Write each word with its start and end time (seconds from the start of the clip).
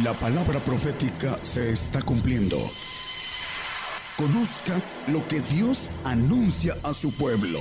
La 0.00 0.14
palabra 0.14 0.58
profética 0.60 1.36
se 1.42 1.70
está 1.70 2.00
cumpliendo. 2.00 2.56
Conozca 4.16 4.72
lo 5.12 5.20
que 5.28 5.40
Dios 5.54 5.92
anuncia 6.02 6.72
a 6.82 6.94
su 6.94 7.14
pueblo. 7.14 7.58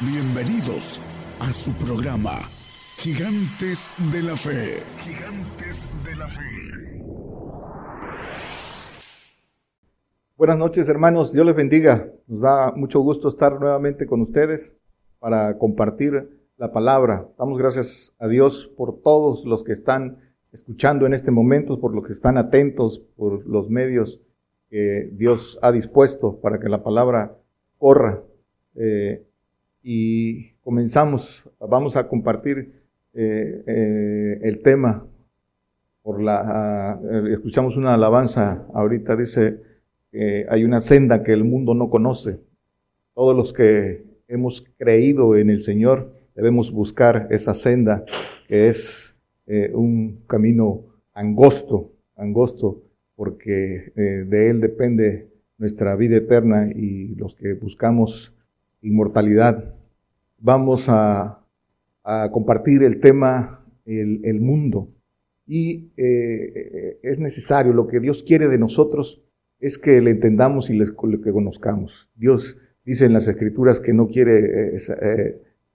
Bienvenidos 0.00 0.98
a 1.40 1.52
su 1.52 1.72
programa, 1.72 2.38
Gigantes 2.96 3.90
de 4.10 4.22
la 4.22 4.34
Fe. 4.34 4.78
Gigantes 4.96 5.86
de 6.02 6.16
la 6.16 6.26
Fe. 6.26 7.04
Buenas 10.38 10.56
noches 10.56 10.88
hermanos, 10.88 11.34
Dios 11.34 11.44
les 11.44 11.54
bendiga. 11.54 12.08
Nos 12.28 12.40
da 12.40 12.72
mucho 12.74 13.00
gusto 13.00 13.28
estar 13.28 13.60
nuevamente 13.60 14.06
con 14.06 14.22
ustedes 14.22 14.78
para 15.18 15.58
compartir 15.58 16.48
la 16.56 16.72
palabra. 16.72 17.28
Damos 17.38 17.58
gracias 17.58 18.14
a 18.18 18.26
Dios 18.26 18.70
por 18.74 19.02
todos 19.02 19.44
los 19.44 19.62
que 19.62 19.72
están 19.72 20.31
escuchando 20.52 21.06
en 21.06 21.14
este 21.14 21.30
momento, 21.30 21.80
por 21.80 21.94
los 21.94 22.06
que 22.06 22.12
están 22.12 22.36
atentos, 22.36 23.00
por 23.16 23.46
los 23.46 23.70
medios 23.70 24.20
que 24.68 25.10
Dios 25.12 25.58
ha 25.62 25.72
dispuesto 25.72 26.40
para 26.40 26.58
que 26.60 26.68
la 26.68 26.82
palabra 26.82 27.36
corra. 27.78 28.22
Eh, 28.74 29.22
y 29.82 30.52
comenzamos, 30.62 31.44
vamos 31.58 31.96
a 31.96 32.08
compartir 32.08 32.82
eh, 33.14 33.64
eh, 33.66 34.38
el 34.42 34.62
tema. 34.62 35.06
Por 36.02 36.22
la, 36.22 37.00
escuchamos 37.30 37.76
una 37.76 37.94
alabanza 37.94 38.66
ahorita, 38.74 39.14
dice 39.14 39.60
hay 40.48 40.64
una 40.64 40.80
senda 40.80 41.22
que 41.22 41.32
el 41.32 41.44
mundo 41.44 41.74
no 41.74 41.88
conoce. 41.88 42.38
Todos 43.14 43.36
los 43.36 43.52
que 43.52 44.04
hemos 44.28 44.64
creído 44.76 45.36
en 45.36 45.48
el 45.48 45.60
Señor 45.60 46.12
debemos 46.34 46.72
buscar 46.72 47.28
esa 47.30 47.54
senda 47.54 48.04
que 48.48 48.68
es 48.68 49.11
eh, 49.46 49.72
un 49.74 50.22
camino 50.26 50.80
angosto, 51.14 51.92
angosto, 52.16 52.82
porque 53.16 53.92
eh, 53.96 54.24
de 54.26 54.50
él 54.50 54.60
depende 54.60 55.28
nuestra 55.58 55.96
vida 55.96 56.16
eterna 56.16 56.70
y 56.74 57.14
los 57.16 57.34
que 57.34 57.54
buscamos 57.54 58.34
inmortalidad. 58.82 59.74
Vamos 60.38 60.86
a, 60.88 61.38
compartir 62.32 62.82
el 62.82 62.98
tema 62.98 63.64
el, 63.84 64.40
mundo 64.40 64.88
y 65.46 65.92
eh, 65.96 66.98
es 67.04 67.20
necesario, 67.20 67.72
lo 67.72 67.86
que 67.86 68.00
Dios 68.00 68.24
quiere 68.24 68.48
de 68.48 68.58
nosotros 68.58 69.22
es 69.60 69.78
que 69.78 70.00
le 70.00 70.10
entendamos 70.10 70.68
y 70.68 70.74
le, 70.74 70.86
que 70.86 71.32
conozcamos. 71.32 72.10
Dios 72.16 72.56
dice 72.84 73.04
en 73.04 73.12
las 73.12 73.28
escrituras 73.28 73.78
que 73.78 73.92
no 73.92 74.08
quiere 74.08 74.76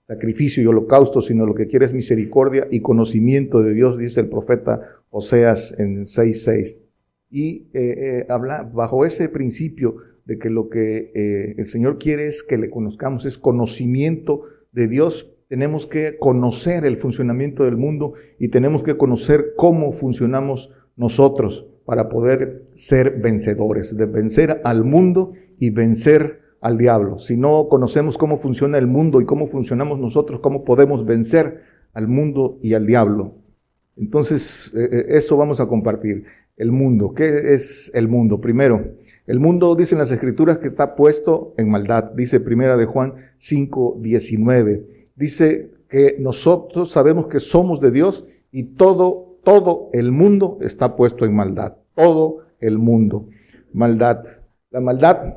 sacrificio 0.08 0.62
y 0.62 0.66
holocausto, 0.66 1.20
sino 1.20 1.44
lo 1.44 1.54
que 1.54 1.66
quiere 1.66 1.84
es 1.84 1.92
misericordia 1.92 2.66
y 2.70 2.80
conocimiento 2.80 3.62
de 3.62 3.74
Dios, 3.74 3.98
dice 3.98 4.20
el 4.20 4.30
profeta 4.30 4.80
Oseas 5.10 5.74
en 5.78 6.04
6.6. 6.04 6.78
Y 7.30 7.68
eh, 7.74 7.94
eh, 7.96 8.26
habla 8.30 8.62
bajo 8.62 9.04
ese 9.04 9.28
principio 9.28 9.96
de 10.24 10.38
que 10.38 10.48
lo 10.48 10.70
que 10.70 11.12
eh, 11.14 11.54
el 11.58 11.66
Señor 11.66 11.98
quiere 11.98 12.26
es 12.26 12.42
que 12.42 12.56
le 12.56 12.70
conozcamos, 12.70 13.26
es 13.26 13.36
conocimiento 13.36 14.44
de 14.72 14.88
Dios. 14.88 15.30
Tenemos 15.48 15.86
que 15.86 16.16
conocer 16.18 16.86
el 16.86 16.96
funcionamiento 16.96 17.64
del 17.64 17.76
mundo 17.76 18.14
y 18.38 18.48
tenemos 18.48 18.82
que 18.82 18.96
conocer 18.96 19.52
cómo 19.56 19.92
funcionamos 19.92 20.72
nosotros 20.96 21.66
para 21.84 22.08
poder 22.08 22.64
ser 22.74 23.20
vencedores, 23.20 23.94
de 23.94 24.06
vencer 24.06 24.62
al 24.64 24.84
mundo 24.84 25.32
y 25.58 25.68
vencer 25.68 26.47
al 26.60 26.78
diablo. 26.78 27.18
Si 27.18 27.36
no 27.36 27.68
conocemos 27.68 28.18
cómo 28.18 28.38
funciona 28.38 28.78
el 28.78 28.86
mundo 28.86 29.20
y 29.20 29.24
cómo 29.24 29.46
funcionamos 29.46 29.98
nosotros, 29.98 30.40
cómo 30.40 30.64
podemos 30.64 31.04
vencer 31.04 31.62
al 31.92 32.08
mundo 32.08 32.58
y 32.62 32.74
al 32.74 32.86
diablo. 32.86 33.34
Entonces, 33.96 34.72
eh, 34.74 34.88
eh, 34.90 35.06
eso 35.08 35.36
vamos 35.36 35.60
a 35.60 35.66
compartir. 35.66 36.24
El 36.56 36.72
mundo. 36.72 37.14
¿Qué 37.14 37.54
es 37.54 37.88
el 37.94 38.08
mundo? 38.08 38.40
Primero, 38.40 38.94
el 39.28 39.38
mundo, 39.38 39.76
dicen 39.76 39.98
las 39.98 40.10
escrituras, 40.10 40.58
que 40.58 40.66
está 40.66 40.96
puesto 40.96 41.54
en 41.56 41.70
maldad. 41.70 42.10
Dice 42.16 42.40
primera 42.40 42.76
de 42.76 42.84
Juan 42.84 43.14
5, 43.38 43.98
19. 44.00 45.10
Dice 45.14 45.70
que 45.88 46.16
nosotros 46.18 46.90
sabemos 46.90 47.28
que 47.28 47.38
somos 47.38 47.80
de 47.80 47.92
Dios 47.92 48.26
y 48.50 48.74
todo, 48.74 49.38
todo 49.44 49.88
el 49.92 50.10
mundo 50.10 50.58
está 50.60 50.96
puesto 50.96 51.24
en 51.24 51.36
maldad. 51.36 51.76
Todo 51.94 52.38
el 52.58 52.78
mundo. 52.78 53.28
Maldad. 53.72 54.24
La 54.70 54.80
maldad 54.80 55.36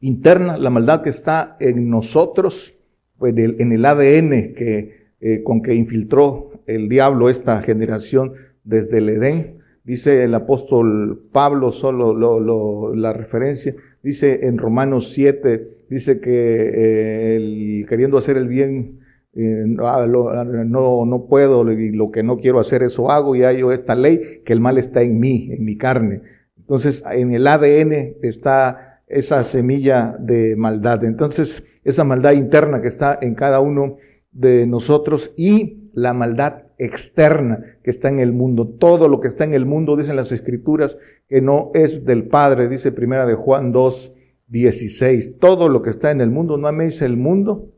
interna, 0.00 0.56
la 0.58 0.70
maldad 0.70 1.02
que 1.02 1.10
está 1.10 1.56
en 1.60 1.88
nosotros, 1.88 2.74
pues 3.18 3.34
en 3.36 3.72
el 3.72 3.84
ADN 3.84 4.54
que, 4.54 5.06
eh, 5.20 5.42
con 5.42 5.62
que 5.62 5.74
infiltró 5.74 6.50
el 6.66 6.88
diablo 6.88 7.30
esta 7.30 7.62
generación 7.62 8.32
desde 8.64 8.98
el 8.98 9.08
Edén. 9.08 9.58
Dice 9.84 10.24
el 10.24 10.34
apóstol 10.34 11.28
Pablo, 11.32 11.70
solo 11.70 12.92
la 12.94 13.12
referencia, 13.12 13.74
dice 14.02 14.40
en 14.42 14.58
Romanos 14.58 15.12
7, 15.12 15.86
dice 15.88 16.18
que 16.18 16.72
eh, 16.74 17.86
queriendo 17.88 18.18
hacer 18.18 18.36
el 18.36 18.48
bien, 18.48 18.98
eh, 19.34 19.64
no, 19.66 21.06
no 21.06 21.26
puedo, 21.28 21.70
y 21.70 21.92
lo 21.92 22.10
que 22.10 22.24
no 22.24 22.36
quiero 22.36 22.58
hacer 22.58 22.82
eso 22.82 23.10
hago, 23.10 23.36
y 23.36 23.44
hay 23.44 23.62
esta 23.72 23.94
ley, 23.94 24.40
que 24.44 24.52
el 24.52 24.60
mal 24.60 24.76
está 24.76 25.02
en 25.02 25.20
mí, 25.20 25.50
en 25.52 25.64
mi 25.64 25.76
carne. 25.76 26.22
Entonces, 26.58 27.04
en 27.12 27.32
el 27.32 27.46
ADN 27.46 28.16
está 28.22 28.85
esa 29.06 29.44
semilla 29.44 30.16
de 30.18 30.56
maldad. 30.56 31.04
Entonces, 31.04 31.64
esa 31.84 32.04
maldad 32.04 32.32
interna 32.32 32.80
que 32.80 32.88
está 32.88 33.18
en 33.20 33.34
cada 33.34 33.60
uno 33.60 33.96
de 34.32 34.66
nosotros 34.66 35.32
y 35.36 35.90
la 35.94 36.12
maldad 36.12 36.64
externa 36.78 37.78
que 37.82 37.90
está 37.90 38.08
en 38.08 38.18
el 38.18 38.32
mundo. 38.32 38.68
Todo 38.68 39.08
lo 39.08 39.20
que 39.20 39.28
está 39.28 39.44
en 39.44 39.54
el 39.54 39.64
mundo, 39.64 39.96
dicen 39.96 40.16
las 40.16 40.32
escrituras, 40.32 40.98
que 41.28 41.40
no 41.40 41.70
es 41.74 42.04
del 42.04 42.28
Padre, 42.28 42.68
dice 42.68 42.92
primera 42.92 43.26
de 43.26 43.34
Juan 43.34 43.72
2, 43.72 44.12
16. 44.48 45.38
Todo 45.38 45.68
lo 45.68 45.82
que 45.82 45.90
está 45.90 46.10
en 46.10 46.20
el 46.20 46.30
mundo, 46.30 46.58
no 46.58 46.68
améis 46.68 47.00
el 47.02 47.16
mundo, 47.16 47.70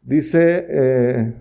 dice, 0.00 0.66
eh, 0.68 1.34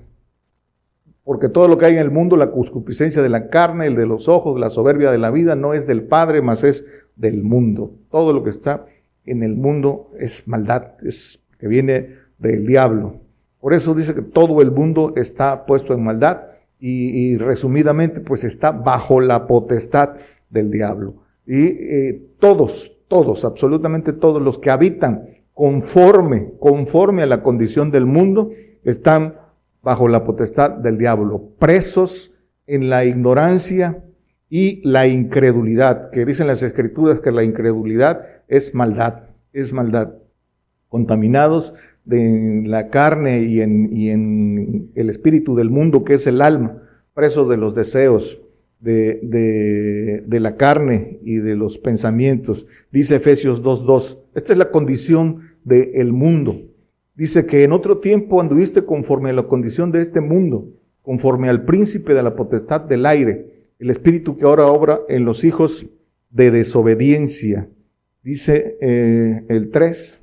porque 1.24 1.50
todo 1.50 1.68
lo 1.68 1.78
que 1.78 1.86
hay 1.86 1.94
en 1.94 2.02
el 2.02 2.12
mundo, 2.12 2.36
la 2.36 2.52
concupiscencia 2.52 3.22
de 3.22 3.30
la 3.30 3.50
carne, 3.50 3.88
el 3.88 3.96
de 3.96 4.06
los 4.06 4.28
ojos, 4.28 4.59
la 4.59 4.69
soberbia 4.69 5.12
de 5.12 5.18
la 5.18 5.31
vida, 5.31 5.56
no 5.56 5.74
es 5.74 5.88
del 5.88 6.04
Padre, 6.04 6.42
mas 6.42 6.64
es 6.64 6.86
del 7.16 7.44
mundo. 7.44 7.96
Todo 8.09 8.34
lo 8.34 8.44
que 8.44 8.50
está 8.50 8.86
en 9.27 9.43
el 9.43 9.55
mundo 9.55 10.11
es 10.17 10.47
maldad, 10.47 10.93
es 11.03 11.43
que 11.59 11.67
viene 11.67 12.15
del 12.38 12.65
diablo. 12.65 13.21
Por 13.59 13.73
eso 13.73 13.93
dice 13.93 14.13
que 14.13 14.21
todo 14.21 14.61
el 14.61 14.71
mundo 14.71 15.13
está 15.15 15.65
puesto 15.65 15.93
en 15.93 16.03
maldad 16.03 16.41
y, 16.79 17.38
resumidamente 17.38 18.21
pues 18.21 18.43
está 18.43 18.71
bajo 18.71 19.19
la 19.19 19.47
potestad 19.47 20.11
del 20.49 20.71
diablo. 20.71 21.23
Y 21.45 21.65
eh, 21.65 22.21
todos, 22.39 22.97
todos, 23.07 23.45
absolutamente 23.45 24.13
todos 24.13 24.41
los 24.41 24.59
que 24.59 24.69
habitan 24.69 25.23
conforme, 25.53 26.53
conforme 26.59 27.23
a 27.23 27.25
la 27.25 27.41
condición 27.41 27.89
del 27.89 28.05
mundo, 28.05 28.51
están 28.83 29.35
bajo 29.81 30.07
la 30.07 30.23
potestad 30.23 30.71
del 30.71 30.97
diablo, 30.97 31.49
presos 31.57 32.33
en 32.67 32.89
la 32.89 33.05
ignorancia 33.05 34.03
y 34.49 34.88
la 34.88 35.07
incredulidad, 35.07 36.11
que 36.11 36.25
dicen 36.25 36.47
las 36.47 36.61
escrituras 36.61 37.21
que 37.21 37.31
la 37.31 37.44
incredulidad 37.44 38.21
es 38.47 38.74
maldad, 38.74 39.30
es 39.53 39.74
maldad. 39.74 40.13
Contaminados 40.90 41.74
de 42.06 42.63
la 42.66 42.90
carne 42.90 43.44
y 43.44 43.62
en, 43.62 43.96
y 43.96 44.09
en 44.09 44.91
el 44.96 45.09
espíritu 45.09 45.56
del 45.56 45.69
mundo 45.69 46.03
que 46.06 46.13
es 46.13 46.25
el 46.28 46.41
alma, 46.41 46.81
presos 47.13 47.50
de 47.50 47.57
los 47.57 47.75
deseos, 47.75 48.40
de, 48.80 49.19
de, 49.24 50.24
de, 50.25 50.40
la 50.40 50.56
carne 50.56 51.19
y 51.24 51.38
de 51.38 51.56
los 51.56 51.78
pensamientos. 51.78 52.68
Dice 52.91 53.16
Efesios 53.16 53.63
2.2. 53.63 54.19
Esta 54.36 54.53
es 54.53 54.59
la 54.59 54.72
condición 54.72 55.41
del 55.63 56.13
mundo. 56.13 56.62
Dice 57.16 57.46
que 57.47 57.63
en 57.63 57.72
otro 57.72 57.97
tiempo 57.97 58.40
anduviste 58.40 58.86
conforme 58.86 59.31
a 59.31 59.34
la 59.34 59.47
condición 59.47 59.91
de 59.91 60.02
este 60.02 60.22
mundo, 60.22 60.69
conforme 61.02 61.50
al 61.50 61.66
príncipe 61.66 62.13
de 62.13 62.21
la 62.21 62.36
potestad 62.36 62.81
del 62.81 63.06
aire, 63.07 63.74
el 63.80 63.89
espíritu 63.89 64.38
que 64.38 64.45
ahora 64.45 64.68
obra 64.68 65.00
en 65.10 65.25
los 65.25 65.44
hijos 65.44 65.88
de 66.30 66.51
desobediencia, 66.51 67.69
dice 68.27 68.77
eh, 68.81 69.45
el 69.47 69.71
3, 69.71 70.21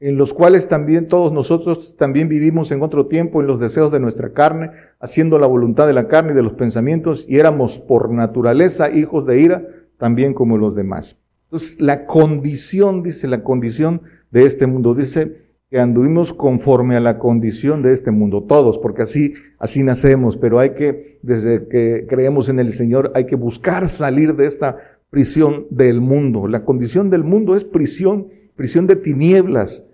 en 0.00 0.16
los 0.16 0.32
cuales 0.32 0.68
también 0.68 1.06
todos 1.06 1.34
nosotros 1.34 1.96
también 1.98 2.30
vivimos 2.30 2.72
en 2.72 2.80
otro 2.80 3.08
tiempo 3.08 3.42
en 3.42 3.46
los 3.46 3.60
deseos 3.60 3.92
de 3.92 4.00
nuestra 4.00 4.32
carne, 4.32 4.70
haciendo 5.00 5.38
la 5.38 5.46
voluntad 5.46 5.86
de 5.86 5.92
la 5.92 6.08
carne 6.08 6.32
y 6.32 6.34
de 6.34 6.42
los 6.42 6.54
pensamientos, 6.54 7.26
y 7.28 7.36
éramos 7.36 7.78
por 7.78 8.10
naturaleza 8.10 8.90
hijos 8.90 9.26
de 9.26 9.38
ira, 9.38 9.66
también 9.98 10.32
como 10.32 10.56
los 10.56 10.74
demás. 10.74 11.18
Entonces, 11.44 11.78
la 11.78 12.06
condición, 12.06 13.02
dice 13.02 13.28
la 13.28 13.42
condición 13.42 14.00
de 14.30 14.46
este 14.46 14.66
mundo, 14.66 14.94
dice 14.94 15.44
que 15.68 15.80
anduvimos 15.80 16.32
conforme 16.32 16.96
a 16.96 17.00
la 17.00 17.18
condición 17.18 17.82
de 17.82 17.92
este 17.92 18.12
mundo, 18.12 18.44
todos, 18.44 18.78
porque 18.78 19.02
así, 19.02 19.34
así 19.58 19.82
nacemos, 19.82 20.38
pero 20.38 20.58
hay 20.58 20.70
que, 20.70 21.18
desde 21.22 21.68
que 21.68 22.06
creemos 22.08 22.48
en 22.48 22.60
el 22.60 22.72
Señor, 22.72 23.12
hay 23.14 23.26
que 23.26 23.36
buscar 23.36 23.88
salir 23.88 24.36
de 24.36 24.46
esta 24.46 24.93
prisión 25.14 25.68
del 25.70 26.00
mundo. 26.00 26.48
La 26.48 26.64
condición 26.64 27.08
del 27.08 27.22
mundo 27.22 27.54
es 27.54 27.64
prisión, 27.64 28.26
prisión 28.56 28.88
de 28.88 28.96
tinieblas, 28.96 29.84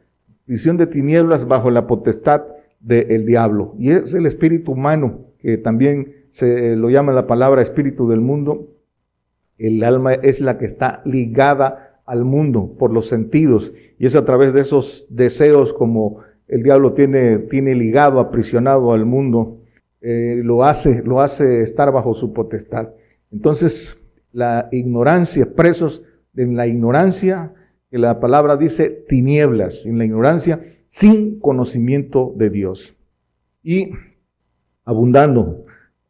prisión 0.46 0.78
de 0.78 0.87
tinieblas 0.87 1.46
bajo 1.46 1.70
la 1.70 1.87
potestad 1.87 2.44
del 2.81 3.26
diablo. 3.26 3.75
Y 3.78 3.90
es 3.90 4.14
el 4.14 4.25
espíritu 4.25 4.72
humano 4.72 5.20
que 5.38 5.58
también 5.58 6.25
se 6.31 6.75
lo 6.75 6.88
llama 6.88 7.12
la 7.12 7.26
palabra 7.26 7.61
espíritu 7.61 8.08
del 8.08 8.22
mundo. 8.22 8.78
El 9.58 9.84
alma 9.84 10.14
es 10.14 10.40
la 10.40 10.56
que 10.56 10.64
está 10.64 11.02
ligada 11.05 12.00
al 12.06 12.25
mundo 12.25 12.75
por 12.78 12.90
los 12.90 13.06
sentidos 13.06 13.73
y 13.99 14.06
es 14.06 14.16
a 14.16 14.25
través 14.25 14.55
de 14.55 14.62
esos 14.62 15.06
deseos 15.11 15.75
como 15.75 16.20
el 16.49 16.62
diablo 16.62 16.94
tiene, 16.94 17.40
tiene 17.40 17.75
ligado, 17.75 18.20
aprisionado 18.20 18.94
al 18.94 19.05
mundo, 19.05 19.61
eh, 20.00 20.40
lo 20.43 20.64
hace, 20.64 21.02
lo 21.05 21.20
hace 21.20 21.61
estar 21.61 21.93
bajo 21.93 22.14
su 22.14 22.32
potestad. 22.32 22.94
Entonces, 23.31 24.00
la 24.32 24.68
ignorancia, 24.72 25.54
presos 25.54 26.02
en 26.36 26.56
la 26.56 26.66
ignorancia, 26.66 27.52
que 27.90 27.98
la 27.98 28.20
palabra 28.20 28.56
dice 28.56 28.90
tinieblas, 28.90 29.84
en 29.84 29.98
la 29.98 30.04
ignorancia, 30.04 30.60
sin 30.88 31.38
conocimiento 31.40 32.32
de 32.36 32.50
Dios. 32.50 32.94
Y 33.62 33.90
abundando 34.84 35.64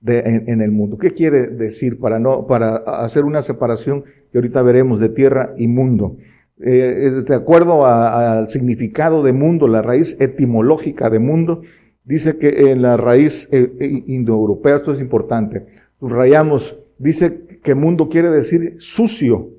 en, 0.06 0.60
el 0.60 0.70
mundo. 0.70 0.98
¿Qué 0.98 1.10
quiere 1.10 1.48
decir 1.48 1.98
para 1.98 2.18
no, 2.18 2.46
para 2.46 2.76
hacer 2.76 3.24
una 3.24 3.42
separación 3.42 4.04
que 4.32 4.38
ahorita 4.38 4.62
veremos 4.62 5.00
de 5.00 5.10
tierra 5.10 5.54
y 5.56 5.68
mundo? 5.68 6.16
Eh, 6.62 7.22
de 7.26 7.34
acuerdo 7.34 7.86
al 7.86 8.48
significado 8.48 9.22
de 9.22 9.32
mundo, 9.32 9.66
la 9.68 9.82
raíz 9.82 10.16
etimológica 10.20 11.10
de 11.10 11.18
mundo, 11.18 11.60
dice 12.04 12.38
que 12.38 12.70
en 12.70 12.82
la 12.82 12.96
raíz 12.96 13.48
eh, 13.52 13.72
eh, 13.78 14.04
indoeuropea, 14.06 14.76
esto 14.76 14.92
es 14.92 15.00
importante, 15.00 15.66
subrayamos, 15.98 16.78
dice 16.98 17.49
que 17.62 17.74
mundo 17.74 18.08
quiere 18.08 18.30
decir 18.30 18.76
sucio, 18.78 19.50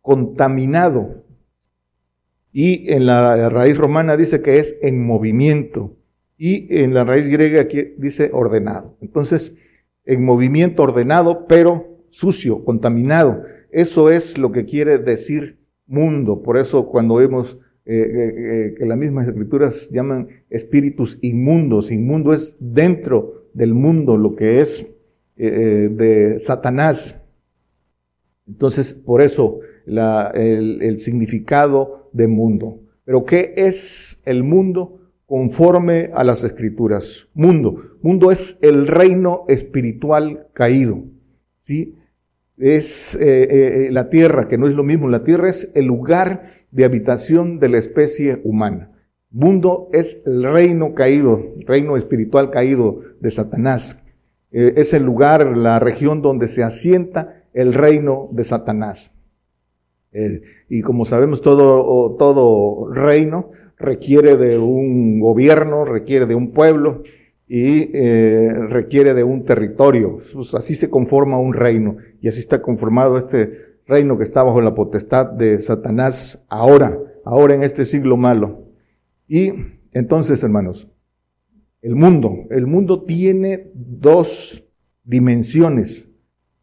contaminado. 0.00 1.24
Y 2.52 2.92
en 2.92 3.06
la 3.06 3.48
raíz 3.48 3.78
romana 3.78 4.16
dice 4.16 4.42
que 4.42 4.58
es 4.58 4.76
en 4.82 5.04
movimiento. 5.04 5.96
Y 6.36 6.82
en 6.82 6.92
la 6.92 7.04
raíz 7.04 7.28
griega 7.28 7.62
aquí 7.62 7.94
dice 7.98 8.30
ordenado. 8.32 8.96
Entonces, 9.00 9.54
en 10.04 10.24
movimiento 10.24 10.82
ordenado, 10.82 11.46
pero 11.46 12.04
sucio, 12.10 12.64
contaminado. 12.64 13.42
Eso 13.70 14.10
es 14.10 14.36
lo 14.38 14.52
que 14.52 14.64
quiere 14.64 14.98
decir 14.98 15.58
mundo. 15.86 16.42
Por 16.42 16.58
eso 16.58 16.86
cuando 16.88 17.16
vemos 17.16 17.58
eh, 17.84 17.96
eh, 17.96 18.34
eh, 18.36 18.74
que 18.78 18.86
las 18.86 18.96
mismas 18.96 19.26
escrituras 19.26 19.88
llaman 19.90 20.28
espíritus 20.50 21.18
inmundos, 21.20 21.90
inmundo 21.90 22.32
es 22.32 22.56
dentro 22.60 23.48
del 23.54 23.74
mundo 23.74 24.16
lo 24.16 24.36
que 24.36 24.60
es 24.60 24.86
de 25.34 26.36
Satanás. 26.38 27.21
Entonces, 28.52 28.94
por 28.94 29.22
eso 29.22 29.58
el, 29.86 30.98
significado 30.98 32.10
de 32.12 32.28
mundo. 32.28 32.80
Pero 33.04 33.24
¿qué 33.24 33.54
es 33.56 34.20
el 34.24 34.44
mundo? 34.44 34.98
conforme 35.24 36.10
a 36.12 36.24
las 36.24 36.44
escrituras. 36.44 37.26
Mundo. 37.32 37.96
Mundo 38.02 38.30
es 38.30 38.58
el 38.60 38.86
reino 38.86 39.44
espiritual 39.48 40.48
caído. 40.52 41.04
¿sí? 41.58 41.94
es 42.58 43.14
eh, 43.16 43.86
eh, 43.86 43.90
la 43.90 44.08
tierra, 44.08 44.46
que 44.46 44.58
no 44.58 44.68
es 44.68 44.74
lo 44.74 44.84
mismo, 44.84 45.08
la 45.08 45.24
tierra 45.24 45.48
es 45.48 45.70
el 45.74 45.86
lugar 45.86 46.44
de 46.70 46.84
habitación 46.84 47.58
de 47.58 47.68
la 47.68 47.78
especie 47.78 48.40
humana. 48.44 48.92
Mundo 49.30 49.88
es 49.92 50.22
el 50.26 50.44
reino 50.44 50.94
caído, 50.94 51.42
reino 51.66 51.96
espiritual 51.96 52.50
caído 52.50 53.00
de 53.20 53.30
Satanás. 53.30 53.96
Eh, 54.50 54.74
es 54.76 54.92
el 54.92 55.02
lugar, 55.02 55.56
la 55.56 55.78
región 55.78 56.22
donde 56.22 56.46
se 56.46 56.62
asienta 56.62 57.41
el 57.52 57.74
reino 57.74 58.28
de 58.32 58.44
Satanás. 58.44 59.10
y 60.68 60.82
como 60.82 61.04
sabemos, 61.04 61.40
todo, 61.40 62.16
todo 62.16 62.92
reino 62.92 63.50
requiere 63.78 64.36
de 64.36 64.58
un 64.58 65.20
gobierno, 65.20 65.84
requiere 65.84 66.26
de 66.26 66.34
un 66.34 66.52
pueblo, 66.52 67.02
y 67.54 67.90
eh, 67.92 68.50
requiere 68.68 69.12
de 69.12 69.24
un 69.24 69.44
territorio. 69.44 70.20
Pues 70.32 70.54
así 70.54 70.74
se 70.74 70.88
conforma 70.88 71.38
un 71.38 71.52
reino 71.52 71.98
y 72.22 72.28
así 72.28 72.38
está 72.38 72.62
conformado 72.62 73.18
este 73.18 73.76
reino 73.86 74.16
que 74.16 74.24
está 74.24 74.42
bajo 74.42 74.62
la 74.62 74.74
potestad 74.74 75.26
de 75.26 75.60
Satanás 75.60 76.42
ahora, 76.48 76.98
ahora 77.26 77.54
en 77.54 77.62
este 77.62 77.84
siglo 77.84 78.16
malo. 78.16 78.68
Y 79.28 79.52
entonces, 79.92 80.42
hermanos, 80.42 80.88
el 81.82 81.94
mundo, 81.94 82.46
el 82.48 82.66
mundo 82.66 83.04
tiene 83.04 83.70
dos 83.74 84.64
dimensiones. 85.04 86.08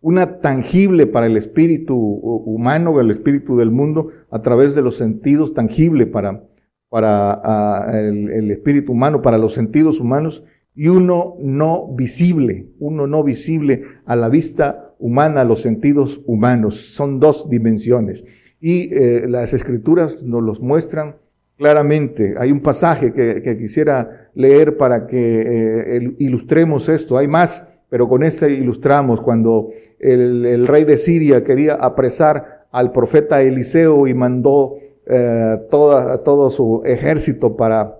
Una 0.01 0.39
tangible 0.39 1.07
para 1.07 1.25
el 1.25 1.35
espíritu 1.35 1.95
humano, 1.95 2.99
el 2.99 3.11
espíritu 3.11 3.57
del 3.57 3.71
mundo, 3.71 4.09
a 4.31 4.41
través 4.41 4.75
de 4.75 4.81
los 4.81 4.97
sentidos, 4.97 5.53
tangible 5.53 6.05
para, 6.05 6.43
para 6.89 7.33
ah, 7.43 7.91
el 7.93 8.49
espíritu 8.51 8.93
humano, 8.93 9.21
para 9.21 9.37
los 9.37 9.53
sentidos 9.53 9.99
humanos, 9.99 10.43
y 10.75 10.87
uno 10.87 11.35
no 11.41 11.93
visible, 11.93 12.69
uno 12.79 13.05
no 13.05 13.23
visible 13.23 13.83
a 14.05 14.15
la 14.15 14.29
vista 14.29 14.95
humana, 14.97 15.41
a 15.41 15.45
los 15.45 15.61
sentidos 15.61 16.21
humanos. 16.25 16.93
Son 16.93 17.19
dos 17.19 17.49
dimensiones. 17.49 18.23
Y 18.61 18.93
eh, 18.93 19.25
las 19.27 19.53
escrituras 19.53 20.23
nos 20.23 20.43
los 20.43 20.61
muestran 20.61 21.15
claramente. 21.57 22.35
Hay 22.37 22.51
un 22.51 22.61
pasaje 22.61 23.11
que, 23.11 23.57
quisiera 23.57 24.29
leer 24.33 24.77
para 24.77 25.07
que 25.07 25.97
eh, 25.97 26.15
ilustremos 26.19 26.87
esto. 26.87 27.17
Hay 27.17 27.27
más, 27.27 27.65
pero 27.89 28.07
con 28.07 28.23
ese 28.23 28.51
ilustramos 28.51 29.21
cuando 29.21 29.69
el, 29.99 30.67
rey 30.67 30.83
de 30.83 30.97
Siria 30.97 31.43
quería 31.43 31.73
apresar 31.73 32.67
al 32.71 32.91
profeta 32.91 33.41
Eliseo 33.41 34.07
y 34.07 34.13
mandó 34.13 34.75
eh, 35.07 35.57
todo 35.69 36.49
su 36.49 36.83
ejército 36.85 37.55
para 37.57 37.99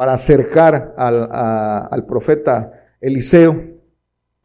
para 0.00 0.14
acercar 0.14 0.94
al, 0.96 2.06
profeta 2.06 2.72
Eliseo 3.02 3.54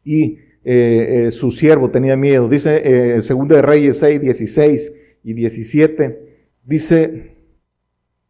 y 0.04 0.34
eh, 0.66 1.28
eh, 1.28 1.32
su 1.32 1.50
siervo 1.50 1.90
tenía 1.90 2.18
miedo. 2.18 2.50
Dice 2.50 2.82
eh, 2.84 3.22
de 3.22 3.62
Reyes 3.62 4.00
6, 4.00 4.20
16 4.20 4.92
y 5.24 5.34
17, 5.34 6.20
dice, 6.62 7.38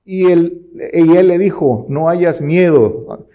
y 0.03 0.27
él, 0.27 0.67
y 0.93 1.17
él 1.17 1.29
le 1.29 1.39
dijo, 1.39 1.87
no 1.89 2.09
hayas 2.09 2.41
miedo, 2.41 3.27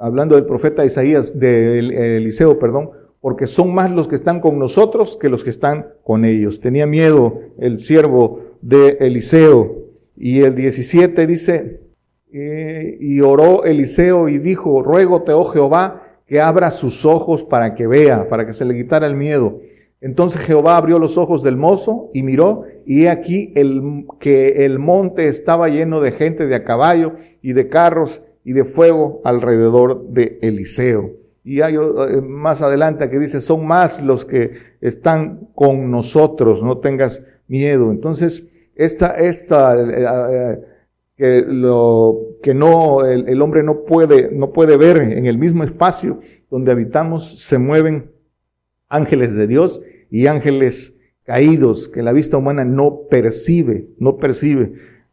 hablando 0.00 0.34
del 0.34 0.46
profeta 0.46 0.84
Isaías, 0.84 1.38
de 1.38 1.78
Eliseo, 2.16 2.58
perdón, 2.58 2.90
porque 3.20 3.46
son 3.46 3.74
más 3.74 3.92
los 3.92 4.08
que 4.08 4.14
están 4.14 4.40
con 4.40 4.58
nosotros 4.58 5.18
que 5.20 5.28
los 5.28 5.44
que 5.44 5.50
están 5.50 5.88
con 6.02 6.24
ellos. 6.24 6.60
Tenía 6.60 6.86
miedo 6.86 7.40
el 7.58 7.78
siervo 7.78 8.40
de 8.62 8.96
Eliseo. 9.00 9.76
Y 10.16 10.40
el 10.40 10.54
17 10.54 11.26
dice, 11.26 11.80
eh, 12.32 12.96
y 12.98 13.20
oró 13.20 13.64
Eliseo 13.64 14.28
y 14.28 14.38
dijo, 14.38 14.82
ruégote, 14.82 15.32
oh 15.32 15.44
Jehová, 15.44 16.02
que 16.26 16.40
abra 16.40 16.70
sus 16.70 17.04
ojos 17.04 17.44
para 17.44 17.74
que 17.74 17.86
vea, 17.86 18.28
para 18.28 18.46
que 18.46 18.54
se 18.54 18.64
le 18.64 18.74
quitara 18.74 19.06
el 19.06 19.16
miedo. 19.16 19.58
Entonces 20.00 20.40
Jehová 20.40 20.78
abrió 20.78 20.98
los 20.98 21.18
ojos 21.18 21.42
del 21.42 21.58
mozo 21.58 22.10
y 22.14 22.22
miró, 22.22 22.64
y 22.86 23.02
he 23.02 23.10
aquí 23.10 23.52
el, 23.54 24.06
que 24.18 24.64
el 24.64 24.78
monte 24.78 25.28
estaba 25.28 25.68
lleno 25.68 26.00
de 26.00 26.12
gente 26.12 26.46
de 26.46 26.54
a 26.54 26.64
caballo 26.64 27.12
y 27.42 27.52
de 27.52 27.68
carros 27.68 28.22
y 28.50 28.52
de 28.52 28.64
fuego 28.64 29.20
alrededor 29.22 30.08
de 30.08 30.40
Eliseo. 30.42 31.12
Y 31.44 31.60
hay 31.60 31.76
eh, 31.76 32.20
más 32.20 32.62
adelante 32.62 33.08
que 33.08 33.20
dice, 33.20 33.40
son 33.40 33.64
más 33.64 34.02
los 34.02 34.24
que 34.24 34.54
están 34.80 35.50
con 35.54 35.88
nosotros, 35.92 36.60
no 36.60 36.78
tengas 36.78 37.22
miedo. 37.46 37.92
Entonces, 37.92 38.50
esta, 38.74 39.12
esta, 39.12 39.76
eh, 39.80 40.58
que 41.16 41.44
lo 41.46 42.38
que 42.42 42.52
no 42.54 43.04
el, 43.04 43.40
hombre 43.40 43.62
no 43.62 43.84
puede 43.84 44.32
no 44.32 44.52
puede 44.52 44.76
ver 44.76 44.96
en 44.96 45.26
el 45.26 45.38
mismo 45.38 45.62
espacio 45.62 46.18
donde 46.50 46.72
habitamos 46.72 47.38
se 47.40 47.58
mueven 47.58 48.10
ángeles 48.88 49.36
de 49.36 49.46
Dios 49.46 49.80
y 50.10 50.26
ángeles 50.26 50.96
caídos 51.22 51.88
que 51.88 52.02
la 52.02 52.12
vista 52.12 52.36
humana 52.36 52.64
no 52.64 53.02
percibe, 53.08 53.90
no 54.00 54.16
percibe. 54.16 54.72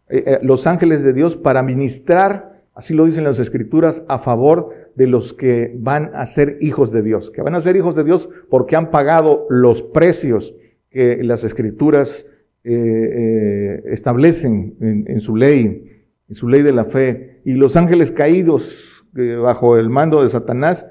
Eh, 0.10 0.24
eh, 0.26 0.40
los 0.42 0.66
ángeles 0.66 1.04
de 1.04 1.12
Dios 1.12 1.36
para 1.36 1.62
ministrar, 1.62 2.57
así 2.78 2.94
lo 2.94 3.06
dicen 3.06 3.24
las 3.24 3.40
escrituras, 3.40 4.04
a 4.08 4.20
favor 4.20 4.70
de 4.96 5.08
los 5.08 5.34
que 5.34 5.76
van 5.80 6.12
a 6.14 6.26
ser 6.28 6.58
hijos 6.62 6.92
de 6.92 7.02
Dios, 7.02 7.32
que 7.32 7.42
van 7.42 7.56
a 7.56 7.62
ser 7.62 7.76
hijos 7.76 7.96
de 7.96 8.04
Dios 8.04 8.30
porque 8.50 8.76
han 8.76 8.92
pagado 8.92 9.48
los 9.50 9.82
precios 9.82 10.54
que 10.90 11.24
las 11.24 11.44
escrituras 11.44 12.28
eh, 12.64 13.82
establecen 13.88 14.78
en, 14.80 15.06
en 15.08 15.22
su 15.22 15.36
ley 15.36 16.06
y 16.30 16.36
su 16.36 16.48
ley 16.48 16.62
de 16.62 16.72
la 16.72 16.86
fe. 16.86 17.42
Y 17.46 17.54
los 17.54 17.76
ángeles 17.76 18.12
caídos 18.12 19.04
bajo 19.42 19.78
el 19.78 19.90
mando 19.90 20.22
de 20.22 20.30
Satanás 20.30 20.86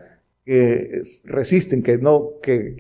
que 0.45 1.03
resisten, 1.25 1.83
que 1.83 1.99
no, 1.99 2.41
que 2.43 2.75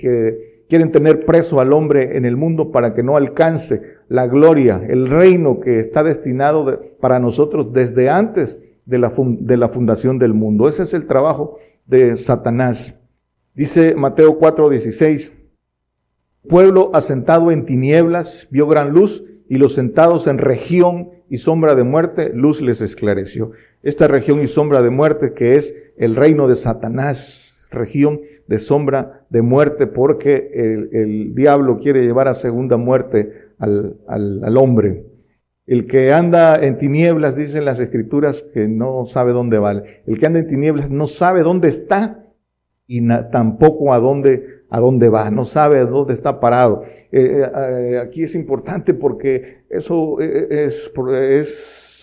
quieren 0.68 0.90
tener 0.90 1.24
preso 1.24 1.60
al 1.60 1.72
hombre 1.72 2.16
en 2.16 2.24
el 2.24 2.36
mundo 2.36 2.72
para 2.72 2.94
que 2.94 3.02
no 3.02 3.16
alcance 3.16 3.82
la 4.08 4.26
gloria, 4.26 4.82
el 4.88 5.08
reino 5.08 5.60
que 5.60 5.80
está 5.80 6.02
destinado 6.02 6.80
para 7.00 7.18
nosotros 7.18 7.72
desde 7.72 8.10
antes 8.10 8.58
de 8.86 8.98
la, 8.98 9.12
de 9.16 9.56
la 9.56 9.68
fundación 9.68 10.18
del 10.18 10.32
mundo. 10.32 10.68
Ese 10.68 10.84
es 10.84 10.94
el 10.94 11.06
trabajo 11.06 11.58
de 11.84 12.16
Satanás. 12.16 12.94
Dice 13.54 13.94
Mateo 13.94 14.38
4:16, 14.38 15.32
pueblo 16.48 16.90
asentado 16.94 17.50
en 17.50 17.66
tinieblas 17.66 18.48
vio 18.50 18.66
gran 18.66 18.92
luz 18.92 19.24
y 19.48 19.58
los 19.58 19.74
sentados 19.74 20.26
en 20.26 20.38
región 20.38 21.10
y 21.28 21.38
sombra 21.38 21.74
de 21.74 21.84
muerte, 21.84 22.32
luz 22.34 22.60
les 22.60 22.80
esclareció. 22.80 23.52
Esta 23.82 24.08
región 24.08 24.40
y 24.42 24.48
sombra 24.48 24.82
de 24.82 24.90
muerte 24.90 25.32
que 25.34 25.56
es 25.56 25.74
el 25.96 26.16
reino 26.16 26.48
de 26.48 26.56
Satanás, 26.56 27.68
región 27.70 28.20
de 28.46 28.58
sombra 28.58 29.26
de 29.30 29.42
muerte, 29.42 29.86
porque 29.86 30.50
el, 30.92 31.34
diablo 31.34 31.78
quiere 31.78 32.04
llevar 32.04 32.28
a 32.28 32.34
segunda 32.34 32.76
muerte 32.76 33.32
al, 33.58 33.96
al, 34.06 34.56
hombre. 34.56 35.06
El 35.66 35.86
que 35.86 36.12
anda 36.12 36.64
en 36.64 36.78
tinieblas, 36.78 37.36
dicen 37.36 37.64
las 37.64 37.80
escrituras, 37.80 38.42
que 38.54 38.68
no 38.68 39.04
sabe 39.04 39.32
dónde 39.32 39.58
va. 39.58 39.72
El 40.06 40.18
que 40.18 40.26
anda 40.26 40.38
en 40.38 40.46
tinieblas 40.46 40.90
no 40.90 41.06
sabe 41.06 41.42
dónde 41.42 41.68
está 41.68 42.22
y 42.86 43.06
tampoco 43.32 43.92
a 43.92 43.98
dónde, 43.98 44.62
a 44.70 44.78
dónde 44.78 45.08
va, 45.08 45.30
no 45.30 45.44
sabe 45.44 45.80
dónde 45.80 46.14
está 46.14 46.38
parado. 46.38 46.84
Eh, 47.10 47.42
eh, 47.42 47.50
eh, 47.92 47.98
aquí 47.98 48.22
es 48.22 48.34
importante 48.34 48.94
porque 48.94 49.64
eso 49.68 50.20
es, 50.20 50.92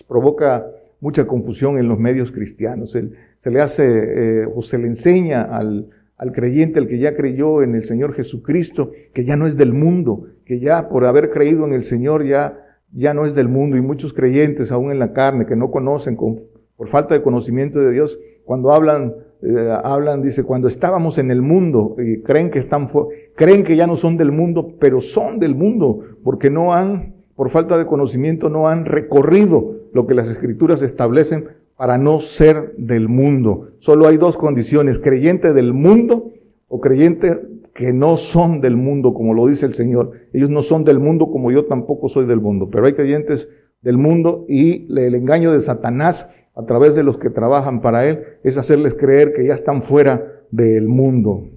provoca 0.06 0.66
mucha 1.00 1.26
confusión 1.26 1.78
en 1.78 1.88
los 1.88 1.98
medios 1.98 2.32
cristianos. 2.32 2.96
se 3.38 3.50
le 3.50 3.60
hace 3.60 4.46
o 4.54 4.60
se 4.60 4.78
le 4.78 4.88
enseña 4.88 5.42
al, 5.42 5.88
al 6.16 6.32
creyente, 6.32 6.80
el 6.80 6.86
que 6.86 6.98
ya 6.98 7.16
creyó 7.16 7.62
en 7.62 7.74
el 7.74 7.82
Señor 7.82 8.14
Jesucristo, 8.14 8.90
que 9.12 9.24
ya 9.24 9.36
no 9.36 9.46
es 9.46 9.56
del 9.56 9.72
mundo, 9.72 10.26
que 10.44 10.60
ya 10.60 10.88
por 10.88 11.04
haber 11.06 11.30
creído 11.30 11.66
en 11.66 11.72
el 11.72 11.82
Señor 11.82 12.26
ya, 12.26 12.63
ya 12.94 13.12
no 13.12 13.26
es 13.26 13.34
del 13.34 13.48
mundo. 13.48 13.76
Y 13.76 13.82
muchos 13.82 14.12
creyentes, 14.12 14.72
aún 14.72 14.90
en 14.90 14.98
la 14.98 15.12
carne, 15.12 15.46
que 15.46 15.56
no 15.56 15.70
conocen, 15.70 16.16
por 16.16 16.88
falta 16.88 17.14
de 17.14 17.22
conocimiento 17.22 17.80
de 17.80 17.90
Dios, 17.90 18.18
cuando 18.44 18.72
hablan 18.72 19.14
eh, 19.46 19.70
hablan, 19.84 20.22
dice, 20.22 20.42
cuando 20.42 20.68
estábamos 20.68 21.18
en 21.18 21.30
el 21.30 21.42
mundo, 21.42 21.96
y 21.98 22.22
creen 22.22 22.50
que 22.50 22.58
están, 22.58 22.86
creen 23.34 23.62
que 23.62 23.76
ya 23.76 23.86
no 23.86 23.96
son 23.96 24.16
del 24.16 24.32
mundo, 24.32 24.76
pero 24.80 25.02
son 25.02 25.38
del 25.38 25.54
mundo, 25.54 26.00
porque 26.22 26.48
no 26.48 26.72
han, 26.72 27.16
por 27.36 27.50
falta 27.50 27.76
de 27.76 27.84
conocimiento, 27.84 28.48
no 28.48 28.68
han 28.68 28.86
recorrido 28.86 29.74
lo 29.92 30.06
que 30.06 30.14
las 30.14 30.30
escrituras 30.30 30.80
establecen 30.80 31.48
para 31.76 31.98
no 31.98 32.20
ser 32.20 32.74
del 32.78 33.10
mundo. 33.10 33.72
Solo 33.80 34.06
hay 34.06 34.16
dos 34.16 34.38
condiciones, 34.38 34.98
creyente 34.98 35.52
del 35.52 35.74
mundo 35.74 36.30
o 36.74 36.80
creyente 36.80 37.40
que 37.72 37.92
no 37.92 38.16
son 38.16 38.60
del 38.60 38.74
mundo, 38.74 39.14
como 39.14 39.32
lo 39.32 39.46
dice 39.46 39.64
el 39.64 39.74
Señor. 39.74 40.10
Ellos 40.32 40.50
no 40.50 40.60
son 40.60 40.82
del 40.82 40.98
mundo 40.98 41.30
como 41.30 41.52
yo 41.52 41.66
tampoco 41.66 42.08
soy 42.08 42.26
del 42.26 42.40
mundo, 42.40 42.68
pero 42.68 42.86
hay 42.86 42.94
creyentes 42.94 43.48
del 43.80 43.96
mundo 43.96 44.44
y 44.48 44.92
el 44.92 45.14
engaño 45.14 45.52
de 45.52 45.60
Satanás 45.60 46.26
a 46.52 46.64
través 46.66 46.96
de 46.96 47.04
los 47.04 47.18
que 47.18 47.30
trabajan 47.30 47.80
para 47.80 48.08
Él, 48.08 48.24
es 48.42 48.58
hacerles 48.58 48.94
creer 48.94 49.32
que 49.34 49.46
ya 49.46 49.54
están 49.54 49.82
fuera 49.82 50.26
del 50.50 50.88
mundo. 50.88 51.48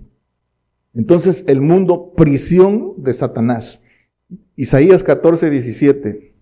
Entonces, 0.94 1.44
el 1.48 1.62
mundo, 1.62 2.14
prisión 2.16 2.94
de 2.98 3.14
Satanás. 3.14 3.82
Isaías 4.56 5.04
14, 5.04 5.50
17, 5.50 6.36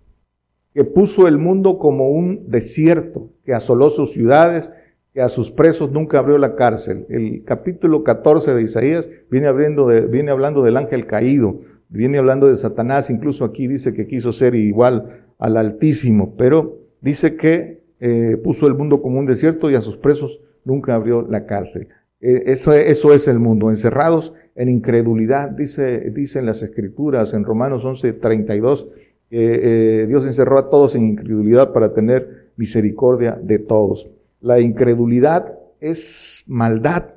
que 0.73 0.83
puso 0.83 1.29
el 1.29 1.37
mundo 1.37 1.79
como 1.79 2.09
un 2.09 2.49
desierto, 2.49 3.29
que 3.45 3.53
asoló 3.53 3.89
sus 3.89 4.11
ciudades, 4.11 4.69
que 5.15 5.21
a 5.21 5.29
sus 5.29 5.49
presos 5.49 5.93
nunca 5.93 6.19
abrió 6.19 6.37
la 6.37 6.55
cárcel. 6.55 7.05
El 7.07 7.45
capítulo 7.45 8.03
14 8.03 8.53
de 8.53 8.61
Isaías 8.61 9.09
viene 9.31 9.47
hablando, 9.47 9.87
de, 9.87 10.01
viene 10.01 10.29
hablando 10.29 10.61
del 10.61 10.75
ángel 10.75 11.07
caído, 11.07 11.61
viene 11.87 12.17
hablando 12.17 12.47
de 12.47 12.57
Satanás, 12.57 13.09
incluso 13.09 13.45
aquí 13.45 13.67
dice 13.67 13.93
que 13.93 14.07
quiso 14.07 14.33
ser 14.33 14.55
igual 14.55 15.23
al 15.39 15.55
Altísimo, 15.55 16.35
pero 16.35 16.79
dice 16.99 17.37
que 17.37 17.85
eh, 18.01 18.35
puso 18.43 18.67
el 18.67 18.73
mundo 18.73 19.01
como 19.01 19.17
un 19.17 19.25
desierto 19.25 19.71
y 19.71 19.75
a 19.75 19.81
sus 19.81 19.95
presos 19.95 20.41
nunca 20.65 20.95
abrió 20.95 21.21
la 21.21 21.45
cárcel. 21.45 21.87
Eh, 22.19 22.43
eso, 22.47 22.73
eso, 22.73 23.13
es 23.13 23.29
el 23.29 23.39
mundo, 23.39 23.69
encerrados 23.69 24.33
en 24.55 24.67
incredulidad, 24.67 25.49
dice, 25.49 26.11
dicen 26.11 26.45
las 26.45 26.61
escrituras 26.61 27.33
en 27.33 27.45
Romanos 27.45 27.85
11, 27.85 28.11
32, 28.11 28.89
eh, 29.31 30.05
Dios 30.09 30.25
encerró 30.25 30.57
a 30.57 30.69
todos 30.69 30.93
en 30.97 31.05
incredulidad 31.05 31.71
para 31.71 31.93
tener 31.93 32.51
misericordia 32.57 33.39
de 33.41 33.59
todos. 33.59 34.11
La 34.45 34.59
incredulidad 34.59 35.57
es 35.79 36.43
maldad 36.45 37.15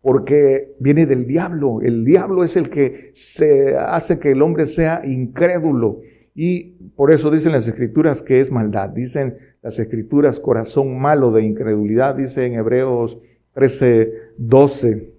porque 0.00 0.76
viene 0.78 1.06
del 1.06 1.26
diablo. 1.26 1.80
El 1.82 2.04
diablo 2.04 2.44
es 2.44 2.54
el 2.54 2.70
que 2.70 3.10
se 3.14 3.76
hace 3.76 4.20
que 4.20 4.30
el 4.30 4.42
hombre 4.42 4.64
sea 4.64 5.02
incrédulo. 5.04 5.98
Y 6.36 6.76
por 6.94 7.10
eso 7.10 7.32
dicen 7.32 7.50
las 7.50 7.66
escrituras 7.66 8.22
que 8.22 8.38
es 8.38 8.52
maldad. 8.52 8.90
Dicen 8.90 9.34
las 9.60 9.76
escrituras 9.80 10.38
corazón 10.38 11.00
malo 11.00 11.32
de 11.32 11.42
incredulidad, 11.42 12.14
dice 12.14 12.46
en 12.46 12.54
Hebreos 12.54 13.18
13, 13.54 14.12
12. 14.36 15.14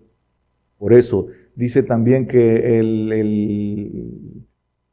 Por 0.77 0.93
eso 0.93 1.27
dice 1.55 1.83
también 1.83 2.25
que 2.25 2.79
el, 2.79 4.45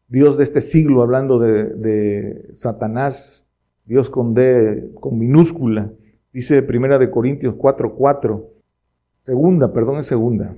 Dios 0.08 0.36
de 0.36 0.42
este 0.42 0.62
siglo, 0.62 1.02
hablando 1.02 1.38
de, 1.38 2.50
Satanás, 2.54 3.46
Dios 3.84 4.10
con 4.10 4.34
D, 4.34 4.90
con 5.00 5.16
minúscula, 5.16 5.92
dice 6.36 6.62
Primera 6.62 6.98
de 6.98 7.10
Corintios 7.10 7.54
4, 7.56 7.94
4, 7.94 8.52
segunda, 9.22 9.72
perdón, 9.72 10.00
es 10.00 10.06
segunda, 10.06 10.54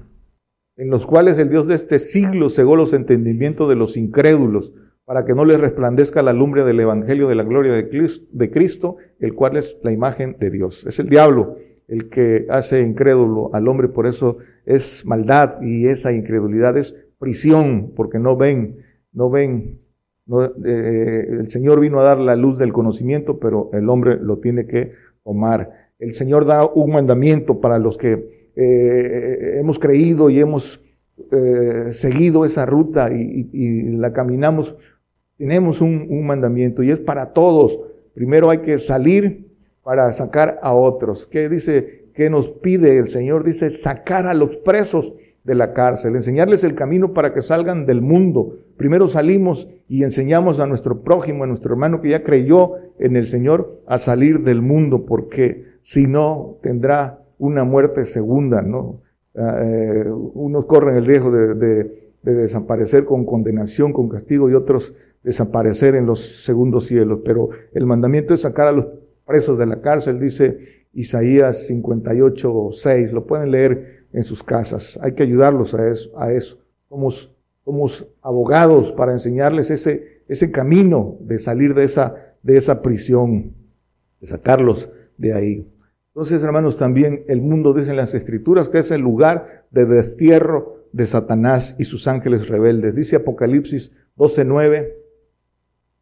en 0.76 0.90
los 0.90 1.06
cuales 1.06 1.38
el 1.38 1.50
Dios 1.50 1.68
de 1.68 1.76
este 1.76 2.00
siglo 2.00 2.50
cegó 2.50 2.74
los 2.74 2.92
entendimientos 2.92 3.68
de 3.68 3.76
los 3.76 3.96
incrédulos 3.96 4.74
para 5.04 5.24
que 5.24 5.36
no 5.36 5.44
les 5.44 5.60
resplandezca 5.60 6.20
la 6.24 6.32
lumbre 6.32 6.64
del 6.64 6.80
Evangelio 6.80 7.28
de 7.28 7.36
la 7.36 7.44
gloria 7.44 7.72
de 7.72 8.50
Cristo, 8.50 8.96
el 9.20 9.34
cual 9.34 9.56
es 9.56 9.78
la 9.84 9.92
imagen 9.92 10.36
de 10.40 10.50
Dios. 10.50 10.84
Es 10.84 10.98
el 10.98 11.08
diablo 11.08 11.54
el 11.86 12.10
que 12.10 12.46
hace 12.50 12.82
incrédulo 12.82 13.54
al 13.54 13.68
hombre, 13.68 13.86
por 13.86 14.08
eso 14.08 14.38
es 14.66 15.06
maldad 15.06 15.62
y 15.62 15.86
esa 15.86 16.12
incredulidad 16.12 16.76
es 16.76 16.96
prisión, 17.20 17.92
porque 17.94 18.18
no 18.18 18.36
ven, 18.36 18.78
no 19.12 19.30
ven. 19.30 19.78
Eh, 20.66 21.26
el 21.30 21.50
Señor 21.52 21.78
vino 21.78 22.00
a 22.00 22.02
dar 22.02 22.18
la 22.18 22.34
luz 22.34 22.58
del 22.58 22.72
conocimiento, 22.72 23.38
pero 23.38 23.70
el 23.72 23.88
hombre 23.88 24.18
lo 24.20 24.38
tiene 24.38 24.66
que 24.66 25.07
tomar. 25.28 25.90
El 25.98 26.14
Señor 26.14 26.46
da 26.46 26.64
un 26.64 26.92
mandamiento 26.92 27.60
para 27.60 27.78
los 27.78 27.98
que 27.98 28.50
eh, 28.56 29.58
hemos 29.58 29.78
creído 29.78 30.30
y 30.30 30.40
hemos 30.40 30.80
eh, 31.32 31.88
seguido 31.90 32.44
esa 32.44 32.64
ruta 32.64 33.10
y 33.12 33.82
la 33.96 34.12
caminamos 34.12 34.74
tenemos 35.38 35.80
un, 35.80 36.26
mandamiento 36.26 36.82
y 36.82 36.90
es 36.90 36.98
para 36.98 37.32
todos. 37.32 37.78
Primero 38.12 38.50
hay 38.50 38.58
que 38.58 38.78
salir 38.78 39.56
para 39.84 40.12
sacar 40.12 40.58
a 40.62 40.74
otros. 40.74 41.26
¿Qué 41.26 41.48
dice? 41.48 42.10
¿Qué 42.12 42.28
nos 42.28 42.48
pide 42.48 42.98
el 42.98 43.06
Señor? 43.06 43.44
Dice 43.44 43.70
sacar 43.70 44.26
a 44.26 44.34
los 44.34 44.56
presos 44.56 45.12
de 45.48 45.54
la 45.54 45.72
cárcel, 45.72 46.14
enseñarles 46.14 46.62
el 46.62 46.74
camino 46.74 47.14
para 47.14 47.32
que 47.32 47.40
salgan 47.40 47.86
del 47.86 48.02
mundo. 48.02 48.52
Primero 48.76 49.08
salimos 49.08 49.66
y 49.88 50.04
enseñamos 50.04 50.60
a 50.60 50.66
nuestro 50.66 51.00
prójimo, 51.00 51.44
a 51.44 51.46
nuestro 51.46 51.72
hermano 51.72 52.02
que 52.02 52.10
ya 52.10 52.22
creyó 52.22 52.72
en 52.98 53.16
el 53.16 53.24
Señor, 53.24 53.80
a 53.86 53.96
salir 53.96 54.42
del 54.42 54.60
mundo, 54.60 55.06
porque 55.06 55.64
si 55.80 56.06
no 56.06 56.58
tendrá 56.62 57.20
una 57.38 57.64
muerte 57.64 58.04
segunda, 58.04 58.60
¿no? 58.60 59.00
Ah, 59.34 59.56
eh, 59.64 60.04
unos 60.10 60.66
corren 60.66 60.98
el 60.98 61.06
riesgo 61.06 61.30
de, 61.30 61.54
de 61.54 62.34
desaparecer 62.34 63.06
con 63.06 63.24
condenación, 63.24 63.94
con 63.94 64.10
castigo 64.10 64.50
y 64.50 64.54
otros 64.54 64.92
desaparecer 65.22 65.94
en 65.94 66.04
los 66.04 66.44
segundos 66.44 66.88
cielos, 66.88 67.20
pero 67.24 67.48
el 67.72 67.86
mandamiento 67.86 68.34
es 68.34 68.42
sacar 68.42 68.66
a 68.66 68.72
los 68.72 68.86
presos 69.24 69.56
de 69.56 69.64
la 69.64 69.80
cárcel, 69.80 70.20
dice 70.20 70.58
Isaías 70.92 71.66
58, 71.68 72.68
6, 72.70 73.12
lo 73.12 73.26
pueden 73.26 73.50
leer 73.50 73.97
en 74.12 74.22
sus 74.22 74.42
casas, 74.42 74.98
hay 75.02 75.12
que 75.12 75.22
ayudarlos 75.22 75.74
a 75.74 75.88
eso, 75.90 76.10
a 76.18 76.32
eso. 76.32 76.58
Somos, 76.88 77.34
somos 77.64 78.08
abogados 78.22 78.92
para 78.92 79.12
enseñarles 79.12 79.70
ese, 79.70 80.22
ese 80.28 80.50
camino 80.50 81.18
de 81.20 81.38
salir 81.38 81.74
de 81.74 81.84
esa, 81.84 82.14
de 82.42 82.56
esa 82.56 82.82
prisión, 82.82 83.54
de 84.20 84.26
sacarlos 84.26 84.90
de 85.16 85.32
ahí. 85.34 85.72
Entonces, 86.08 86.42
hermanos, 86.42 86.78
también 86.78 87.24
el 87.28 87.42
mundo 87.42 87.74
dice 87.74 87.90
en 87.90 87.96
las 87.96 88.14
escrituras 88.14 88.68
que 88.68 88.78
es 88.78 88.90
el 88.90 89.02
lugar 89.02 89.66
de 89.70 89.84
destierro 89.84 90.86
de 90.92 91.06
Satanás 91.06 91.76
y 91.78 91.84
sus 91.84 92.08
ángeles 92.08 92.48
rebeldes. 92.48 92.94
Dice 92.94 93.16
Apocalipsis 93.16 93.92
12, 94.16 94.44
9, 94.44 94.98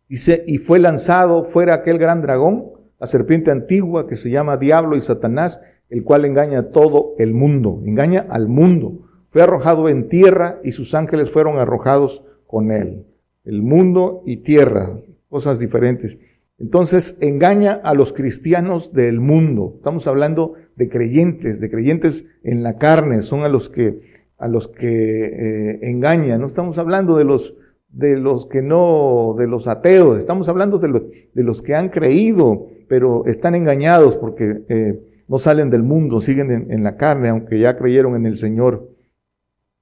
Dice, 0.09 0.45
y 0.47 0.59
fue 0.59 0.79
lanzado 0.79 1.45
fuera 1.45 1.75
aquel 1.75 1.99
gran 1.99 2.23
dragón, 2.23 2.71
la 2.99 3.07
serpiente 3.07 3.51
antigua 3.51 4.07
que 4.07 4.17
se 4.17 4.31
llama 4.31 4.57
Diablo 4.57 4.97
y 4.97 5.01
Satanás, 5.01 5.61
el 5.89 6.03
cual 6.03 6.25
engaña 6.25 6.59
a 6.59 6.71
todo 6.71 7.15
el 7.19 7.35
mundo, 7.35 7.83
engaña 7.85 8.27
al 8.29 8.49
mundo. 8.49 9.07
Fue 9.31 9.43
arrojado 9.43 9.89
en 9.89 10.09
tierra 10.09 10.61
y 10.65 10.73
sus 10.73 10.95
ángeles 10.95 11.31
fueron 11.31 11.59
arrojados 11.59 12.25
con 12.47 12.73
él. 12.73 13.07
El 13.45 13.63
mundo 13.63 14.23
y 14.25 14.39
tierra, 14.39 14.97
cosas 15.29 15.59
diferentes. 15.59 16.17
Entonces 16.59 17.17
engaña 17.21 17.73
a 17.73 17.93
los 17.93 18.13
cristianos 18.13 18.93
del 18.93 19.21
mundo. 19.21 19.75
Estamos 19.77 20.07
hablando 20.07 20.55
de 20.75 20.89
creyentes, 20.89 21.61
de 21.61 21.71
creyentes 21.71 22.25
en 22.43 22.63
la 22.63 22.79
carne, 22.79 23.23
son 23.23 23.43
a 23.43 23.49
los 23.49 23.69
que 23.69 24.17
a 24.39 24.49
los 24.49 24.69
que 24.69 25.27
eh, 25.27 25.79
engaña. 25.83 26.39
No 26.39 26.47
estamos 26.47 26.79
hablando 26.79 27.17
de 27.17 27.25
los 27.25 27.55
de 27.89 28.17
los 28.17 28.47
que 28.47 28.61
no, 28.61 29.35
de 29.39 29.47
los 29.47 29.67
ateos, 29.69 30.19
estamos 30.19 30.49
hablando 30.49 30.79
de, 30.79 31.31
de 31.33 31.43
los 31.43 31.63
que 31.63 31.75
han 31.75 31.89
creído, 31.89 32.67
pero 32.89 33.27
están 33.27 33.55
engañados 33.55 34.17
porque 34.17 34.65
eh, 34.69 35.01
no 35.29 35.39
salen 35.39 35.71
del 35.71 35.83
mundo, 35.83 36.21
siguen 36.21 36.71
en, 36.71 36.85
la 36.85 36.97
carne, 36.97 37.29
aunque 37.29 37.59
ya 37.59 37.77
creyeron 37.77 38.15
en 38.17 38.27
el 38.27 38.37
Señor. 38.37 38.91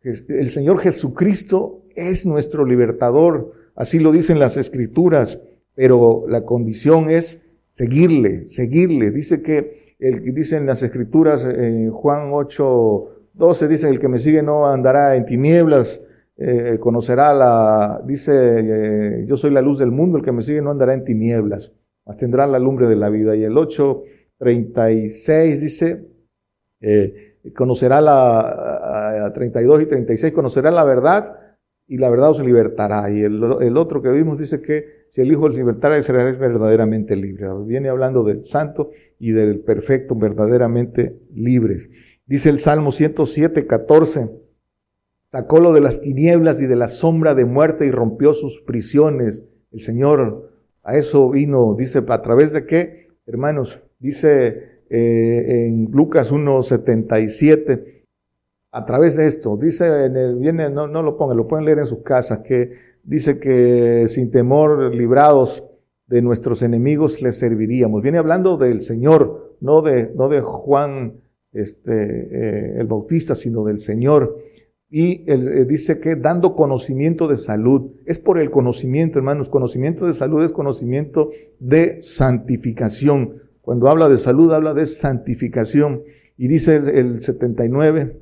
El 0.02 0.48
Señor 0.48 0.78
Jesucristo 0.78 1.82
es 1.94 2.26
nuestro 2.26 2.64
libertador, 2.64 3.52
así 3.74 3.98
lo 3.98 4.12
dicen 4.12 4.38
las 4.38 4.56
escrituras, 4.56 5.40
pero 5.74 6.24
la 6.28 6.44
condición 6.44 7.10
es 7.10 7.42
seguirle, 7.72 8.46
seguirle. 8.46 9.10
Dice 9.10 9.42
que, 9.42 9.96
el, 9.98 10.34
dicen 10.34 10.66
las 10.66 10.82
escrituras, 10.82 11.44
en 11.44 11.90
Juan 11.90 12.30
8, 12.32 13.04
12 13.34 13.68
dice, 13.68 13.88
el 13.88 13.98
que 13.98 14.08
me 14.08 14.18
sigue 14.18 14.42
no 14.42 14.66
andará 14.66 15.16
en 15.16 15.24
tinieblas, 15.24 16.00
eh, 16.36 16.78
conocerá 16.80 17.32
la, 17.32 18.02
dice, 18.04 18.32
eh, 18.32 19.24
yo 19.26 19.36
soy 19.36 19.50
la 19.50 19.62
luz 19.62 19.78
del 19.78 19.90
mundo, 19.90 20.18
el 20.18 20.24
que 20.24 20.32
me 20.32 20.42
sigue 20.42 20.62
no 20.62 20.70
andará 20.70 20.94
en 20.94 21.04
tinieblas, 21.04 21.72
mas 22.04 22.16
tendrá 22.16 22.46
la 22.46 22.58
lumbre 22.58 22.88
de 22.88 22.96
la 22.96 23.08
vida. 23.08 23.36
Y 23.36 23.44
el 23.44 23.56
8, 23.56 24.02
36 24.38 25.60
dice, 25.60 26.06
eh, 26.80 27.38
conocerá 27.54 28.00
la, 28.00 29.26
a, 29.26 29.32
32 29.32 29.82
y 29.82 29.86
36, 29.86 30.32
conocerá 30.32 30.70
la 30.70 30.84
verdad 30.84 31.38
y 31.86 31.98
la 31.98 32.10
verdad 32.10 32.30
os 32.30 32.40
libertará. 32.40 33.10
Y 33.10 33.22
el, 33.22 33.76
otro 33.76 34.02
que 34.02 34.10
vimos 34.10 34.38
dice 34.38 34.60
que 34.60 35.04
si 35.10 35.20
el 35.20 35.30
Hijo 35.30 35.44
os 35.44 35.56
libertara, 35.56 36.02
seréis 36.02 36.38
verdaderamente 36.38 37.16
libre. 37.16 37.46
Viene 37.64 37.88
hablando 37.88 38.24
del 38.24 38.44
santo 38.44 38.90
y 39.18 39.32
del 39.32 39.60
perfecto, 39.60 40.14
verdaderamente 40.14 41.20
libres. 41.32 41.88
Dice 42.26 42.50
el 42.50 42.58
Salmo 42.58 42.90
107, 42.90 43.66
14, 43.66 44.30
sacólo 45.30 45.72
de 45.72 45.82
las 45.82 46.00
tinieblas 46.00 46.60
y 46.62 46.66
de 46.66 46.76
la 46.76 46.88
sombra 46.88 47.34
de 47.34 47.44
muerte 47.44 47.86
y 47.86 47.90
rompió 47.90 48.32
sus 48.32 48.60
prisiones. 48.62 49.44
El 49.70 49.80
Señor 49.80 50.53
a 50.84 50.96
eso 50.96 51.30
vino, 51.30 51.74
dice, 51.76 52.04
¿a 52.06 52.22
través 52.22 52.52
de 52.52 52.66
qué? 52.66 53.08
Hermanos, 53.26 53.80
dice 53.98 54.82
eh, 54.90 55.66
en 55.66 55.90
Lucas 55.90 56.30
1.77, 56.30 58.04
a 58.70 58.84
través 58.84 59.16
de 59.16 59.26
esto, 59.26 59.56
dice 59.56 60.04
en 60.04 60.16
el, 60.16 60.36
viene, 60.36 60.68
no, 60.68 60.86
no 60.86 61.02
lo 61.02 61.16
pongan, 61.16 61.36
lo 61.38 61.48
pueden 61.48 61.64
leer 61.64 61.78
en 61.78 61.86
sus 61.86 62.02
casas, 62.02 62.40
que 62.40 62.72
dice 63.02 63.38
que 63.38 64.06
sin 64.08 64.30
temor, 64.30 64.94
librados 64.94 65.64
de 66.06 66.20
nuestros 66.20 66.62
enemigos, 66.62 67.22
les 67.22 67.38
serviríamos. 67.38 68.02
Viene 68.02 68.18
hablando 68.18 68.56
del 68.58 68.82
Señor, 68.82 69.56
no 69.60 69.80
de, 69.80 70.12
no 70.14 70.28
de 70.28 70.42
Juan 70.42 71.14
este, 71.52 71.92
eh, 71.92 72.80
el 72.80 72.86
Bautista, 72.86 73.34
sino 73.34 73.64
del 73.64 73.78
Señor. 73.78 74.36
Y 74.96 75.24
él, 75.26 75.48
eh, 75.48 75.64
dice 75.64 75.98
que 75.98 76.14
dando 76.14 76.54
conocimiento 76.54 77.26
de 77.26 77.36
salud, 77.36 77.90
es 78.06 78.20
por 78.20 78.38
el 78.38 78.52
conocimiento, 78.52 79.18
hermanos, 79.18 79.48
conocimiento 79.48 80.06
de 80.06 80.12
salud 80.12 80.44
es 80.44 80.52
conocimiento 80.52 81.30
de 81.58 82.00
santificación. 82.00 83.42
Cuando 83.60 83.88
habla 83.88 84.08
de 84.08 84.18
salud, 84.18 84.52
habla 84.52 84.72
de 84.72 84.86
santificación. 84.86 86.02
Y 86.36 86.46
dice 86.46 86.76
el, 86.76 86.88
el 86.90 87.22
79, 87.22 88.20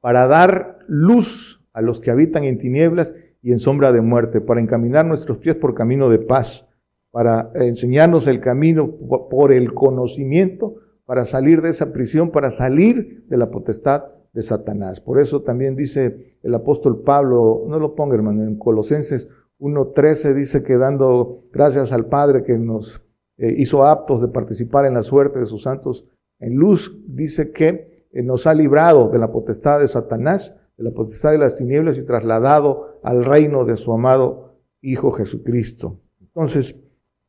para 0.00 0.28
dar 0.28 0.78
luz 0.86 1.66
a 1.72 1.82
los 1.82 1.98
que 1.98 2.12
habitan 2.12 2.44
en 2.44 2.56
tinieblas 2.56 3.16
y 3.42 3.50
en 3.50 3.58
sombra 3.58 3.90
de 3.90 4.02
muerte, 4.02 4.40
para 4.40 4.60
encaminar 4.60 5.04
nuestros 5.04 5.38
pies 5.38 5.56
por 5.56 5.74
camino 5.74 6.08
de 6.10 6.20
paz, 6.20 6.68
para 7.10 7.50
enseñarnos 7.56 8.28
el 8.28 8.38
camino 8.38 8.88
por 9.28 9.52
el 9.52 9.74
conocimiento 9.74 10.76
para 11.06 11.24
salir 11.24 11.60
de 11.60 11.70
esa 11.70 11.92
prisión, 11.92 12.30
para 12.30 12.52
salir 12.52 13.24
de 13.26 13.36
la 13.36 13.50
potestad 13.50 14.04
de 14.32 14.42
Satanás. 14.42 15.00
Por 15.00 15.20
eso 15.20 15.42
también 15.42 15.76
dice 15.76 16.38
el 16.42 16.54
apóstol 16.54 17.02
Pablo, 17.02 17.64
no 17.66 17.78
lo 17.78 17.94
ponga 17.94 18.14
hermano, 18.14 18.42
en 18.44 18.56
Colosenses 18.56 19.28
1.13 19.60 20.34
dice 20.34 20.62
que 20.62 20.76
dando 20.76 21.44
gracias 21.52 21.92
al 21.92 22.06
Padre 22.06 22.42
que 22.42 22.58
nos 22.58 23.02
eh, 23.36 23.54
hizo 23.58 23.84
aptos 23.84 24.22
de 24.22 24.28
participar 24.28 24.86
en 24.86 24.94
la 24.94 25.02
suerte 25.02 25.38
de 25.38 25.46
sus 25.46 25.62
santos 25.62 26.06
en 26.38 26.54
luz, 26.54 26.98
dice 27.06 27.52
que 27.52 28.06
eh, 28.12 28.22
nos 28.22 28.46
ha 28.46 28.54
librado 28.54 29.10
de 29.10 29.18
la 29.18 29.30
potestad 29.30 29.80
de 29.80 29.88
Satanás, 29.88 30.56
de 30.78 30.84
la 30.84 30.90
potestad 30.92 31.32
de 31.32 31.38
las 31.38 31.56
tinieblas 31.56 31.98
y 31.98 32.06
trasladado 32.06 32.98
al 33.02 33.24
reino 33.24 33.64
de 33.64 33.76
su 33.76 33.92
amado 33.92 34.56
Hijo 34.80 35.12
Jesucristo. 35.12 36.00
Entonces, 36.20 36.76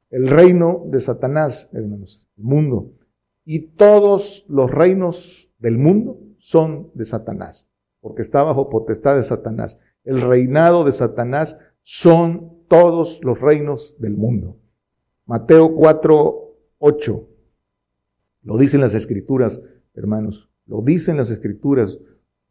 el 0.10 0.30
reino 0.30 0.84
de 0.88 1.02
Satanás, 1.02 1.70
hermanos, 1.74 2.30
el 2.38 2.44
mundo, 2.46 2.92
y 3.44 3.76
todos 3.76 4.46
los 4.48 4.72
reinos 4.72 5.52
del 5.60 5.78
mundo 5.78 6.20
son 6.42 6.90
de 6.96 7.06
Satanás, 7.06 7.70
porque 8.00 8.24
está 8.24 8.42
bajo 8.42 8.68
potestad 8.68 9.16
de 9.16 9.22
Satanás. 9.22 9.80
El 10.04 10.20
reinado 10.22 10.84
de 10.84 10.92
Satanás 10.92 11.60
son 11.84 12.66
todos 12.68 13.24
los 13.24 13.40
reinos 13.40 13.96
del 14.00 14.18
mundo. 14.18 14.58
Mateo 15.28 15.76
4, 15.76 16.56
8. 16.80 17.28
Lo 18.42 18.58
dicen 18.58 18.82
las 18.82 18.96
escrituras, 18.96 19.62
hermanos. 19.94 20.50
Lo 20.66 20.82
dicen 20.82 21.18
las 21.18 21.30
escrituras. 21.30 22.00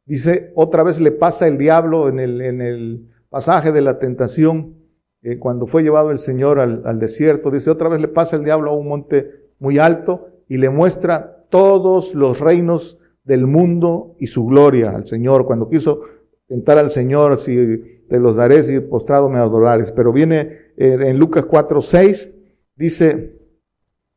Dice, 0.05 0.53
otra 0.55 0.85
vez 0.85 1.01
le 1.01 1.11
pasa 1.11 1.49
el 1.49 1.59
diablo 1.59 2.09
en 2.09 2.21
el, 2.21 2.41
en 2.43 2.61
el 2.61 3.11
pasaje 3.29 3.73
de 3.73 3.81
la 3.81 3.99
tentación, 3.99 4.77
eh, 5.23 5.39
cuando 5.41 5.67
fue 5.67 5.83
llevado 5.83 6.13
el 6.13 6.21
Señor 6.21 6.61
al, 6.61 6.83
al 6.85 7.01
desierto. 7.01 7.51
Dice, 7.51 7.71
otra 7.71 7.89
vez 7.89 8.01
le 8.01 8.09
pasa 8.09 8.37
el 8.37 8.45
diablo 8.45 8.71
a 8.71 8.77
un 8.77 8.87
monte 8.87 9.51
muy 9.59 9.79
alto 9.79 10.29
y 10.49 10.59
le 10.59 10.71
muestra 10.71 11.45
todos 11.51 12.15
los 12.15 12.39
reinos 12.39 13.00
del 13.31 13.47
mundo 13.47 14.17
y 14.19 14.27
su 14.27 14.45
gloria 14.45 14.91
al 14.91 15.07
Señor. 15.07 15.47
Cuando 15.47 15.69
quiso 15.69 16.01
tentar 16.49 16.79
al 16.79 16.91
Señor, 16.91 17.41
si 17.41 18.05
te 18.09 18.19
los 18.19 18.35
daré, 18.35 18.65
si 18.65 18.81
postrado 18.81 19.31
me 19.31 19.39
adorares. 19.39 19.93
Pero 19.93 20.13
viene 20.13 20.73
eh, 20.77 20.99
en 21.01 21.17
Lucas 21.17 21.45
4, 21.45 21.81
6, 21.81 22.29
dice, 22.75 23.39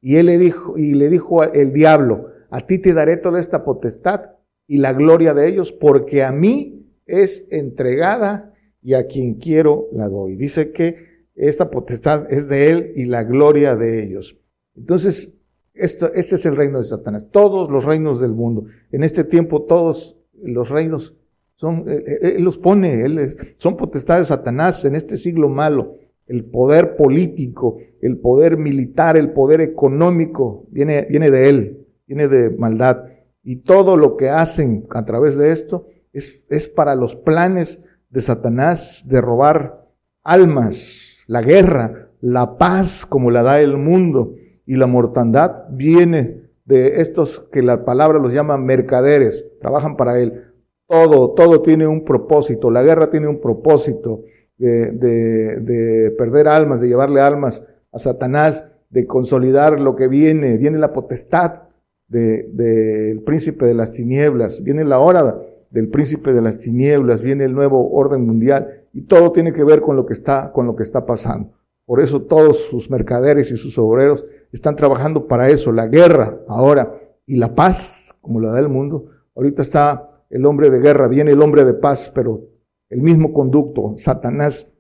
y 0.02 0.16
él 0.16 0.26
le 0.26 0.40
dijo, 0.40 0.80
y 0.80 0.96
le 0.96 1.10
dijo 1.10 1.44
el 1.44 1.74
diablo, 1.74 2.30
a 2.50 2.62
ti 2.62 2.80
te 2.80 2.94
daré 2.94 3.18
toda 3.18 3.40
esta 3.40 3.64
potestad 3.64 4.32
y 4.66 4.80
la 4.80 4.94
gloria 4.94 5.36
de 5.36 5.48
ellos, 5.48 5.72
porque 5.72 6.24
a 6.24 6.32
mí 6.32 6.90
es 7.06 7.48
entregada 7.52 8.52
y 8.82 8.96
a 8.96 9.06
quien 9.06 9.36
quiero 9.36 9.90
la 9.92 10.10
doy. 10.10 10.36
Dice 10.38 10.72
que 10.72 11.28
esta 11.36 11.70
potestad 11.70 12.26
es 12.34 12.50
de 12.50 12.72
él 12.72 12.94
y 12.96 13.06
la 13.06 13.24
gloria 13.24 13.76
de 13.76 14.04
ellos. 14.04 14.40
Entonces, 14.76 15.38
esto, 15.74 16.14
este 16.14 16.36
es 16.36 16.46
el 16.46 16.56
reino 16.56 16.78
de 16.78 16.84
Satanás. 16.84 17.28
Todos 17.32 17.70
los 17.70 17.84
reinos 17.84 18.20
del 18.20 18.32
mundo. 18.32 18.66
En 18.92 19.04
este 19.04 19.24
tiempo 19.24 19.64
todos 19.64 20.18
los 20.42 20.70
reinos 20.70 21.16
son, 21.56 21.86
eh, 21.88 22.04
eh, 22.06 22.34
Él, 22.38 22.44
los 22.44 22.58
pone, 22.58 23.02
él 23.02 23.20
es, 23.20 23.38
son 23.58 23.78
potestades 23.78 24.28
de 24.28 24.36
Satanás 24.36 24.86
en 24.86 24.96
este 24.96 25.18
siglo 25.18 25.50
malo. 25.50 25.96
El 26.28 26.46
poder 26.46 26.96
político, 26.96 27.78
el 28.02 28.18
poder 28.18 28.58
militar, 28.58 29.18
el 29.18 29.32
poder 29.32 29.62
económico, 29.62 30.66
viene, 30.70 31.06
viene 31.10 31.32
de 31.32 31.50
Él, 31.50 31.88
viene 32.08 32.28
de 32.28 32.50
maldad. 32.52 33.06
Y 33.44 33.58
todo 33.58 33.98
lo 33.98 34.16
que 34.16 34.30
hacen 34.30 34.86
a 34.92 35.04
través 35.06 35.38
de 35.38 35.52
esto 35.52 35.86
es, 36.14 36.46
es 36.50 36.68
para 36.68 36.96
los 36.96 37.16
planes 37.16 37.82
de 38.10 38.22
Satanás 38.22 39.04
de 39.08 39.20
robar 39.22 39.82
almas, 40.24 41.26
la 41.28 41.42
guerra, 41.42 42.10
la 42.22 42.58
paz 42.58 43.06
como 43.06 43.32
la 43.32 43.44
da 43.44 43.60
el 43.60 43.78
mundo 43.78 44.36
y 44.66 44.76
la 44.76 44.88
mortandad 44.88 45.66
viene 45.70 46.44
de 46.66 47.02
estos 47.02 47.40
que 47.52 47.62
la 47.62 47.86
palabra 47.86 48.20
los 48.20 48.34
llama 48.34 48.58
mercaderes, 48.58 49.46
trabajan 49.60 49.98
para 49.98 50.20
él. 50.20 50.54
Todo, 50.88 51.32
todo 51.32 51.62
tiene 51.62 51.88
un 51.88 52.06
propósito, 52.06 52.72
la 52.72 52.84
guerra 52.84 53.10
tiene 53.10 53.28
un 53.28 53.42
propósito 53.42 54.22
de, 54.58 54.92
de, 54.92 56.12
perder 56.18 56.48
almas, 56.48 56.82
de 56.82 56.88
llevarle 56.88 57.20
almas 57.20 57.64
a 57.92 58.00
Satanás, 58.00 58.66
de 58.90 59.06
consolidar 59.08 59.80
lo 59.80 59.96
que 59.96 60.08
viene, 60.08 60.58
viene 60.58 60.78
la 60.78 60.94
potestad 60.94 61.64
del 62.08 62.56
de, 62.56 63.22
príncipe 63.26 63.66
de 63.66 63.74
las 63.74 63.92
tinieblas, 63.92 64.62
viene 64.64 64.84
la 64.84 65.00
hora 65.00 65.38
del 65.72 65.90
príncipe 65.90 66.32
de 66.32 66.42
las 66.42 66.60
tinieblas, 66.60 67.22
viene 67.22 67.46
el 67.46 67.54
nuevo 67.54 67.92
orden 67.92 68.26
mundial 68.26 68.84
y 68.94 69.02
todo 69.02 69.32
tiene 69.32 69.52
que 69.52 69.64
ver 69.64 69.82
con 69.82 69.96
lo 69.96 70.06
que 70.06 70.14
está, 70.14 70.52
con 70.54 70.68
lo 70.68 70.76
que 70.76 70.84
está 70.84 71.06
pasando. 71.06 71.50
Por 71.86 72.02
eso 72.02 72.22
todos 72.22 72.66
sus 72.66 72.90
mercaderes 72.90 73.52
y 73.52 73.58
sus 73.58 73.78
obreros 73.78 74.26
están 74.52 74.76
trabajando 74.76 75.28
para 75.28 75.50
eso, 75.50 75.72
la 75.72 75.88
guerra 75.88 76.40
ahora 76.48 76.94
y 77.26 77.36
la 77.36 77.56
paz, 77.56 78.16
como 78.22 78.40
la 78.40 78.52
da 78.52 78.60
el 78.60 78.70
mundo. 78.70 79.06
Ahorita 79.36 79.62
está 79.62 80.24
el 80.30 80.46
hombre 80.46 80.70
de 80.70 80.80
guerra, 80.80 81.08
viene 81.08 81.32
el 81.32 81.42
hombre 81.42 81.66
de 81.66 81.74
paz, 81.74 82.12
pero 82.14 82.42
el 82.90 83.02
mismo 83.02 83.34
conducto, 83.34 83.96
Satanás, 83.98 84.72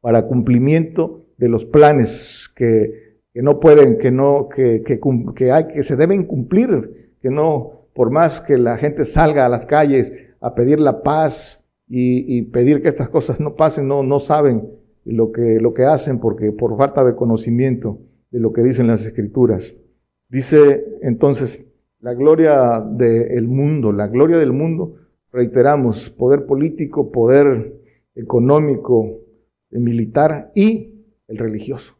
para 0.00 0.26
cumplimiento 0.26 1.26
de 1.38 1.48
los 1.48 1.64
planes 1.64 2.50
que, 2.54 3.20
que 3.32 3.42
no 3.42 3.58
pueden, 3.58 3.96
que 3.96 4.10
no, 4.10 4.48
que, 4.54 4.82
que, 4.82 5.00
que 5.34 5.52
hay, 5.52 5.68
que 5.68 5.82
se 5.82 5.96
deben 5.96 6.24
cumplir, 6.24 7.14
que 7.22 7.30
no, 7.30 7.88
por 7.94 8.10
más 8.10 8.40
que 8.40 8.58
la 8.58 8.76
gente 8.76 9.06
salga 9.06 9.46
a 9.46 9.48
las 9.48 9.64
calles 9.64 10.12
a 10.40 10.54
pedir 10.54 10.80
la 10.80 11.02
paz 11.02 11.64
y, 11.88 12.36
y 12.36 12.42
pedir 12.42 12.82
que 12.82 12.88
estas 12.88 13.08
cosas 13.08 13.40
no 13.40 13.54
pasen, 13.54 13.88
no, 13.88 14.02
no 14.02 14.20
saben 14.20 14.83
lo 15.04 15.32
que, 15.32 15.60
lo 15.60 15.74
que 15.74 15.84
hacen 15.84 16.18
porque 16.18 16.52
por 16.52 16.76
falta 16.76 17.04
de 17.04 17.14
conocimiento 17.14 17.98
de 18.30 18.40
lo 18.40 18.52
que 18.52 18.62
dicen 18.62 18.86
las 18.86 19.04
escrituras. 19.04 19.74
Dice 20.28 20.84
entonces, 21.02 21.64
la 22.00 22.14
gloria 22.14 22.80
del 22.80 23.48
mundo, 23.48 23.92
la 23.92 24.08
gloria 24.08 24.38
del 24.38 24.52
mundo, 24.52 24.96
reiteramos, 25.32 26.10
poder 26.10 26.46
político, 26.46 27.12
poder 27.12 27.80
económico, 28.14 29.20
militar 29.70 30.50
y 30.54 31.06
el 31.28 31.38
religioso. 31.38 31.96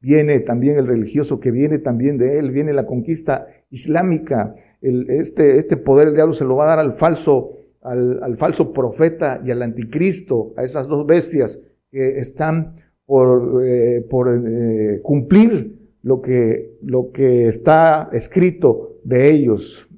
Viene 0.00 0.40
también 0.40 0.76
el 0.76 0.86
religioso 0.86 1.40
que 1.40 1.50
viene 1.50 1.78
también 1.78 2.16
de 2.16 2.38
él, 2.38 2.50
viene 2.50 2.72
la 2.72 2.86
conquista 2.86 3.46
islámica. 3.70 4.54
El, 4.80 5.10
este, 5.10 5.58
este 5.58 5.76
poder 5.76 6.08
el 6.08 6.14
diablo 6.14 6.32
se 6.32 6.44
lo 6.44 6.56
va 6.56 6.64
a 6.64 6.68
dar 6.68 6.78
al 6.78 6.94
falso, 6.94 7.50
al, 7.82 8.22
al 8.22 8.36
falso 8.36 8.72
profeta 8.72 9.42
y 9.44 9.50
al 9.50 9.62
anticristo, 9.62 10.54
a 10.56 10.64
esas 10.64 10.88
dos 10.88 11.06
bestias 11.06 11.60
que 11.90 12.18
están 12.18 12.76
por, 13.06 13.64
eh, 13.64 14.06
por 14.08 14.28
eh, 14.28 15.00
cumplir 15.02 15.96
lo 16.02 16.20
que, 16.20 16.78
lo 16.82 17.10
que 17.10 17.48
está 17.48 18.08
escrito 18.12 18.98
de 19.04 19.30
ellos. 19.30 19.88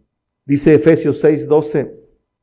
Dice 0.44 0.74
Efesios 0.74 1.20
6, 1.20 1.46
12, 1.46 1.94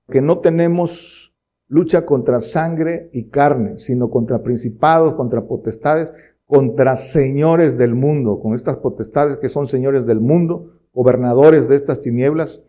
que 0.10 0.22
no 0.22 0.40
tenemos 0.40 1.34
lucha 1.68 2.06
contra 2.06 2.40
sangre 2.40 3.10
y 3.14 3.30
carne, 3.30 3.78
sino 3.78 4.10
contra 4.10 4.42
principados, 4.42 5.16
contra 5.16 5.46
potestades, 5.46 6.12
contra 6.46 6.96
señores 6.96 7.78
del 7.78 7.94
mundo, 7.94 8.40
con 8.40 8.56
estas 8.56 8.78
potestades 8.78 9.38
que 9.38 9.50
son 9.50 9.68
señores 9.68 10.06
del 10.06 10.20
mundo, 10.20 10.80
gobernadores 10.94 11.70
de 11.70 11.76
estas 11.76 12.02
tinieblas, 12.02 12.62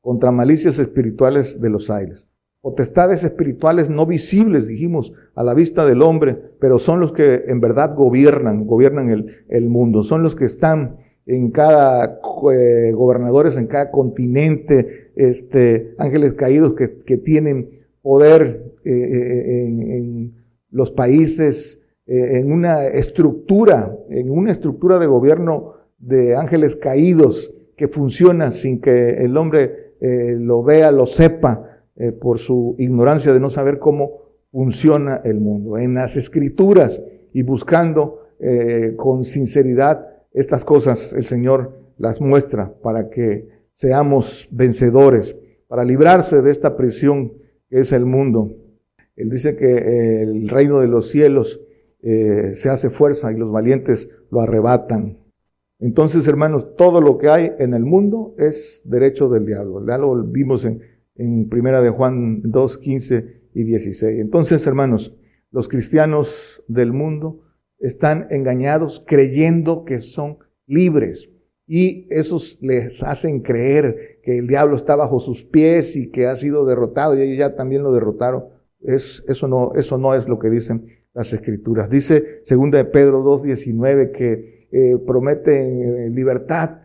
contra 0.00 0.30
malicias 0.30 0.78
espirituales 0.78 1.60
de 1.60 1.70
los 1.70 1.90
aires. 1.90 2.26
Potestades 2.62 3.24
espirituales 3.24 3.90
no 3.90 4.06
visibles, 4.06 4.68
dijimos, 4.68 5.12
a 5.34 5.42
la 5.42 5.52
vista 5.52 5.84
del 5.84 6.00
hombre, 6.00 6.38
pero 6.60 6.78
son 6.78 7.00
los 7.00 7.12
que 7.12 7.42
en 7.48 7.60
verdad 7.60 7.96
gobiernan, 7.96 8.68
gobiernan 8.68 9.10
el, 9.48 9.68
mundo, 9.68 10.04
son 10.04 10.22
los 10.22 10.36
que 10.36 10.44
están 10.44 10.94
en 11.26 11.50
cada 11.50 12.20
eh, 12.52 12.92
gobernadores, 12.92 13.56
en 13.56 13.66
cada 13.66 13.90
continente, 13.90 15.10
este, 15.16 15.96
ángeles 15.98 16.34
caídos 16.34 16.74
que, 16.74 17.16
tienen 17.16 17.68
poder 18.00 18.62
eh, 18.84 18.92
eh, 18.92 19.96
en, 19.96 20.34
los 20.70 20.92
países, 20.92 21.80
en 22.06 22.52
una 22.52 22.86
estructura, 22.86 23.98
en 24.08 24.30
una 24.30 24.52
estructura 24.52 25.00
de 25.00 25.06
gobierno 25.06 25.74
de 25.98 26.36
ángeles 26.36 26.76
caídos 26.76 27.52
que 27.76 27.88
funciona 27.88 28.52
sin 28.52 28.80
que 28.80 29.14
el 29.24 29.36
hombre 29.36 29.94
lo 30.00 30.62
vea, 30.62 30.90
lo 30.92 31.06
sepa, 31.06 31.71
por 32.20 32.38
su 32.38 32.74
ignorancia 32.78 33.32
de 33.32 33.40
no 33.40 33.50
saber 33.50 33.78
cómo 33.78 34.12
funciona 34.50 35.20
el 35.24 35.40
mundo. 35.40 35.78
En 35.78 35.94
las 35.94 36.16
escrituras 36.16 37.00
y 37.32 37.42
buscando 37.42 38.20
con 38.96 39.24
sinceridad 39.24 40.08
estas 40.32 40.64
cosas 40.64 41.12
el 41.12 41.24
Señor 41.24 41.72
las 41.98 42.20
muestra 42.20 42.74
para 42.82 43.10
que 43.10 43.48
seamos 43.74 44.48
vencedores, 44.50 45.36
para 45.68 45.84
librarse 45.84 46.42
de 46.42 46.50
esta 46.50 46.76
prisión 46.76 47.34
que 47.68 47.80
es 47.80 47.92
el 47.92 48.04
mundo. 48.04 48.56
Él 49.16 49.30
dice 49.30 49.56
que 49.56 50.22
el 50.22 50.48
reino 50.48 50.80
de 50.80 50.88
los 50.88 51.10
cielos 51.10 51.60
eh, 52.02 52.52
se 52.54 52.68
hace 52.68 52.90
fuerza 52.90 53.32
y 53.32 53.36
los 53.36 53.52
valientes 53.52 54.10
lo 54.30 54.40
arrebatan. 54.40 55.18
Entonces, 55.78 56.26
hermanos, 56.28 56.76
todo 56.76 57.00
lo 57.00 57.18
que 57.18 57.28
hay 57.28 57.52
en 57.58 57.74
el 57.74 57.84
mundo 57.84 58.34
es 58.38 58.82
derecho 58.84 59.28
del 59.28 59.46
diablo. 59.46 59.84
Ya 59.86 59.98
lo 59.98 60.22
vimos 60.22 60.64
en, 60.64 60.80
en 61.14 61.48
Primera 61.48 61.82
de 61.82 61.90
Juan 61.90 62.42
2, 62.44 62.78
15 62.78 63.42
y 63.54 63.64
16. 63.64 64.20
Entonces, 64.20 64.66
hermanos, 64.66 65.14
los 65.50 65.68
cristianos 65.68 66.62
del 66.68 66.92
mundo 66.92 67.42
están 67.78 68.28
engañados 68.30 69.04
creyendo 69.06 69.84
que 69.84 69.98
son 69.98 70.38
libres. 70.66 71.30
Y 71.66 72.06
esos 72.10 72.58
les 72.60 73.02
hacen 73.02 73.40
creer 73.40 74.20
que 74.22 74.38
el 74.38 74.46
diablo 74.46 74.76
está 74.76 74.96
bajo 74.96 75.20
sus 75.20 75.42
pies 75.42 75.96
y 75.96 76.10
que 76.10 76.26
ha 76.26 76.34
sido 76.34 76.64
derrotado 76.64 77.16
y 77.16 77.22
ellos 77.22 77.38
ya 77.38 77.54
también 77.54 77.82
lo 77.82 77.92
derrotaron. 77.92 78.44
Es, 78.80 79.24
eso, 79.28 79.48
no, 79.48 79.72
eso 79.74 79.98
no 79.98 80.14
es 80.14 80.28
lo 80.28 80.38
que 80.38 80.50
dicen 80.50 80.86
las 81.14 81.32
escrituras. 81.32 81.88
Dice 81.88 82.40
segunda 82.44 82.78
de 82.78 82.84
Pedro 82.84 83.22
2.19 83.22 84.12
que 84.12 84.68
eh, 84.72 84.98
prometen 85.06 85.82
eh, 85.82 86.10
libertad 86.10 86.78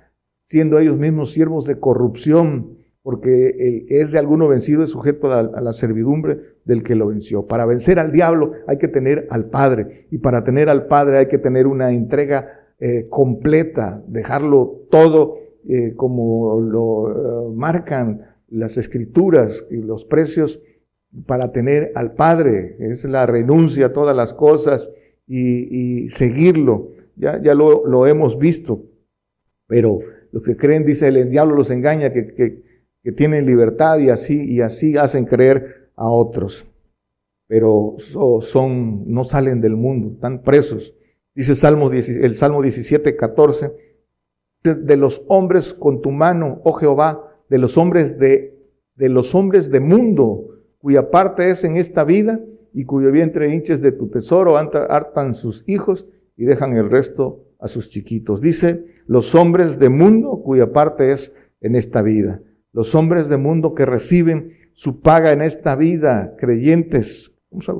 siendo 0.45 0.79
ellos 0.79 0.97
mismos 0.97 1.31
siervos 1.31 1.65
de 1.65 1.79
corrupción 1.79 2.76
porque 3.07 3.55
el, 3.57 3.85
es 3.87 4.11
de 4.11 4.19
alguno 4.19 4.49
vencido 4.49 4.83
es 4.83 4.89
sujeto 4.89 5.31
a, 5.31 5.41
la 5.41 5.71
servidumbre 5.71 6.39
del 6.65 6.83
que 6.83 6.93
lo 6.93 7.07
venció. 7.07 7.47
Para 7.47 7.65
vencer 7.65 7.99
al 7.99 8.11
diablo 8.11 8.51
hay 8.67 8.79
que 8.79 8.89
tener 8.89 9.27
al 9.29 9.45
Padre 9.45 10.07
y 10.11 10.17
para 10.17 10.43
tener 10.43 10.67
al 10.67 10.87
Padre 10.87 11.19
hay 11.19 11.27
que 11.27 11.37
tener 11.37 11.67
una 11.67 11.93
entrega 11.93 12.73
eh, 12.81 13.05
completa, 13.09 14.03
dejarlo 14.09 14.87
todo 14.91 15.37
eh, 15.69 15.93
como 15.95 16.59
lo 16.59 17.09
eh, 17.09 17.53
marcan 17.55 18.35
las 18.49 18.75
escrituras 18.77 19.65
y 19.71 19.77
los 19.77 20.03
precios 20.03 20.61
para 21.25 21.53
tener 21.53 21.93
al 21.95 22.13
Padre. 22.13 22.75
Es 22.81 23.05
la 23.05 23.25
renuncia 23.25 23.85
a 23.85 23.93
todas 23.93 24.17
las 24.17 24.33
cosas 24.33 24.91
y, 25.25 26.09
seguirlo. 26.09 26.89
Ya, 27.15 27.41
ya 27.41 27.55
lo, 27.55 28.05
hemos 28.05 28.37
visto. 28.37 28.83
Pero 29.65 29.99
los 30.33 30.43
que 30.43 30.57
creen, 30.57 30.83
dice 30.83 31.07
el 31.07 31.29
diablo 31.29 31.55
los 31.55 31.71
engaña, 31.71 32.11
que, 32.11 32.33
que 32.33 32.66
que 33.07 33.13
tienen 33.13 33.45
libertad 33.45 33.99
y 33.99 34.09
así, 34.09 34.51
y 34.51 34.59
así 34.59 34.97
hacen 34.97 35.23
creer 35.23 35.91
a 35.95 36.09
otros. 36.09 36.67
Pero 37.47 37.95
son, 38.41 39.09
no 39.09 39.23
salen 39.23 39.61
del 39.61 39.77
mundo, 39.77 40.15
están 40.15 40.41
presos. 40.41 40.93
Dice 41.33 41.55
Salmo, 41.55 41.89
el 41.89 42.37
Salmo 42.37 42.61
17, 42.61 43.15
14, 43.15 43.71
de 44.61 44.97
los 44.97 45.23
hombres 45.29 45.73
con 45.73 46.01
tu 46.01 46.11
mano, 46.11 46.59
oh 46.65 46.73
Jehová, 46.73 47.33
de 47.49 47.57
los 47.57 47.77
hombres 47.77 48.19
de, 48.19 48.59
de 48.95 49.07
los 49.07 49.33
hombres 49.33 49.71
de 49.71 49.79
mundo, 49.79 50.49
cuya 50.77 51.09
parte 51.09 51.49
es 51.49 51.63
en 51.63 51.77
esta 51.77 52.03
vida 52.03 52.41
y 52.73 52.83
cuyo 52.83 53.09
vientre 53.09 53.53
hinches 53.53 53.81
de 53.81 53.93
tu 53.93 54.09
tesoro, 54.09 54.57
hartan 54.57 55.33
sus 55.33 55.63
hijos 55.65 56.07
y 56.35 56.43
dejan 56.43 56.75
el 56.75 56.89
resto 56.89 57.45
a 57.57 57.69
sus 57.69 57.89
chiquitos. 57.89 58.41
Dice, 58.41 58.83
los 59.05 59.33
hombres 59.33 59.79
de 59.79 59.87
mundo 59.87 60.41
cuya 60.43 60.73
parte 60.73 61.13
es 61.13 61.33
en 61.61 61.75
esta 61.75 62.01
vida 62.01 62.41
los 62.77 62.93
hombres 62.93 63.27
de 63.27 63.37
mundo 63.37 63.73
que 63.73 63.87
reciben 63.87 64.53
su 64.73 65.01
paga 65.01 65.31
en 65.31 65.41
esta 65.41 65.75
vida, 65.75 66.35
creyentes, 66.37 67.33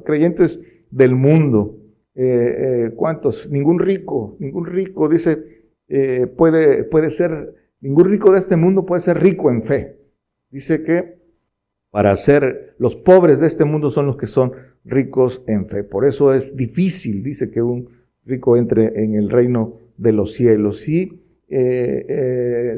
creyentes 0.04 0.60
del 0.90 1.14
mundo. 1.14 1.78
Eh, 2.16 2.24
eh, 2.26 2.92
¿Cuántos? 2.96 3.48
Ningún 3.52 3.78
rico, 3.78 4.38
ningún 4.40 4.66
rico, 4.66 5.08
dice, 5.08 5.38
eh, 5.88 6.26
puede, 6.26 6.84
puede 6.84 7.12
ser, 7.12 7.54
ningún 7.80 8.10
rico 8.10 8.32
de 8.32 8.40
este 8.40 8.56
mundo 8.56 8.88
puede 8.88 9.02
ser 9.02 9.22
rico 9.22 9.52
en 9.52 9.62
fe. 9.62 10.00
Dice 10.50 10.82
que 10.82 11.20
para 11.92 12.16
ser 12.16 12.74
los 12.80 12.96
pobres 12.96 13.40
de 13.40 13.46
este 13.46 13.66
mundo 13.66 13.92
son 13.92 14.08
los 14.08 14.18
que 14.18 14.26
son 14.26 14.54
ricos 14.84 15.44
en 15.46 15.68
fe. 15.68 15.84
Por 15.84 16.06
eso 16.06 16.34
es 16.34 16.56
difícil, 16.56 17.22
dice, 17.22 17.52
que 17.52 17.62
un 17.62 17.88
rico 18.26 18.58
entre 18.58 19.04
en 19.04 19.14
el 19.14 19.30
reino 19.30 19.76
de 19.96 20.12
los 20.12 20.34
cielos. 20.34 20.90
Y 20.90 21.22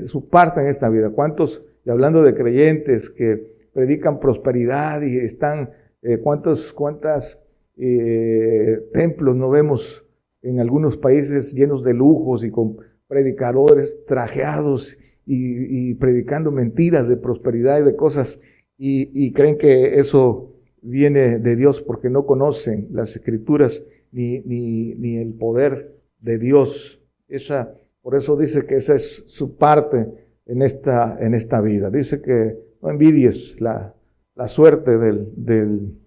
su 0.04 0.28
parte 0.30 0.60
en 0.60 0.68
esta 0.68 0.90
vida. 0.90 1.12
¿Cuántos 1.12 1.66
y 1.90 1.92
hablando 1.92 2.22
de 2.22 2.36
creyentes 2.36 3.10
que 3.10 3.44
predican 3.74 4.20
prosperidad 4.20 5.02
y 5.02 5.18
están, 5.18 5.72
eh, 6.04 6.20
¿cuántos, 6.20 6.72
cuántas 6.72 7.40
eh, 7.78 8.80
templos 8.94 9.36
no 9.36 9.50
vemos 9.50 10.06
en 10.44 10.60
algunos 10.60 10.98
países 10.98 11.52
llenos 11.52 11.84
de 11.84 11.96
lujos 11.96 12.44
y 12.44 12.52
con 12.52 12.78
predicadores 13.08 14.06
trajeados 14.06 15.00
y, 15.26 15.96
predicando 15.96 16.52
mentiras 16.52 17.10
de 17.10 17.18
prosperidad 17.18 17.80
y 17.80 17.84
de 17.84 17.96
cosas 17.96 18.40
y, 18.78 19.10
y, 19.14 19.34
creen 19.34 19.58
que 19.58 20.00
eso 20.00 20.54
viene 20.84 21.40
de 21.40 21.56
Dios 21.56 21.82
porque 21.82 22.12
no 22.12 22.28
conocen 22.28 22.88
las 22.92 23.16
escrituras 23.16 23.84
ni, 24.12 24.42
ni, 24.42 24.94
ni 24.94 25.18
el 25.18 25.34
poder 25.34 25.96
de 26.20 26.38
Dios. 26.38 27.02
Esa, 27.28 27.74
por 28.04 28.16
eso 28.16 28.38
dice 28.38 28.68
que 28.68 28.76
esa 28.76 28.94
es 28.94 29.24
su 29.26 29.58
parte 29.58 30.29
en 30.50 30.62
esta, 30.62 31.18
en 31.20 31.34
esta 31.34 31.62
vida. 31.62 31.90
Dice 31.90 32.22
que 32.22 32.58
no 32.82 32.90
envidies 32.90 33.62
la, 33.62 33.96
la 34.36 34.48
suerte 34.48 34.98
del, 34.98 35.32
del, 35.36 36.00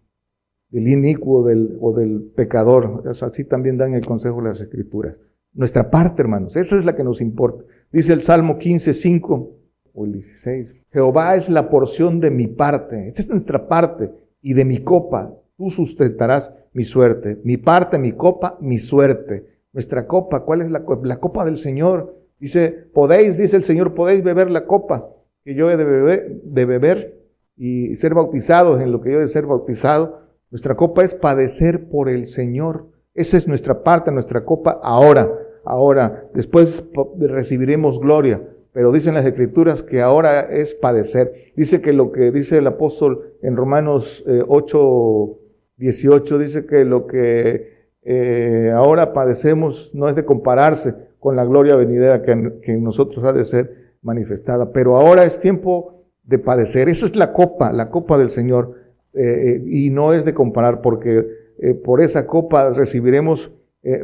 del 0.68 0.88
inicuo 0.88 1.46
del, 1.46 1.78
o 1.80 1.94
del 1.94 2.32
pecador. 2.34 3.04
así 3.06 3.44
también 3.44 3.78
dan 3.78 3.94
el 3.94 4.04
consejo 4.04 4.42
de 4.42 4.48
las 4.48 4.60
escrituras. 4.60 5.16
Nuestra 5.54 5.90
parte, 5.90 6.22
hermanos, 6.22 6.56
esa 6.56 6.78
es 6.78 6.84
la 6.84 6.96
que 6.96 7.04
nos 7.04 7.20
importa. 7.20 7.64
Dice 7.92 8.12
el 8.14 8.22
Salmo 8.22 8.58
15, 8.58 8.94
5 8.94 9.50
o 9.94 10.04
el 10.06 10.12
16. 10.12 10.76
Jehová 10.90 11.36
es 11.36 11.48
la 11.48 11.68
porción 11.68 12.20
de 12.20 12.30
mi 12.30 12.46
parte. 12.46 13.06
Esta 13.06 13.22
es 13.22 13.28
nuestra 13.28 13.68
parte 13.68 14.10
y 14.40 14.54
de 14.54 14.64
mi 14.64 14.78
copa. 14.78 15.36
Tú 15.56 15.70
sustentarás 15.70 16.52
mi 16.72 16.84
suerte. 16.84 17.38
Mi 17.44 17.58
parte, 17.58 17.98
mi 17.98 18.12
copa, 18.12 18.56
mi 18.60 18.78
suerte. 18.78 19.46
Nuestra 19.72 20.06
copa, 20.06 20.44
¿cuál 20.44 20.62
es 20.62 20.70
la 20.70 20.84
copa? 20.84 21.06
La 21.06 21.20
copa 21.20 21.44
del 21.44 21.56
Señor. 21.56 22.21
Dice, 22.42 22.88
podéis, 22.92 23.38
dice 23.38 23.56
el 23.56 23.62
Señor, 23.62 23.94
podéis 23.94 24.24
beber 24.24 24.50
la 24.50 24.66
copa 24.66 25.06
que 25.44 25.54
yo 25.54 25.70
he 25.70 25.76
de 25.76 25.84
beber, 25.84 26.40
de 26.42 26.64
beber 26.64 27.22
y 27.56 27.94
ser 27.94 28.14
bautizados 28.14 28.82
en 28.82 28.90
lo 28.90 29.00
que 29.00 29.12
yo 29.12 29.18
he 29.18 29.20
de 29.20 29.28
ser 29.28 29.46
bautizado. 29.46 30.18
Nuestra 30.50 30.74
copa 30.74 31.04
es 31.04 31.14
padecer 31.14 31.88
por 31.88 32.08
el 32.08 32.26
Señor. 32.26 32.88
Esa 33.14 33.36
es 33.36 33.46
nuestra 33.46 33.84
parte, 33.84 34.10
nuestra 34.10 34.44
copa 34.44 34.80
ahora. 34.82 35.32
Ahora, 35.64 36.24
después 36.34 36.82
recibiremos 37.16 38.00
gloria. 38.00 38.42
Pero 38.72 38.90
dicen 38.90 39.14
las 39.14 39.24
escrituras 39.24 39.84
que 39.84 40.00
ahora 40.00 40.40
es 40.40 40.74
padecer. 40.74 41.32
Dice 41.54 41.80
que 41.80 41.92
lo 41.92 42.10
que 42.10 42.32
dice 42.32 42.58
el 42.58 42.66
apóstol 42.66 43.36
en 43.42 43.54
Romanos 43.54 44.24
8, 44.48 45.24
eh, 45.24 45.42
18, 45.76 46.38
dice 46.38 46.66
que 46.66 46.84
lo 46.84 47.06
que 47.06 47.92
eh, 48.02 48.72
ahora 48.74 49.12
padecemos 49.12 49.94
no 49.94 50.08
es 50.08 50.16
de 50.16 50.24
compararse 50.24 51.11
con 51.22 51.36
la 51.36 51.44
gloria 51.44 51.76
venidera 51.76 52.20
que 52.20 52.32
en, 52.32 52.82
nosotros 52.82 53.24
ha 53.24 53.32
de 53.32 53.44
ser 53.44 53.94
manifestada. 54.02 54.72
Pero 54.72 54.96
ahora 54.96 55.24
es 55.24 55.38
tiempo 55.38 56.02
de 56.24 56.40
padecer. 56.40 56.88
Esa 56.88 57.06
es 57.06 57.14
la 57.14 57.32
copa, 57.32 57.72
la 57.72 57.90
copa 57.90 58.18
del 58.18 58.30
Señor. 58.30 58.74
Eh, 59.14 59.22
eh, 59.22 59.64
y 59.68 59.90
no 59.90 60.14
es 60.14 60.24
de 60.24 60.34
comparar 60.34 60.80
porque 60.80 61.24
eh, 61.60 61.74
por 61.74 62.00
esa 62.00 62.26
copa 62.26 62.70
recibiremos 62.70 63.52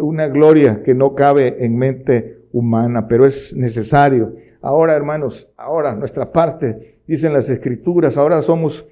una 0.01 0.27
gloria 0.27 0.83
que 0.83 0.93
no 0.93 1.15
cabe 1.15 1.65
en 1.65 1.77
mente 1.77 2.49
humana, 2.53 3.07
pero 3.07 3.27
es 3.27 3.55
necesario. 3.55 4.35
Ahora, 4.61 4.97
hermanos, 4.97 5.53
ahora 5.57 5.95
nuestra 5.95 6.33
parte 6.33 7.01
dicen 7.07 7.33
las 7.33 7.49
escrituras, 7.49 8.17
ahora 8.17 8.43
somos 8.43 8.85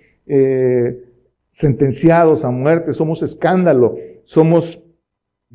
sentenciados 1.50 2.44
a 2.44 2.50
muerte, 2.50 2.92
somos 2.92 3.24
escándalo, 3.24 3.96
somos, 4.22 4.80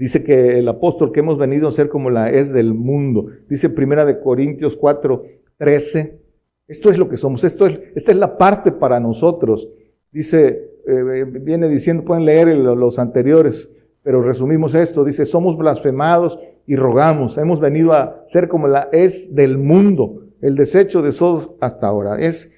dice 0.02 0.24
que 0.24 0.58
el 0.58 0.68
apóstol 0.68 1.12
que 1.12 1.20
hemos 1.20 1.38
venido 1.38 1.68
a 1.68 1.72
ser 1.72 1.88
como 1.88 2.10
la 2.10 2.32
es 2.32 2.52
del 2.52 2.74
mundo, 2.74 3.28
dice 3.48 3.70
Primera 3.70 4.04
de 4.04 4.20
Corintios 4.20 4.76
4, 4.76 5.22
13, 5.58 6.20
esto 6.68 6.90
es 6.90 6.98
lo 6.98 7.08
que 7.08 7.18
somos, 7.18 7.44
esto 7.44 7.68
es, 7.68 7.80
esta 7.94 8.12
es 8.12 8.18
la 8.18 8.36
parte 8.36 8.72
para 8.72 9.00
nosotros. 9.00 9.70
Dice, 10.12 10.72
eh, 10.88 11.24
viene 11.30 11.70
diciendo, 11.70 12.04
pueden 12.04 12.26
leer 12.26 12.48
los 12.48 12.98
anteriores, 12.98 13.70
pero 14.02 14.24
resumimos 14.24 14.74
esto, 14.74 15.04
dice, 15.04 15.24
somos 15.24 15.56
blasfemados 15.56 16.40
y 16.66 16.76
rogamos, 16.78 17.38
hemos 17.38 17.60
venido 17.60 17.94
a 17.94 18.24
ser 18.26 18.48
como 18.48 18.68
la 18.68 18.90
es 18.92 19.36
del 19.36 19.60
mundo, 19.60 20.24
el 20.42 20.56
desecho 20.56 21.04
de 21.04 21.12
todos 21.12 21.52
hasta 21.62 21.86
ahora. 21.86 22.20
Es, 22.20 22.52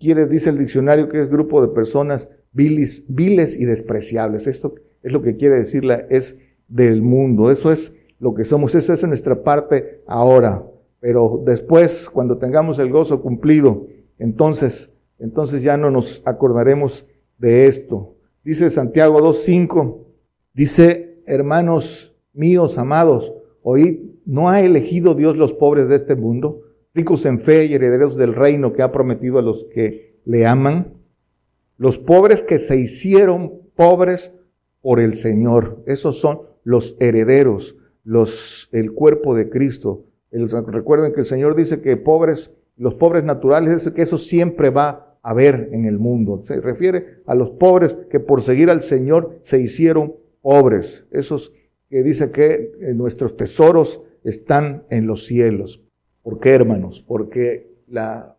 quiere, 0.00 0.24
dice 0.26 0.48
el 0.48 0.56
diccionario, 0.56 1.10
que 1.10 1.20
es 1.20 1.28
grupo 1.28 1.60
de 1.60 1.68
personas 1.68 2.30
viles, 2.52 3.04
viles 3.08 3.58
y 3.58 3.66
despreciables. 3.66 4.46
Esto 4.46 4.74
es 5.02 5.12
lo 5.12 5.20
que 5.20 5.36
quiere 5.36 5.56
decir 5.56 5.84
la 5.84 5.96
es 6.08 6.38
del 6.68 7.02
mundo. 7.02 7.50
Eso 7.50 7.72
es 7.72 7.92
lo 8.20 8.34
que 8.34 8.44
somos, 8.44 8.74
eso 8.74 8.92
es 8.92 9.02
nuestra 9.04 9.42
parte 9.42 10.02
ahora. 10.06 10.64
Pero 11.00 11.42
después, 11.44 12.08
cuando 12.10 12.38
tengamos 12.38 12.78
el 12.78 12.90
gozo 12.90 13.22
cumplido, 13.22 13.86
entonces, 14.18 14.92
entonces 15.18 15.62
ya 15.62 15.76
no 15.76 15.90
nos 15.90 16.22
acordaremos 16.24 17.06
de 17.38 17.66
esto. 17.66 18.16
Dice 18.44 18.70
Santiago 18.70 19.20
2.5, 19.20 19.98
dice, 20.54 21.22
hermanos 21.26 22.14
míos 22.32 22.78
amados, 22.78 23.32
oíd, 23.62 24.00
¿no 24.24 24.48
ha 24.48 24.60
elegido 24.62 25.14
Dios 25.14 25.36
los 25.36 25.52
pobres 25.52 25.88
de 25.88 25.96
este 25.96 26.16
mundo, 26.16 26.62
ricos 26.94 27.26
en 27.26 27.38
fe 27.38 27.66
y 27.66 27.74
herederos 27.74 28.16
del 28.16 28.34
reino 28.34 28.72
que 28.72 28.82
ha 28.82 28.92
prometido 28.92 29.38
a 29.38 29.42
los 29.42 29.64
que 29.72 30.20
le 30.24 30.46
aman? 30.46 30.94
Los 31.76 31.98
pobres 31.98 32.42
que 32.42 32.58
se 32.58 32.76
hicieron 32.76 33.62
pobres 33.76 34.32
por 34.80 34.98
el 34.98 35.14
Señor, 35.14 35.82
esos 35.86 36.18
son 36.18 36.47
los 36.68 36.96
herederos, 37.00 37.76
los, 38.04 38.68
el 38.72 38.92
cuerpo 38.92 39.34
de 39.34 39.48
Cristo. 39.48 40.04
recuerden 40.30 41.14
que 41.14 41.20
el 41.20 41.26
Señor 41.26 41.56
dice 41.56 41.80
que 41.80 41.96
pobres, 41.96 42.50
los 42.76 42.94
pobres 42.94 43.24
naturales, 43.24 43.86
es 43.86 43.92
que 43.94 44.02
eso 44.02 44.18
siempre 44.18 44.68
va 44.68 45.16
a 45.22 45.30
haber 45.30 45.70
en 45.72 45.86
el 45.86 45.98
mundo. 45.98 46.42
Se 46.42 46.60
refiere 46.60 47.22
a 47.24 47.34
los 47.34 47.50
pobres 47.50 47.96
que 48.10 48.20
por 48.20 48.42
seguir 48.42 48.68
al 48.68 48.82
Señor 48.82 49.38
se 49.40 49.58
hicieron 49.58 50.16
pobres. 50.42 51.06
Esos 51.10 51.52
que 51.88 52.02
dice 52.02 52.30
que 52.32 52.72
eh, 52.82 52.92
nuestros 52.94 53.36
tesoros 53.36 54.02
están 54.22 54.84
en 54.90 55.06
los 55.06 55.24
cielos. 55.24 55.82
¿Por 56.22 56.38
qué, 56.38 56.50
hermanos? 56.50 57.02
Porque 57.06 57.72
la 57.86 58.38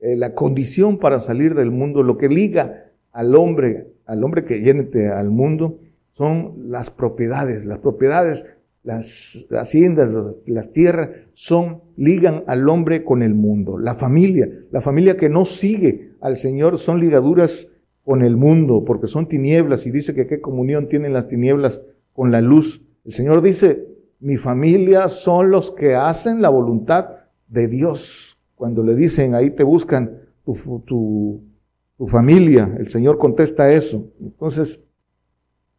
eh, 0.00 0.14
la 0.14 0.34
condición 0.34 0.98
para 0.98 1.18
salir 1.18 1.56
del 1.56 1.72
mundo, 1.72 2.04
lo 2.04 2.18
que 2.18 2.28
liga 2.28 2.92
al 3.10 3.34
hombre, 3.34 3.88
al 4.06 4.22
hombre 4.22 4.44
que 4.44 4.58
viene 4.58 4.88
al 5.08 5.30
mundo, 5.30 5.78
son 6.18 6.54
las 6.66 6.90
propiedades. 6.90 7.64
Las 7.64 7.78
propiedades, 7.78 8.44
las 8.82 9.46
haciendas, 9.52 10.10
las 10.46 10.72
tierras, 10.72 11.10
son, 11.32 11.82
ligan 11.96 12.42
al 12.48 12.68
hombre 12.68 13.04
con 13.04 13.22
el 13.22 13.34
mundo. 13.34 13.78
La 13.78 13.94
familia, 13.94 14.50
la 14.72 14.80
familia 14.80 15.16
que 15.16 15.28
no 15.28 15.44
sigue 15.44 16.16
al 16.20 16.36
Señor, 16.36 16.78
son 16.78 16.98
ligaduras 16.98 17.68
con 18.02 18.22
el 18.22 18.36
mundo, 18.36 18.84
porque 18.84 19.06
son 19.06 19.28
tinieblas, 19.28 19.86
y 19.86 19.92
dice 19.92 20.12
que 20.12 20.26
qué 20.26 20.40
comunión 20.40 20.88
tienen 20.88 21.12
las 21.12 21.28
tinieblas 21.28 21.82
con 22.12 22.32
la 22.32 22.40
luz. 22.40 22.82
El 23.04 23.12
Señor 23.12 23.40
dice, 23.40 23.86
mi 24.18 24.38
familia 24.38 25.06
son 25.08 25.52
los 25.52 25.70
que 25.70 25.94
hacen 25.94 26.42
la 26.42 26.48
voluntad 26.48 27.10
de 27.46 27.68
Dios. 27.68 28.36
Cuando 28.56 28.82
le 28.82 28.96
dicen, 28.96 29.36
ahí 29.36 29.50
te 29.50 29.62
buscan 29.62 30.18
tu, 30.44 30.82
tu, 30.84 32.06
familia, 32.08 32.74
el 32.76 32.88
Señor 32.88 33.18
contesta 33.18 33.72
eso. 33.72 34.10
Entonces, 34.20 34.84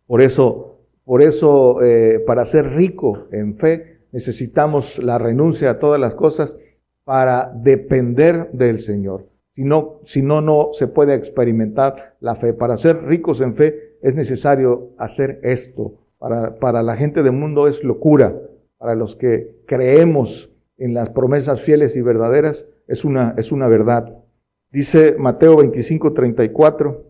por 0.09 0.23
eso, 0.23 0.79
por 1.05 1.21
eso, 1.21 1.83
eh, 1.83 2.23
para 2.25 2.43
ser 2.43 2.71
rico 2.71 3.27
en 3.31 3.53
fe, 3.53 3.99
necesitamos 4.11 4.97
la 4.97 5.19
renuncia 5.19 5.69
a 5.69 5.77
todas 5.77 6.01
las 6.01 6.15
cosas 6.15 6.57
para 7.03 7.53
depender 7.55 8.49
del 8.51 8.79
Señor. 8.79 9.27
Si 9.53 9.63
no, 9.63 9.99
si 10.05 10.23
no, 10.23 10.41
no 10.41 10.69
se 10.71 10.87
puede 10.87 11.13
experimentar 11.13 12.15
la 12.21 12.33
fe. 12.33 12.53
Para 12.53 12.75
ser 12.75 13.03
ricos 13.03 13.39
en 13.39 13.53
fe 13.53 13.97
es 14.01 14.15
necesario 14.15 14.93
hacer 14.97 15.39
esto. 15.43 15.93
Para, 16.17 16.55
para 16.55 16.81
la 16.81 16.95
gente 16.95 17.21
del 17.21 17.33
mundo 17.33 17.67
es 17.67 17.83
locura. 17.83 18.35
Para 18.79 18.95
los 18.95 19.15
que 19.15 19.61
creemos 19.67 20.49
en 20.79 20.95
las 20.95 21.11
promesas 21.11 21.61
fieles 21.61 21.95
y 21.95 22.01
verdaderas 22.01 22.65
es 22.87 23.05
una, 23.05 23.35
es 23.37 23.51
una 23.51 23.67
verdad. 23.67 24.17
Dice 24.71 25.17
Mateo 25.19 25.57
25, 25.57 26.13
34. 26.13 27.08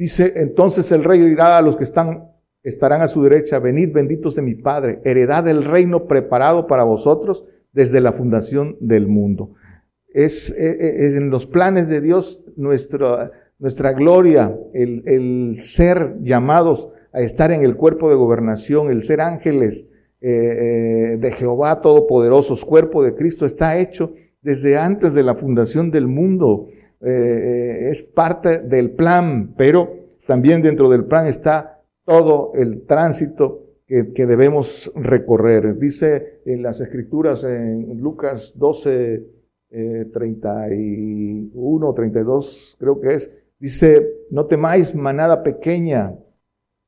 Dice, 0.00 0.32
entonces 0.36 0.90
el 0.92 1.04
rey 1.04 1.20
dirá 1.20 1.58
a 1.58 1.60
los 1.60 1.76
que 1.76 1.84
están, 1.84 2.30
estarán 2.62 3.02
a 3.02 3.06
su 3.06 3.22
derecha, 3.22 3.58
venid 3.58 3.92
benditos 3.92 4.34
de 4.34 4.40
mi 4.40 4.54
Padre, 4.54 5.02
heredad 5.04 5.44
del 5.44 5.62
reino 5.62 6.06
preparado 6.06 6.66
para 6.66 6.84
vosotros 6.84 7.44
desde 7.74 8.00
la 8.00 8.12
fundación 8.12 8.78
del 8.80 9.08
mundo. 9.08 9.56
Es, 10.08 10.50
e, 10.52 10.70
e, 10.70 11.16
en 11.18 11.28
los 11.28 11.46
planes 11.46 11.90
de 11.90 12.00
Dios 12.00 12.46
nuestra, 12.56 13.30
nuestra 13.58 13.92
gloria, 13.92 14.58
el, 14.72 15.02
el, 15.04 15.60
ser 15.60 16.16
llamados 16.22 16.88
a 17.12 17.20
estar 17.20 17.52
en 17.52 17.62
el 17.62 17.76
cuerpo 17.76 18.08
de 18.08 18.16
gobernación, 18.16 18.88
el 18.88 19.02
ser 19.02 19.20
ángeles, 19.20 19.86
eh, 20.22 20.30
eh, 20.30 21.16
de 21.18 21.30
Jehová 21.32 21.82
Todopoderosos, 21.82 22.64
cuerpo 22.64 23.04
de 23.04 23.14
Cristo, 23.14 23.44
está 23.44 23.76
hecho 23.76 24.14
desde 24.40 24.78
antes 24.78 25.12
de 25.12 25.24
la 25.24 25.34
fundación 25.34 25.90
del 25.90 26.06
mundo. 26.06 26.68
Eh, 27.00 27.88
es 27.90 28.02
parte 28.02 28.60
del 28.60 28.90
plan, 28.90 29.54
pero 29.56 29.90
también 30.26 30.62
dentro 30.62 30.90
del 30.90 31.04
plan 31.04 31.26
está 31.26 31.82
todo 32.04 32.52
el 32.54 32.86
tránsito 32.86 33.66
que, 33.86 34.12
que, 34.12 34.26
debemos 34.26 34.92
recorrer. 34.94 35.78
Dice 35.78 36.40
en 36.44 36.62
las 36.62 36.80
escrituras 36.80 37.44
en 37.44 38.00
Lucas 38.00 38.52
12, 38.56 39.24
31, 39.70 41.94
32, 41.94 42.76
creo 42.78 43.00
que 43.00 43.14
es, 43.14 43.32
dice, 43.58 44.08
no 44.30 44.46
temáis 44.46 44.94
manada 44.94 45.42
pequeña, 45.42 46.14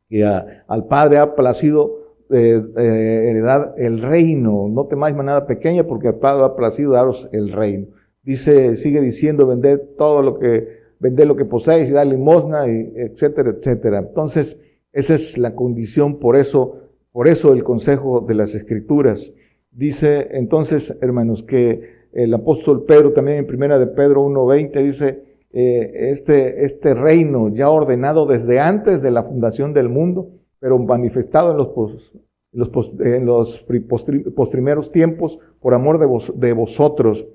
que 0.09 0.25
al 0.25 0.87
Padre 0.89 1.19
ha 1.19 1.35
placido 1.35 2.17
eh, 2.31 2.63
heredad 2.77 3.75
el 3.79 4.01
reino. 4.01 4.69
No 4.69 4.87
temáis 4.87 5.15
manada 5.15 5.47
pequeña 5.47 5.85
porque 5.85 6.09
el 6.09 6.17
Padre 6.17 6.45
ha 6.45 6.57
placido 6.57 6.93
daros 6.93 7.29
el 7.33 7.53
reino. 7.53 7.87
Dice, 8.23 8.77
sigue 8.77 9.01
diciendo, 9.01 9.47
vended 9.47 9.81
todo 9.99 10.23
lo 10.23 10.39
que, 10.39 10.83
vended 10.99 11.27
lo 11.27 11.37
que 11.37 11.45
poseéis 11.45 11.91
y 11.91 11.93
dar 11.93 12.07
limosna, 12.07 12.69
y 12.69 12.93
etcétera, 12.97 13.51
etcétera. 13.51 13.99
Entonces, 13.99 14.59
esa 14.93 15.15
es 15.15 15.39
la 15.39 15.55
condición, 15.55 16.19
por 16.19 16.37
eso, 16.37 16.77
por 17.13 17.29
eso 17.29 17.53
el 17.53 17.65
consejo 17.65 18.21
de 18.21 18.35
las 18.35 18.55
escrituras. 18.55 19.33
Dice 19.71 20.29
entonces, 20.33 20.97
hermanos, 21.01 21.43
que 21.43 22.03
el 22.13 22.35
apóstol 22.35 22.85
Pedro 22.85 23.13
también 23.13 23.39
en 23.39 23.47
primera 23.47 23.79
de 23.79 23.87
Pedro 23.87 24.27
1.20 24.27 24.83
dice, 24.83 25.23
eh, 25.55 26.11
este, 26.11 26.65
este 26.65 26.95
reino 26.95 27.49
ya 27.49 27.71
ordenado 27.71 28.27
desde 28.27 28.61
antes 28.61 29.03
de 29.03 29.11
la 29.11 29.23
fundación 29.23 29.73
del 29.73 29.89
mundo, 29.89 30.29
pero 30.59 30.79
manifestado 30.79 31.53
en 31.53 31.57
los, 31.57 32.13
los, 32.53 33.01
en 33.01 33.27
los 33.27 33.67
postrimeros 34.37 34.93
tiempos 34.93 35.39
por 35.61 35.75
amor 35.75 35.99
de, 35.99 36.07
de 36.37 36.53
vosotros. 36.53 37.27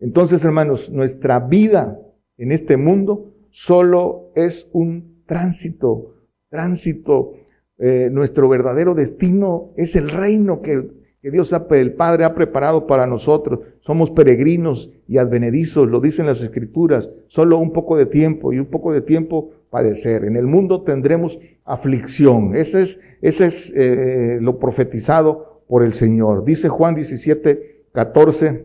Entonces, 0.00 0.44
hermanos, 0.44 0.90
nuestra 0.90 1.40
vida 1.40 1.98
en 2.36 2.52
este 2.52 2.76
mundo 2.76 3.34
solo 3.50 4.30
es 4.36 4.70
un 4.72 5.22
tránsito, 5.26 6.14
tránsito. 6.48 7.32
Eh, 7.78 8.08
nuestro 8.10 8.48
verdadero 8.48 8.94
destino 8.94 9.70
es 9.76 9.96
el 9.96 10.10
reino 10.10 10.62
que, 10.62 10.96
Dios, 11.22 11.54
el 11.70 11.92
Padre, 11.94 12.24
ha 12.24 12.34
preparado 12.34 12.86
para 12.86 13.06
nosotros. 13.06 13.60
Somos 13.80 14.10
peregrinos 14.10 14.92
y 15.06 15.18
advenedizos, 15.18 15.88
lo 15.88 16.00
dicen 16.00 16.26
las 16.26 16.42
Escrituras, 16.42 17.10
solo 17.26 17.58
un 17.58 17.72
poco 17.72 17.96
de 17.96 18.06
tiempo 18.06 18.52
y 18.52 18.58
un 18.58 18.66
poco 18.66 18.92
de 18.92 19.00
tiempo 19.00 19.50
padecer. 19.68 20.24
En 20.24 20.36
el 20.36 20.46
mundo 20.46 20.82
tendremos 20.82 21.38
aflicción. 21.64 22.56
Ese 22.56 22.82
es, 22.82 23.00
ese 23.20 23.46
es 23.46 23.72
eh, 23.76 24.38
lo 24.40 24.58
profetizado 24.58 25.62
por 25.68 25.82
el 25.82 25.92
Señor. 25.92 26.44
Dice 26.44 26.68
Juan 26.68 26.94
17, 26.94 27.86
14, 27.92 28.64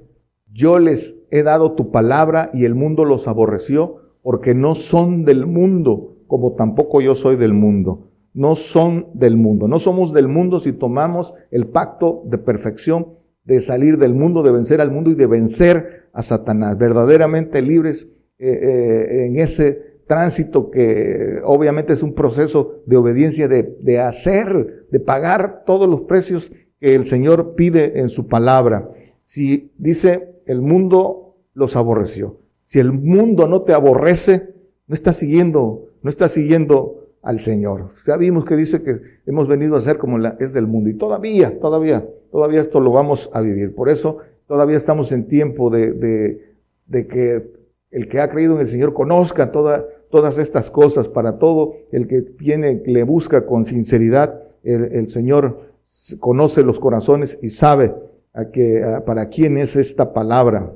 yo 0.54 0.80
les 0.80 1.20
he 1.32 1.44
dado 1.44 1.74
tu 1.74 1.92
palabra 1.92 2.52
y 2.54 2.66
el 2.66 2.76
mundo 2.76 3.06
los 3.06 3.28
aborreció 3.28 3.98
porque 4.22 4.54
no 4.54 4.76
son 4.76 5.26
del 5.26 5.46
mundo, 5.48 6.18
como 6.28 6.54
tampoco 6.54 7.02
yo 7.02 7.16
soy 7.16 7.36
del 7.36 7.54
mundo. 7.54 8.12
No 8.34 8.56
son 8.56 9.08
del 9.14 9.36
mundo. 9.36 9.68
No 9.68 9.80
somos 9.80 10.14
del 10.14 10.28
mundo 10.28 10.60
si 10.60 10.72
tomamos 10.72 11.34
el 11.52 11.68
pacto 11.68 12.24
de 12.26 12.38
perfección 12.38 13.08
de 13.44 13.60
salir 13.60 13.98
del 13.98 14.14
mundo, 14.14 14.42
de 14.42 14.52
vencer 14.52 14.80
al 14.80 14.92
mundo 14.92 15.10
y 15.10 15.16
de 15.16 15.28
vencer 15.28 16.08
a 16.14 16.24
Satanás. 16.24 16.78
Verdaderamente 16.78 17.62
libres 17.62 18.08
eh, 18.40 18.50
eh, 18.50 19.26
en 19.28 19.38
ese 19.38 19.94
tránsito 20.08 20.70
que 20.70 21.42
obviamente 21.44 21.94
es 21.94 22.04
un 22.04 22.14
proceso 22.14 22.84
de 22.86 22.98
obediencia, 22.98 23.48
de, 23.48 24.00
hacer, 24.00 24.88
de 24.92 25.00
pagar 25.00 25.64
todos 25.66 25.90
los 25.90 26.02
precios 26.02 26.52
que 26.80 26.96
el 26.96 27.06
Señor 27.06 27.56
pide 27.56 28.00
en 28.00 28.10
su 28.10 28.28
palabra. 28.28 28.90
Si 29.26 29.72
dice, 29.78 30.33
el 30.46 30.62
mundo 30.62 31.36
los 31.54 31.76
aborreció. 31.76 32.38
Si 32.66 32.80
el 32.80 32.92
mundo 32.92 33.48
no 33.48 33.62
te 33.62 33.74
aborrece, 33.74 34.54
no 34.88 34.94
estás 34.94 35.18
siguiendo, 35.18 35.90
no 36.02 36.10
estás 36.10 36.32
siguiendo 36.32 37.08
al 37.22 37.40
Señor. 37.40 37.90
Ya 38.06 38.18
vimos 38.18 38.46
que 38.46 38.56
dice 38.56 38.84
que 38.84 39.00
hemos 39.26 39.48
venido 39.48 39.76
a 39.76 39.82
ser 39.82 39.98
como 39.98 40.18
la, 40.18 40.36
es 40.40 40.54
del 40.54 40.68
mundo 40.68 40.90
y 40.90 40.94
todavía, 40.96 41.60
todavía, 41.60 42.08
todavía 42.32 42.62
esto 42.62 42.80
lo 42.80 42.92
vamos 42.92 43.30
a 43.34 43.42
vivir. 43.42 43.76
Por 43.76 43.90
eso 43.90 44.18
todavía 44.48 44.78
estamos 44.78 45.12
en 45.12 45.28
tiempo 45.28 45.70
de, 45.70 45.94
de, 45.94 46.56
de 46.88 47.08
que 47.08 47.64
el 47.94 48.10
que 48.10 48.20
ha 48.20 48.30
creído 48.30 48.56
en 48.56 48.62
el 48.62 48.68
Señor 48.68 48.94
conozca 48.94 49.52
toda, 49.52 49.86
todas 50.10 50.40
estas 50.40 50.72
cosas, 50.72 51.08
para 51.08 51.38
todo 51.38 51.76
el 51.92 52.08
que 52.08 52.24
tiene, 52.24 52.82
le 52.86 53.04
busca 53.04 53.46
con 53.46 53.66
sinceridad, 53.66 54.42
el, 54.64 55.08
Señor 55.10 55.74
conoce 56.20 56.64
los 56.64 56.80
corazones 56.80 57.38
y 57.42 57.50
sabe 57.50 57.94
a 58.34 58.50
que, 58.50 58.84
para 59.06 59.30
quién 59.30 59.58
es 59.58 59.76
esta 59.76 60.14
palabra. 60.14 60.74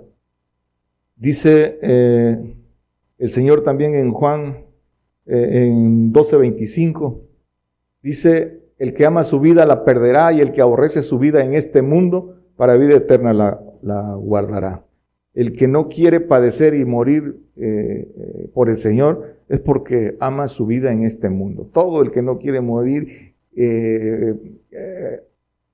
Dice 1.15 1.80
eh, 1.82 2.38
el 3.17 3.30
Señor 3.30 3.63
también 3.63 3.96
en 3.96 4.12
Juan 4.12 4.58
eh, 5.26 5.67
en 5.67 6.13
12:25, 6.13 7.20
dice, 8.04 8.62
el 8.78 8.93
que 8.93 9.06
ama 9.06 9.24
su 9.24 9.39
vida 9.39 9.65
la 9.65 9.84
perderá 9.84 10.32
y 10.32 10.39
el 10.39 10.52
que 10.52 10.62
aborrece 10.62 11.02
su 11.02 11.17
vida 11.17 11.43
en 11.43 11.54
este 11.54 11.82
mundo, 11.82 12.36
para 12.56 12.78
vida 12.78 12.96
eterna 12.96 13.34
la, 13.34 14.15
guardará 14.15 14.84
el 15.34 15.54
que 15.54 15.67
no 15.67 15.88
quiere 15.88 16.20
padecer 16.20 16.74
y 16.74 16.84
morir 16.84 17.39
eh, 17.58 18.50
por 18.56 18.70
el 18.70 18.78
Señor 18.78 19.38
es 19.50 19.60
porque 19.60 20.17
ama 20.20 20.48
su 20.48 20.65
vida 20.65 20.91
en 20.91 21.04
este 21.04 21.30
mundo. 21.30 21.70
Todo 21.72 22.02
el 22.02 22.10
que 22.10 22.24
no 22.24 22.39
quiere 22.39 22.60
morir 22.60 23.36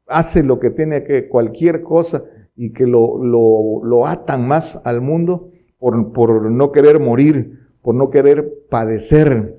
hace 0.08 0.44
lo 0.44 0.60
que 0.60 0.70
tiene 0.70 1.04
que, 1.04 1.28
cualquier 1.28 1.82
cosa 1.82 2.24
y 2.56 2.72
que 2.72 2.86
lo, 2.86 3.24
lo, 3.24 4.06
atan 4.06 4.48
más 4.48 4.80
al 4.84 5.02
mundo 5.02 5.50
por, 5.80 6.13
por 6.13 6.52
no 6.52 6.72
querer 6.72 7.00
morir, 7.00 7.60
por 7.82 7.96
no 7.96 8.10
querer 8.10 8.54
padecer, 8.70 9.58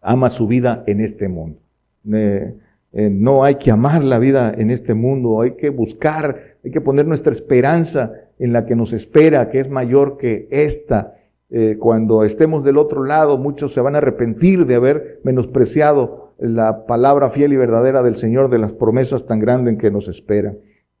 ama 0.00 0.30
su 0.30 0.46
vida 0.46 0.84
en 0.86 1.00
este 1.00 1.28
mundo. 1.28 1.60
no 2.02 3.44
hay 3.44 3.56
que 3.56 3.70
amar 3.70 4.04
la 4.04 4.18
vida 4.18 4.54
en 4.56 4.70
este 4.70 4.94
mundo, 4.94 5.40
hay 5.40 5.52
que 5.52 5.70
buscar, 5.70 6.40
hay 6.64 6.70
que 6.70 6.80
poner 6.80 7.06
nuestra 7.06 7.32
esperanza 7.32 8.12
en 8.38 8.52
la 8.52 8.66
que 8.66 8.76
nos 8.76 8.92
espera, 8.92 9.48
que 9.48 9.60
es 9.60 9.70
mayor 9.70 10.16
que 10.16 10.48
esta. 10.50 11.14
Eh, 11.48 11.76
cuando 11.78 12.24
estemos 12.24 12.64
del 12.64 12.76
otro 12.76 13.04
lado, 13.04 13.38
muchos 13.38 13.72
se 13.72 13.80
van 13.80 13.94
a 13.94 13.98
arrepentir 13.98 14.66
de 14.66 14.74
haber 14.74 15.20
menospreciado 15.22 16.25
la 16.38 16.86
palabra 16.86 17.30
fiel 17.30 17.52
y 17.52 17.56
verdadera 17.56 18.02
del 18.02 18.16
Señor, 18.16 18.50
de 18.50 18.58
las 18.58 18.72
promesas 18.72 19.26
tan 19.26 19.38
grandes 19.38 19.78
que 19.78 19.90
nos 19.90 20.08
espera. 20.08 20.54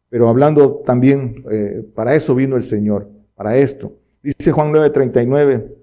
Pero 0.08 0.28
hablando 0.28 0.82
también, 0.84 1.44
eh, 1.50 1.84
para 1.94 2.14
eso 2.14 2.34
vino 2.34 2.56
el 2.56 2.62
Señor, 2.62 3.10
para 3.34 3.56
esto. 3.56 3.92
Dice 4.22 4.52
Juan 4.52 4.72
9:39, 4.72 5.74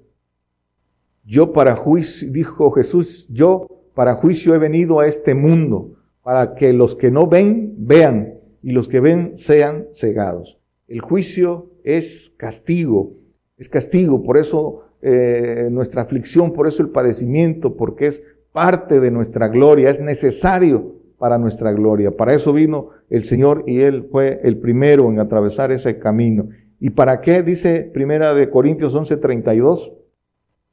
yo 1.25 1.53
para 1.53 1.75
juicio, 1.75 2.29
dijo 2.31 2.71
Jesús, 2.71 3.27
yo 3.29 3.67
para 3.93 4.15
juicio 4.15 4.55
he 4.55 4.57
venido 4.57 4.99
a 4.99 5.07
este 5.07 5.35
mundo, 5.35 5.95
para 6.23 6.55
que 6.55 6.73
los 6.73 6.95
que 6.95 7.11
no 7.11 7.27
ven, 7.27 7.75
vean, 7.77 8.39
y 8.61 8.71
los 8.71 8.87
que 8.87 9.01
ven 9.01 9.35
sean 9.35 9.87
cegados. 9.93 10.57
El 10.87 11.01
juicio 11.01 11.71
es 11.83 12.33
castigo, 12.37 13.11
es 13.57 13.69
castigo, 13.69 14.23
por 14.23 14.37
eso 14.37 14.83
eh, 15.01 15.67
nuestra 15.69 16.01
aflicción, 16.01 16.53
por 16.53 16.67
eso 16.67 16.81
el 16.81 16.89
padecimiento, 16.89 17.75
porque 17.75 18.07
es 18.07 18.23
parte 18.53 19.01
de 19.01 19.11
nuestra 19.11 19.49
gloria, 19.49 19.89
es 19.89 19.99
necesario 19.99 20.95
para 21.17 21.37
nuestra 21.37 21.73
gloria. 21.73 22.15
Para 22.15 22.33
eso 22.33 22.53
vino 22.53 22.91
el 23.09 23.25
Señor 23.25 23.65
y 23.67 23.81
Él 23.81 24.07
fue 24.09 24.39
el 24.43 24.57
primero 24.57 25.09
en 25.09 25.19
atravesar 25.19 25.73
ese 25.73 25.99
camino. 25.99 26.47
¿Y 26.79 26.91
para 26.91 27.19
qué? 27.19 27.43
Dice 27.43 27.91
Primera 27.93 28.33
de 28.33 28.49
Corintios 28.49 28.95
11:32. 28.95 29.93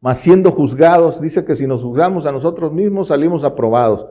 Mas 0.01 0.19
siendo 0.19 0.53
juzgados, 0.53 1.21
dice 1.21 1.45
que 1.45 1.57
si 1.57 1.67
nos 1.67 1.83
juzgamos 1.83 2.27
a 2.27 2.33
nosotros 2.33 2.73
mismos 2.73 3.09
salimos 3.09 3.43
aprobados 3.43 4.07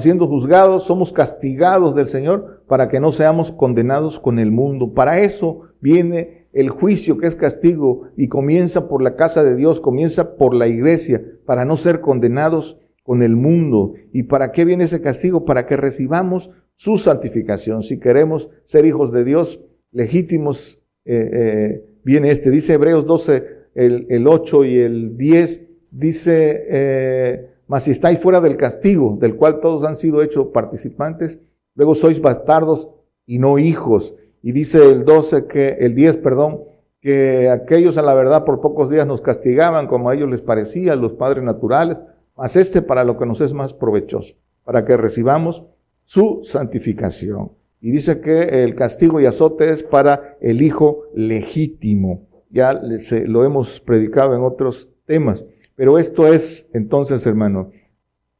siendo 0.00 0.26
juzgados, 0.26 0.84
somos 0.84 1.12
castigados 1.12 1.94
del 1.94 2.08
Señor 2.08 2.62
para 2.66 2.88
que 2.88 3.00
no 3.00 3.12
seamos 3.12 3.52
condenados 3.52 4.18
con 4.18 4.38
el 4.38 4.50
mundo. 4.50 4.92
Para 4.92 5.20
eso 5.20 5.62
viene 5.80 6.48
el 6.52 6.70
juicio 6.70 7.18
que 7.18 7.26
es 7.26 7.36
castigo 7.36 8.08
y 8.16 8.28
comienza 8.28 8.88
por 8.88 9.02
la 9.02 9.16
casa 9.16 9.44
de 9.44 9.54
Dios, 9.54 9.80
comienza 9.80 10.36
por 10.36 10.54
la 10.54 10.66
iglesia, 10.66 11.22
para 11.46 11.64
no 11.64 11.76
ser 11.76 12.00
condenados 12.00 12.78
con 13.04 13.22
el 13.22 13.36
mundo. 13.36 13.94
¿Y 14.12 14.24
para 14.24 14.50
qué 14.50 14.64
viene 14.64 14.84
ese 14.84 15.00
castigo? 15.00 15.44
Para 15.44 15.66
que 15.66 15.76
recibamos 15.76 16.50
su 16.74 16.98
santificación. 16.98 17.84
Si 17.84 18.00
queremos 18.00 18.50
ser 18.64 18.84
hijos 18.84 19.12
de 19.12 19.22
Dios 19.22 19.60
legítimos, 19.92 20.82
eh, 21.04 21.30
eh, 21.32 21.84
viene 22.02 22.32
este. 22.32 22.50
Dice 22.50 22.72
Hebreos 22.72 23.06
12, 23.06 23.44
el, 23.76 24.06
el 24.08 24.26
8 24.26 24.64
y 24.64 24.78
el 24.80 25.16
10, 25.16 25.60
dice... 25.92 26.66
Eh, 26.68 27.50
mas 27.66 27.84
si 27.84 27.92
estáis 27.92 28.18
fuera 28.18 28.40
del 28.40 28.56
castigo, 28.56 29.16
del 29.20 29.36
cual 29.36 29.60
todos 29.60 29.84
han 29.84 29.96
sido 29.96 30.22
hechos 30.22 30.48
participantes, 30.48 31.40
luego 31.74 31.94
sois 31.94 32.20
bastardos 32.20 32.90
y 33.26 33.38
no 33.38 33.58
hijos. 33.58 34.14
Y 34.42 34.52
dice 34.52 34.90
el 34.90 35.04
12 35.04 35.46
que, 35.46 35.68
el 35.80 35.94
10, 35.94 36.18
perdón, 36.18 36.60
que 37.00 37.48
aquellos 37.48 37.96
a 37.96 38.02
la 38.02 38.14
verdad 38.14 38.44
por 38.44 38.60
pocos 38.60 38.90
días 38.90 39.06
nos 39.06 39.22
castigaban 39.22 39.86
como 39.86 40.10
a 40.10 40.14
ellos 40.14 40.30
les 40.30 40.42
parecía, 40.42 40.94
los 40.96 41.14
padres 41.14 41.42
naturales, 41.42 41.96
mas 42.36 42.56
este 42.56 42.82
para 42.82 43.04
lo 43.04 43.16
que 43.18 43.26
nos 43.26 43.40
es 43.40 43.52
más 43.52 43.72
provechoso, 43.74 44.34
para 44.64 44.84
que 44.84 44.96
recibamos 44.96 45.64
su 46.02 46.40
santificación. 46.44 47.52
Y 47.80 47.90
dice 47.90 48.20
que 48.20 48.64
el 48.64 48.74
castigo 48.74 49.20
y 49.20 49.26
azote 49.26 49.70
es 49.70 49.82
para 49.82 50.36
el 50.40 50.62
hijo 50.62 51.04
legítimo. 51.14 52.26
Ya 52.48 52.72
lo 52.72 53.44
hemos 53.44 53.80
predicado 53.80 54.34
en 54.34 54.42
otros 54.42 54.90
temas. 55.04 55.44
Pero 55.76 55.98
esto 55.98 56.32
es, 56.32 56.68
entonces, 56.72 57.26
hermano, 57.26 57.70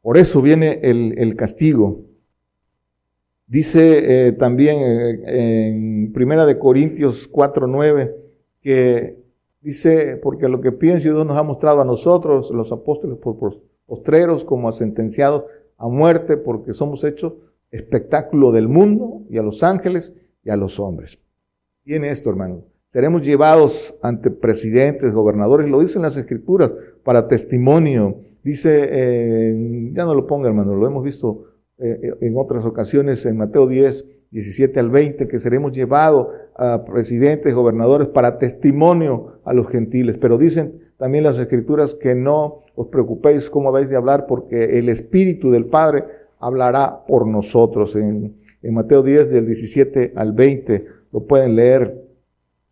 por 0.00 0.16
eso 0.16 0.40
viene 0.40 0.80
el, 0.82 1.36
castigo. 1.36 2.02
Dice 3.46 4.28
eh, 4.28 4.32
también 4.32 4.78
eh, 4.78 5.68
en 5.68 6.12
Primera 6.12 6.46
de 6.46 6.58
Corintios 6.58 7.28
4, 7.28 7.66
9, 7.66 8.14
que 8.60 9.18
dice, 9.60 10.16
porque 10.22 10.48
lo 10.48 10.60
que 10.60 10.72
pienso 10.72 11.12
Dios 11.12 11.26
nos 11.26 11.36
ha 11.36 11.42
mostrado 11.42 11.80
a 11.80 11.84
nosotros, 11.84 12.50
los 12.50 12.72
apóstoles 12.72 13.18
por 13.18 13.38
postreros, 13.86 14.44
como 14.44 14.68
a 14.68 14.72
sentenciados 14.72 15.44
a 15.76 15.88
muerte, 15.88 16.36
porque 16.36 16.72
somos 16.72 17.04
hechos 17.04 17.34
espectáculo 17.74 18.52
del 18.52 18.68
mundo 18.68 19.22
y 19.28 19.38
a 19.38 19.42
los 19.42 19.62
ángeles 19.64 20.14
y 20.44 20.50
a 20.50 20.56
los 20.56 20.78
hombres. 20.78 21.18
Viene 21.84 22.10
esto, 22.10 22.30
hermano. 22.30 22.64
Seremos 22.86 23.22
llevados 23.22 23.96
ante 24.00 24.30
presidentes, 24.30 25.12
gobernadores, 25.12 25.68
lo 25.68 25.80
dicen 25.80 26.02
las 26.02 26.16
escrituras, 26.16 26.70
para 27.02 27.26
testimonio. 27.26 28.20
Dice, 28.44 28.88
eh, 28.88 29.90
ya 29.92 30.04
no 30.04 30.14
lo 30.14 30.26
ponga 30.26 30.46
hermano, 30.46 30.76
lo 30.76 30.86
hemos 30.86 31.02
visto 31.02 31.46
eh, 31.78 32.14
en 32.20 32.36
otras 32.36 32.64
ocasiones 32.64 33.26
en 33.26 33.36
Mateo 33.36 33.66
10, 33.66 34.04
17 34.30 34.78
al 34.78 34.90
20, 34.90 35.26
que 35.26 35.38
seremos 35.40 35.72
llevados 35.72 36.28
a 36.56 36.84
presidentes, 36.84 37.52
gobernadores 37.52 38.06
para 38.06 38.36
testimonio 38.36 39.40
a 39.44 39.52
los 39.52 39.68
gentiles. 39.68 40.16
Pero 40.18 40.38
dicen 40.38 40.83
también 40.98 41.24
las 41.24 41.38
escrituras 41.38 41.94
que 41.94 42.14
no 42.14 42.62
os 42.74 42.88
preocupéis 42.88 43.50
cómo 43.50 43.68
habéis 43.68 43.90
de 43.90 43.96
hablar, 43.96 44.26
porque 44.26 44.78
el 44.78 44.88
Espíritu 44.88 45.50
del 45.50 45.66
Padre 45.66 46.04
hablará 46.38 47.04
por 47.06 47.26
nosotros. 47.26 47.96
En, 47.96 48.36
Mateo 48.62 49.02
10, 49.02 49.30
del 49.30 49.46
17 49.46 50.12
al 50.16 50.32
20, 50.32 50.86
lo 51.12 51.24
pueden 51.26 51.56
leer. 51.56 52.02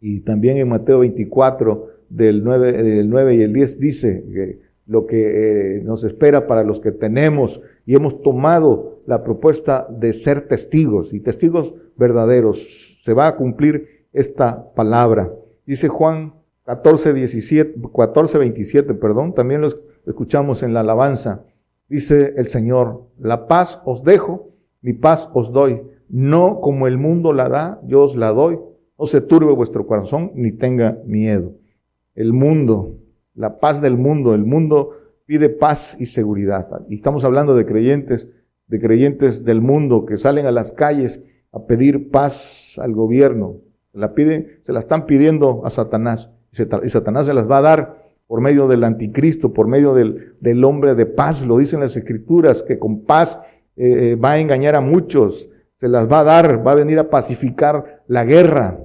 Y 0.01 0.21
también 0.21 0.57
en 0.57 0.69
Mateo 0.69 1.01
24, 1.01 1.89
del 2.09 2.43
9, 2.43 2.83
del 2.83 3.11
9 3.11 3.35
y 3.37 3.43
el 3.43 3.53
10 3.53 3.79
dice 3.79 4.25
que 4.33 4.59
lo 4.87 5.07
que 5.07 5.77
eh, 5.77 5.81
nos 5.83 6.05
espera 6.05 6.47
para 6.47 6.65
los 6.65 6.81
que 6.81 6.93
tenemos 6.93 7.61
y 7.87 7.95
hemos 7.95 8.21
tomado 8.23 9.01
la 9.07 9.23
propuesta 9.23 9.87
de 9.89 10.13
ser 10.13 10.49
testigos 10.49 11.13
y 11.13 11.21
testigos 11.21 11.75
verdaderos. 11.97 13.01
Se 13.03 13.15
va 13.15 13.27
a 13.27 13.37
cumplir 13.37 13.87
esta 14.13 14.73
palabra. 14.75 15.33
Dice 15.67 15.89
Juan 15.89 16.35
14, 16.65 17.13
17, 17.13 17.81
14, 17.95 18.39
27, 18.39 18.95
perdón, 18.95 19.35
también 19.35 19.61
lo 19.61 19.69
escuchamos 20.07 20.63
en 20.63 20.75
la 20.75 20.81
alabanza. 20.81 21.45
Dice 21.89 22.35
el 22.37 22.49
Señor, 22.49 23.09
la 23.19 23.49
paz 23.49 23.83
os 23.85 24.05
dejo, 24.05 24.49
mi 24.81 24.93
paz 24.93 25.29
os 25.35 25.53
doy. 25.53 25.83
No 26.09 26.61
como 26.61 26.87
el 26.87 26.99
mundo 26.99 27.33
la 27.33 27.49
da, 27.49 27.81
yo 27.85 28.05
os 28.05 28.17
la 28.17 28.31
doy. 28.33 28.59
No 28.99 29.07
se 29.07 29.21
turbe 29.21 29.53
vuestro 29.53 29.87
corazón 29.87 30.33
ni 30.35 30.53
tenga 30.53 30.99
miedo. 31.05 31.55
El 32.15 32.33
mundo, 32.33 32.99
la 33.35 33.59
paz 33.59 33.81
del 33.81 33.97
mundo, 33.97 34.35
el 34.35 34.45
mundo 34.45 34.91
pide 35.27 35.49
paz 35.49 35.97
y 35.99 36.07
seguridad. 36.07 36.69
Y 36.89 36.95
estamos 36.95 37.25
hablando 37.25 37.55
de 37.55 37.67
creyentes, 37.67 38.29
de 38.67 38.81
creyentes 38.81 39.45
del 39.45 39.61
mundo 39.61 40.07
que 40.07 40.17
salen 40.17 40.47
a 40.47 40.53
las 40.53 40.73
calles 40.73 41.21
a 41.51 41.67
pedir 41.67 42.11
paz 42.11 42.79
al 42.79 42.95
gobierno. 42.95 43.57
La 43.93 44.15
piden, 44.15 44.59
se 44.61 44.73
la 44.73 44.79
están 44.79 45.07
pidiendo 45.07 45.63
a 45.65 45.71
Satanás. 45.71 46.31
Y 46.53 46.89
Satanás 46.91 47.27
se 47.27 47.35
las 47.35 47.51
va 47.51 47.59
a 47.59 47.63
dar 47.63 48.03
por 48.27 48.41
medio 48.41 48.69
del 48.69 48.85
anticristo, 48.85 49.53
por 49.53 49.67
medio 49.67 49.95
del, 49.95 50.37
del 50.41 50.65
hombre 50.65 50.95
de 50.95 51.07
paz. 51.07 51.45
Lo 51.45 51.59
dicen 51.59 51.81
las 51.81 51.97
escrituras, 51.97 52.63
que 52.63 52.79
con 52.79 53.05
paz 53.05 53.41
eh, 53.77 54.13
eh, 54.13 54.15
va 54.17 54.33
a 54.33 54.39
engañar 54.39 54.75
a 54.75 54.81
muchos. 54.81 55.49
Se 55.77 55.89
las 55.89 56.11
va 56.11 56.21
a 56.21 56.25
dar, 56.25 56.67
va 56.67 56.73
a 56.73 56.77
venir 56.77 56.99
a 56.99 57.09
pacificar 57.09 58.03
la 58.07 58.25
guerra. 58.25 58.79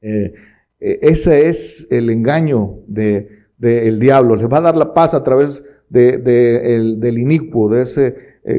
Eh, 0.00 0.32
ese 0.80 1.48
es 1.48 1.86
el 1.90 2.08
engaño 2.08 2.80
del 2.86 3.28
de, 3.58 3.92
diablo. 3.98 4.36
Les 4.36 4.48
va 4.48 4.58
a 4.58 4.62
dar 4.62 4.76
la 4.76 4.94
paz 4.94 5.12
a 5.12 5.22
través 5.22 5.62
de, 5.90 6.74
el, 6.74 7.00
del 7.00 7.18
inicuo, 7.18 7.70
de 7.70 7.82
ese 7.82 8.16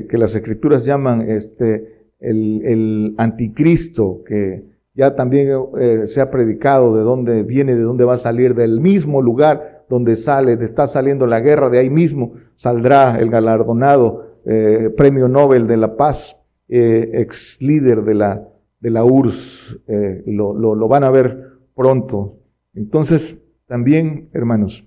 que 0.08 0.18
las 0.20 0.36
escrituras 0.36 0.86
llaman 0.86 1.22
este, 1.22 2.06
el, 2.20 2.62
el 2.64 3.16
anticristo, 3.18 4.24
que 4.24 4.69
ya 5.00 5.16
también 5.16 5.48
eh, 5.80 6.08
se 6.08 6.20
ha 6.20 6.30
predicado 6.30 6.94
de 6.94 7.04
dónde 7.04 7.44
viene, 7.44 7.74
de 7.74 7.84
dónde 7.84 8.04
va 8.04 8.16
a 8.16 8.18
salir, 8.18 8.54
del 8.54 8.82
mismo 8.82 9.22
lugar 9.22 9.86
donde 9.88 10.18
sale, 10.18 10.58
de 10.58 10.66
está 10.66 10.88
saliendo 10.88 11.26
la 11.26 11.40
guerra, 11.40 11.70
de 11.70 11.80
ahí 11.80 11.90
mismo 11.90 12.34
saldrá 12.58 13.18
el 13.18 13.30
galardonado 13.30 14.42
eh, 14.46 14.90
premio 14.98 15.30
Nobel 15.30 15.68
de 15.68 15.78
la 15.78 15.96
Paz, 15.96 16.38
eh, 16.68 17.12
ex 17.14 17.62
líder 17.62 18.04
de 18.04 18.14
la, 18.14 18.46
de 18.82 18.90
la 18.90 19.06
URSS, 19.06 19.80
lo, 20.26 20.54
lo 20.54 20.88
van 20.90 21.06
a 21.06 21.12
ver 21.12 21.46
pronto. 21.74 22.40
Entonces, 22.74 23.38
también, 23.68 24.30
hermanos, 24.34 24.86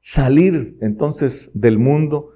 salir 0.00 0.58
entonces 0.80 1.50
del 1.52 1.78
mundo 1.78 2.30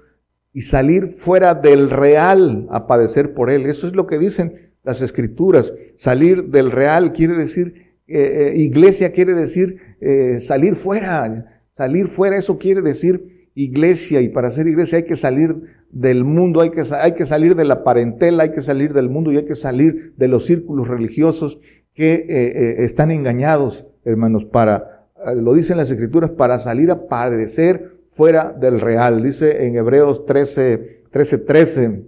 y 0.53 0.61
salir 0.61 1.07
fuera 1.07 1.55
del 1.55 1.89
real 1.89 2.67
a 2.69 2.85
padecer 2.85 3.33
por 3.33 3.49
él. 3.49 3.65
Eso 3.65 3.87
es 3.87 3.95
lo 3.95 4.05
que 4.05 4.19
dicen 4.19 4.70
las 4.83 5.01
escrituras. 5.01 5.73
Salir 5.95 6.45
del 6.45 6.71
real 6.71 7.13
quiere 7.13 7.33
decir, 7.33 7.95
eh, 8.07 8.53
eh, 8.53 8.53
iglesia 8.57 9.11
quiere 9.11 9.33
decir 9.33 9.77
eh, 10.01 10.39
salir 10.39 10.75
fuera. 10.75 11.61
Salir 11.71 12.07
fuera, 12.07 12.37
eso 12.37 12.57
quiere 12.57 12.81
decir 12.81 13.49
iglesia. 13.55 14.21
Y 14.21 14.29
para 14.29 14.51
ser 14.51 14.67
iglesia 14.67 14.97
hay 14.97 15.05
que 15.05 15.15
salir 15.15 15.55
del 15.89 16.23
mundo, 16.23 16.61
hay 16.61 16.71
que, 16.71 16.83
hay 16.99 17.13
que 17.13 17.25
salir 17.25 17.55
de 17.55 17.65
la 17.65 17.83
parentela, 17.83 18.43
hay 18.43 18.51
que 18.51 18.61
salir 18.61 18.93
del 18.93 19.09
mundo 19.09 19.31
y 19.31 19.37
hay 19.37 19.45
que 19.45 19.55
salir 19.55 20.13
de 20.17 20.27
los 20.27 20.45
círculos 20.45 20.87
religiosos 20.87 21.59
que 21.93 22.75
están 22.79 23.11
engañados, 23.11 23.85
hermanos, 24.05 24.45
para, 24.45 25.09
lo 25.35 25.53
dicen 25.53 25.75
las 25.75 25.91
escrituras, 25.91 26.31
para 26.31 26.57
salir 26.57 26.89
a 26.89 27.07
padecer 27.07 27.97
fuera 28.09 28.55
del 28.57 28.79
real. 28.79 29.21
Dice 29.21 29.65
en 29.65 29.75
Hebreos 29.75 30.25
13, 30.25 31.03
13, 31.11 31.37
13, 31.39 32.03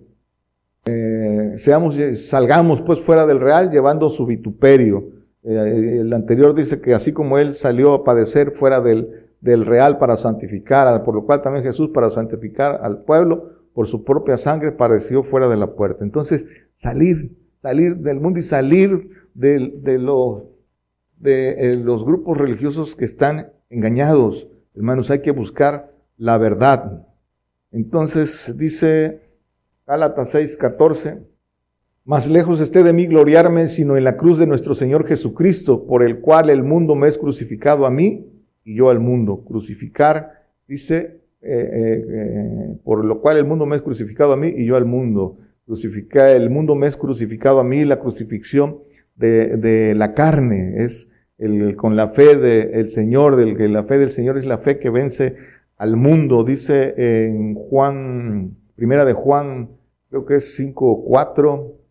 seamos, 1.58 1.98
salgamos 2.16 2.82
pues 2.82 3.00
fuera 3.00 3.26
del 3.26 3.40
real 3.40 3.70
llevando 3.70 4.10
su 4.10 4.26
vituperio. 4.26 5.10
Eh, 5.44 6.00
el 6.02 6.14
anterior 6.14 6.56
dice 6.56 6.80
que 6.82 6.94
así 6.94 7.12
como 7.14 7.38
él 7.38 7.54
salió 7.56 7.94
a 7.94 8.04
padecer 8.04 8.52
fuera 8.52 8.82
del, 8.82 9.28
del 9.42 9.66
real 9.66 9.98
para 9.98 10.16
santificar, 10.18 11.04
por 11.04 11.16
lo 11.16 11.26
cual 11.26 11.42
también 11.42 11.66
Jesús 11.66 11.90
para 11.90 12.10
santificar 12.10 12.80
al 12.82 13.04
pueblo, 13.04 13.50
por 13.74 13.88
su 13.88 14.04
propia 14.04 14.38
sangre 14.38 14.72
padeció 14.72 15.24
fuera 15.24 15.50
de 15.50 15.58
la 15.58 15.76
puerta. 15.76 16.04
Entonces, 16.04 16.48
salir, 16.76 17.36
salir 17.62 17.98
del 17.98 18.20
mundo 18.20 18.40
y 18.40 18.44
salir 18.44 19.10
de, 19.34 19.74
de, 19.82 20.00
los, 20.00 20.44
de 21.18 21.74
eh, 21.74 21.76
los 21.76 22.06
grupos 22.06 22.38
religiosos 22.38 22.96
que 22.96 23.06
están 23.06 23.52
engañados. 23.70 24.48
Hermanos, 24.76 25.10
hay 25.12 25.20
que 25.20 25.32
buscar 25.32 25.92
la 26.18 26.38
verdad. 26.38 27.06
Entonces 27.72 28.54
dice 28.56 29.22
Gálatas 29.86 30.30
6, 30.30 30.58
14, 30.58 31.33
más 32.06 32.30
lejos 32.30 32.60
esté 32.60 32.84
de 32.84 32.92
mí 32.92 33.08
gloriarme, 33.08 33.68
sino 33.70 33.96
en 33.96 34.04
la 34.04 34.18
cruz 34.18 34.38
de 34.38 34.48
nuestro 34.48 34.76
Señor 34.76 35.06
Jesucristo, 35.08 35.86
por 35.86 36.04
el 36.04 36.20
cual 36.20 36.50
el 36.50 36.64
mundo 36.64 36.96
me 36.96 37.08
es 37.08 37.18
crucificado 37.18 37.86
a 37.86 37.92
mí 37.92 38.28
y 38.66 38.76
yo 38.76 38.90
al 38.90 39.00
mundo. 39.00 39.44
Crucificar, 39.46 40.44
dice, 40.68 41.22
eh, 41.42 41.70
eh, 41.74 42.06
eh, 42.08 42.78
por 42.84 43.06
lo 43.06 43.22
cual 43.22 43.38
el 43.38 43.46
mundo 43.46 43.66
me 43.66 43.78
es 43.78 43.82
crucificado 43.82 44.34
a 44.34 44.38
mí 44.38 44.48
y 44.48 44.66
yo 44.66 44.76
al 44.76 44.86
mundo. 44.86 45.38
Crucificar, 45.66 46.30
el 46.30 46.50
mundo 46.50 46.76
me 46.76 46.88
es 46.88 46.98
crucificado 46.98 47.60
a 47.60 47.64
mí, 47.64 47.86
la 47.86 48.00
crucifixión 48.00 48.80
de, 49.16 49.56
de 49.56 49.96
la 49.96 50.14
carne, 50.14 50.84
es 50.84 51.10
el, 51.38 51.78
con 51.78 51.96
la 51.96 52.10
fe 52.10 52.36
del 52.36 52.90
Señor, 52.90 53.38
del 53.38 53.56
que 53.56 53.70
la 53.70 53.86
fe 53.86 53.98
del 53.98 54.10
Señor 54.10 54.38
es 54.38 54.46
la 54.46 54.58
fe 54.58 54.78
que 54.78 54.90
vence 54.90 55.38
al 55.78 55.96
mundo, 55.96 56.44
dice 56.44 56.96
en 56.98 57.56
Juan, 57.56 58.58
primera 58.76 59.06
de 59.06 59.14
Juan, 59.14 59.70
creo 60.10 60.26
que 60.26 60.36
es 60.36 60.56
5 60.56 61.04
4, 61.06 61.83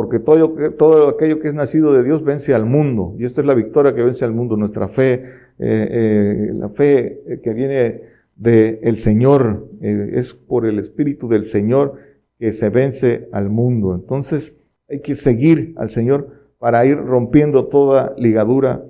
porque 0.00 0.18
todo, 0.18 1.08
aquello 1.10 1.40
que 1.40 1.48
es 1.48 1.52
nacido 1.52 1.92
de 1.92 2.02
Dios 2.02 2.24
vence 2.24 2.54
al 2.54 2.64
mundo, 2.64 3.14
y 3.18 3.26
esta 3.26 3.42
es 3.42 3.46
la 3.46 3.52
victoria 3.52 3.94
que 3.94 4.02
vence 4.02 4.24
al 4.24 4.32
mundo, 4.32 4.56
nuestra 4.56 4.88
fe, 4.88 5.12
eh, 5.12 5.20
eh, 5.58 6.52
la 6.54 6.70
fe 6.70 7.20
que 7.44 7.52
viene 7.52 8.00
del 8.34 8.96
Señor, 8.96 9.68
eh, 9.82 10.12
es 10.14 10.32
por 10.32 10.64
el 10.64 10.78
Espíritu 10.78 11.28
del 11.28 11.44
Señor 11.44 11.96
que 12.38 12.52
se 12.52 12.70
vence 12.70 13.28
al 13.30 13.50
mundo. 13.50 13.94
Entonces 13.94 14.56
hay 14.88 15.00
que 15.00 15.14
seguir 15.14 15.74
al 15.76 15.90
Señor 15.90 16.48
para 16.58 16.86
ir 16.86 16.96
rompiendo 16.96 17.66
toda 17.66 18.14
ligadura 18.16 18.82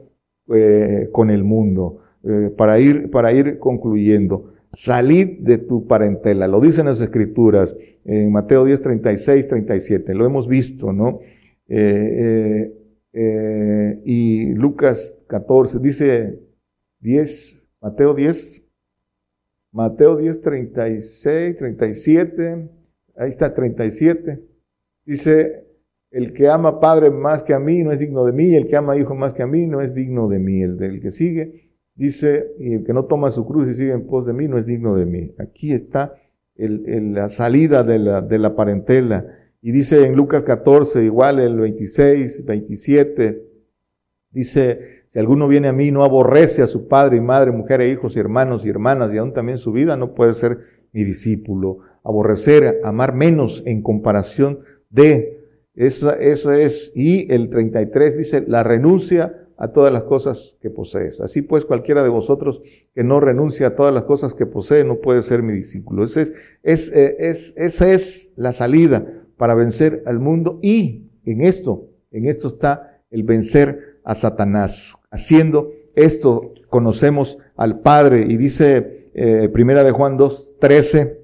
con 1.11 1.31
el 1.31 1.43
mundo. 1.43 2.03
Eh, 2.23 2.53
para, 2.55 2.79
ir, 2.79 3.11
para 3.11 3.33
ir 3.33 3.59
concluyendo. 3.59 4.50
Salid 4.73 5.41
de 5.41 5.59
tu 5.59 5.87
parentela, 5.87 6.47
lo 6.47 6.61
dicen 6.61 6.87
las 6.87 7.01
escrituras 7.01 7.75
en 8.05 8.31
Mateo 8.31 8.65
10, 8.65 8.81
36, 8.81 9.47
37, 9.49 10.15
lo 10.15 10.25
hemos 10.25 10.47
visto, 10.47 10.93
¿no? 10.93 11.19
Eh, 11.67 12.73
eh, 13.13 14.01
y 14.05 14.53
Lucas 14.55 15.25
14, 15.27 15.81
dice 15.81 16.39
10, 17.01 17.69
Mateo 17.81 18.15
10, 18.15 18.63
Mateo 19.73 20.17
10, 20.17 20.41
36, 20.41 21.57
37, 21.57 22.69
ahí 23.17 23.29
está 23.29 23.53
37, 23.53 24.41
dice, 25.05 25.67
el 26.11 26.33
que 26.33 26.49
ama 26.49 26.81
padre 26.81 27.11
más 27.11 27.43
que 27.43 27.55
a 27.55 27.59
mí 27.59 27.83
no 27.83 27.93
es 27.93 28.01
digno 28.01 28.25
de 28.25 28.33
mí, 28.33 28.55
el 28.55 28.67
que 28.67 28.77
ama 28.77 28.97
hijo 28.97 29.15
más 29.15 29.33
que 29.33 29.43
a 29.43 29.47
mí 29.47 29.67
no 29.67 29.81
es 29.81 29.95
digno 29.95 30.29
de 30.29 30.39
mí, 30.39 30.63
el 30.63 30.77
del 30.77 31.01
que 31.01 31.11
sigue, 31.11 31.70
Dice, 32.01 32.55
y 32.59 32.73
el 32.73 32.85
que 32.85 32.95
no 32.95 33.05
toma 33.05 33.31
su 33.31 33.45
cruz 33.45 33.69
y 33.69 33.75
sigue 33.75 33.93
en 33.93 34.07
pos 34.07 34.25
de 34.25 34.33
mí 34.33 34.49
no 34.49 34.57
es 34.57 34.65
digno 34.65 34.97
de 34.97 35.05
mí. 35.05 35.35
Aquí 35.37 35.75
está 35.75 36.15
el, 36.57 37.13
la 37.13 37.29
salida 37.29 37.83
de 37.83 37.99
la, 37.99 38.23
de 38.23 38.39
la 38.39 38.57
parentela. 38.57 39.27
Y 39.61 39.71
dice 39.71 40.07
en 40.07 40.17
Lucas 40.17 40.43
14, 40.45 41.05
igual 41.05 41.41
el 41.41 41.59
26, 41.59 42.47
27, 42.47 43.43
dice, 44.31 45.03
si 45.11 45.19
alguno 45.19 45.47
viene 45.47 45.69
a 45.69 45.75
mí 45.75 45.91
no 45.91 46.03
aborrece 46.03 46.63
a 46.63 46.67
su 46.67 46.89
padre 46.89 47.19
y 47.19 47.21
madre, 47.21 47.53
mujer 47.53 47.83
e 47.83 47.91
hijos 47.91 48.17
y 48.17 48.19
hermanos 48.19 48.65
y 48.65 48.71
hermanas 48.71 49.13
y 49.13 49.19
aún 49.19 49.35
también 49.35 49.59
su 49.59 49.71
vida, 49.71 49.99
no 49.99 50.15
puede 50.15 50.33
ser 50.33 50.61
mi 50.93 51.05
discípulo. 51.05 51.81
Aborrecer, 52.03 52.81
amar 52.83 53.15
menos 53.15 53.63
en 53.67 53.83
comparación 53.83 54.61
de, 54.89 55.45
esa, 55.75 56.15
esa 56.15 56.59
es, 56.59 56.93
y 56.95 57.31
el 57.31 57.51
33 57.51 58.17
dice, 58.17 58.45
la 58.49 58.63
renuncia 58.63 59.49
a 59.61 59.69
todas 59.69 59.93
las 59.93 60.05
cosas 60.05 60.57
que 60.61 60.71
posees. 60.71 61.21
Así 61.21 61.43
pues, 61.43 61.67
cualquiera 61.67 62.03
de 62.03 62.09
vosotros 62.09 62.63
que 62.95 63.05
no 63.05 63.21
renuncia 63.21 63.69
a 63.69 63.77
todas 63.77 63.95
las 63.95 64.05
cosas 64.05 64.35
que 64.35 64.47
posee 64.47 64.85
no 64.85 64.97
puede 64.97 65.23
ser 65.23 65.43
mi 65.43 65.53
discípulo. 65.53 66.03
Ese 66.03 66.23
es, 66.23 66.33
es, 66.63 66.93
eh, 66.93 67.17
es, 67.19 67.55
esa 67.59 67.93
es 67.93 68.33
la 68.37 68.53
salida 68.53 69.07
para 69.37 69.55
vencer 69.55 70.03
al 70.07 70.19
mundo 70.19 70.59
y 70.63 71.11
en 71.27 71.43
esto, 71.43 71.89
en 72.11 72.25
esto 72.25 72.49
está 72.49 73.03
el 73.11 73.23
vencer 73.23 74.01
a 74.03 74.15
Satanás. 74.15 74.97
Haciendo 75.11 75.69
esto 75.95 76.55
conocemos 76.71 77.37
al 77.55 77.81
Padre 77.81 78.25
y 78.27 78.39
dice 78.39 79.11
eh, 79.13 79.51
Primera 79.53 79.85
de 79.85 79.91
Juan 79.91 80.17
2, 80.17 80.55
13, 80.59 81.20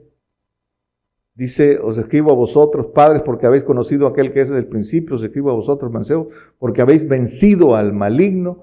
Dice, 1.37 1.79
os 1.83 1.99
escribo 1.99 2.31
a 2.31 2.35
vosotros, 2.35 2.87
padres, 2.95 3.21
porque 3.21 3.47
habéis 3.47 3.63
conocido 3.63 4.07
a 4.07 4.11
aquel 4.11 4.33
que 4.33 4.41
es 4.41 4.49
desde 4.49 4.61
el 4.61 4.69
principio, 4.69 5.17
os 5.17 5.23
escribo 5.23 5.51
a 5.51 5.55
vosotros, 5.55 5.93
mancebos, 5.93 6.29
porque 6.59 6.81
habéis 6.81 7.07
vencido 7.07 7.77
al 7.77 7.93
maligno, 7.93 8.63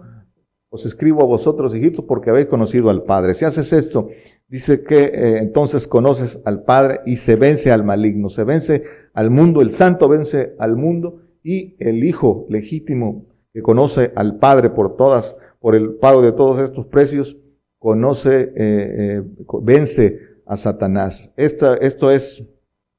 os 0.69 0.84
escribo 0.88 1.21
a 1.21 1.26
vosotros, 1.26 1.76
hijitos, 1.76 2.03
porque 2.05 2.32
habéis 2.32 2.47
conocido 2.47 2.89
al 2.89 3.03
Padre. 3.03 3.36
Si 3.36 3.45
haces 3.45 3.71
esto, 3.74 4.07
dice 4.47 4.84
que 4.84 5.03
eh, 5.03 5.38
entonces 5.38 5.86
conoces 5.88 6.39
al 6.45 6.63
Padre 6.63 7.01
y 7.05 7.17
se 7.17 7.36
vence 7.36 7.71
al 7.71 7.84
maligno, 7.84 8.28
se 8.28 8.43
vence 8.43 8.84
al 9.13 9.30
mundo, 9.30 9.61
el 9.61 9.69
santo 9.69 10.09
vence 10.09 10.55
al 10.57 10.76
mundo 10.76 11.21
y 11.43 11.76
el 11.78 12.03
Hijo 12.03 12.47
legítimo 12.49 13.28
que 13.53 13.61
conoce 13.61 14.13
al 14.15 14.39
Padre 14.39 14.71
por 14.71 14.97
todas, 14.97 15.36
por 15.59 15.76
el 15.76 15.93
pago 15.93 16.24
de 16.24 16.32
todos 16.32 16.59
estos 16.59 16.88
precios, 16.88 17.38
conoce, 17.78 18.41
eh, 18.41 18.51
eh, 18.57 19.24
vence 19.61 20.19
a 20.47 20.57
Satanás. 20.57 21.32
Esta, 21.38 21.76
esto 21.76 22.09
es 22.09 22.49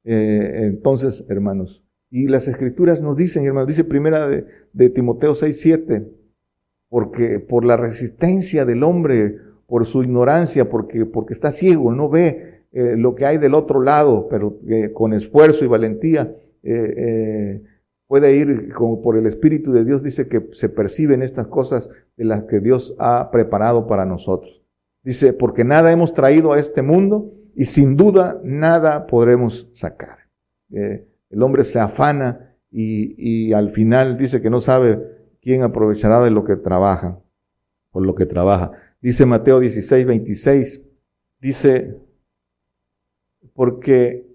eh, 0.04 0.60
entonces, 0.64 1.24
hermanos, 1.28 1.82
y 2.10 2.28
las 2.28 2.46
escrituras 2.46 3.00
nos 3.02 3.16
dicen, 3.16 3.44
hermanos, 3.44 3.68
dice 3.68 3.84
primera 3.84 4.28
de, 4.28 4.46
de 4.72 4.90
Timoteo 4.90 5.34
6, 5.34 5.60
7, 5.60 6.08
porque 6.88 7.40
por 7.40 7.64
la 7.64 7.76
resistencia 7.76 8.64
del 8.64 8.82
hombre, 8.82 9.38
por 9.66 9.86
su 9.86 10.02
ignorancia, 10.02 10.68
porque, 10.68 11.06
porque 11.06 11.32
está 11.32 11.50
ciego, 11.50 11.92
no 11.92 12.08
ve 12.08 12.66
eh, 12.72 12.94
lo 12.96 13.14
que 13.14 13.26
hay 13.26 13.38
del 13.38 13.54
otro 13.54 13.82
lado, 13.82 14.28
pero 14.28 14.60
eh, 14.68 14.92
con 14.92 15.12
esfuerzo 15.12 15.64
y 15.64 15.68
valentía 15.68 16.32
puede 18.06 18.36
ir 18.36 18.72
por 19.02 19.18
el 19.18 19.26
Espíritu 19.26 19.72
de 19.72 19.84
Dios, 19.84 20.02
dice 20.02 20.28
que 20.28 20.48
se 20.52 20.68
perciben 20.68 21.20
estas 21.20 21.48
cosas 21.48 21.90
de 22.16 22.24
las 22.24 22.44
que 22.44 22.60
Dios 22.60 22.94
ha 22.98 23.30
preparado 23.30 23.86
para 23.86 24.06
nosotros. 24.06 24.62
Dice, 25.02 25.34
porque 25.34 25.64
nada 25.64 25.92
hemos 25.92 26.14
traído 26.14 26.52
a 26.52 26.58
este 26.58 26.80
mundo, 26.80 27.30
y 27.56 27.64
sin 27.64 27.96
duda 27.96 28.40
nada 28.42 29.06
podremos 29.06 29.68
sacar. 29.72 30.18
Eh, 30.72 31.06
el 31.30 31.42
hombre 31.42 31.64
se 31.64 31.80
afana 31.80 32.56
y, 32.70 33.14
y, 33.16 33.52
al 33.52 33.70
final 33.70 34.16
dice 34.16 34.40
que 34.40 34.50
no 34.50 34.60
sabe 34.60 35.00
quién 35.40 35.62
aprovechará 35.62 36.22
de 36.22 36.30
lo 36.30 36.44
que 36.44 36.56
trabaja. 36.56 37.20
por 37.90 38.04
lo 38.04 38.16
que 38.16 38.26
trabaja. 38.26 38.72
Dice 39.00 39.24
Mateo 39.24 39.60
16, 39.60 40.04
26, 40.04 40.82
dice, 41.38 41.96
porque, 43.52 44.26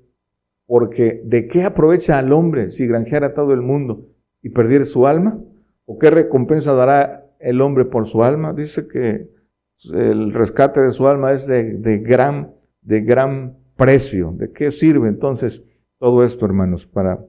porque 0.66 1.22
¿de 1.26 1.48
qué 1.48 1.64
aprovecha 1.64 2.18
al 2.18 2.32
hombre 2.32 2.72
si 2.72 2.88
granjeara 2.88 3.34
todo 3.34 3.52
el 3.54 3.62
mundo 3.62 4.08
y 4.42 4.50
perdiera 4.50 4.86
su 4.86 5.08
alma? 5.08 5.42
¿O 5.86 5.98
qué 5.98 6.10
recompensa 6.10 6.74
dará 6.74 7.26
el 7.40 7.60
hombre 7.60 7.84
por 7.84 8.08
su 8.08 8.24
alma? 8.24 8.54
Dice 8.54 8.88
que 8.88 9.30
el 9.92 10.34
rescate 10.34 10.82
de 10.82 10.92
su 10.92 11.08
alma 11.08 11.34
es 11.34 11.48
de, 11.48 11.74
de 11.74 11.98
gran, 11.98 12.54
de 12.90 13.02
gran 13.02 13.56
precio. 13.76 14.34
¿De 14.36 14.52
qué 14.52 14.72
sirve 14.72 15.10
entonces 15.10 15.64
todo 16.00 16.26
esto, 16.26 16.44
hermanos? 16.44 16.88
Para, 16.88 17.24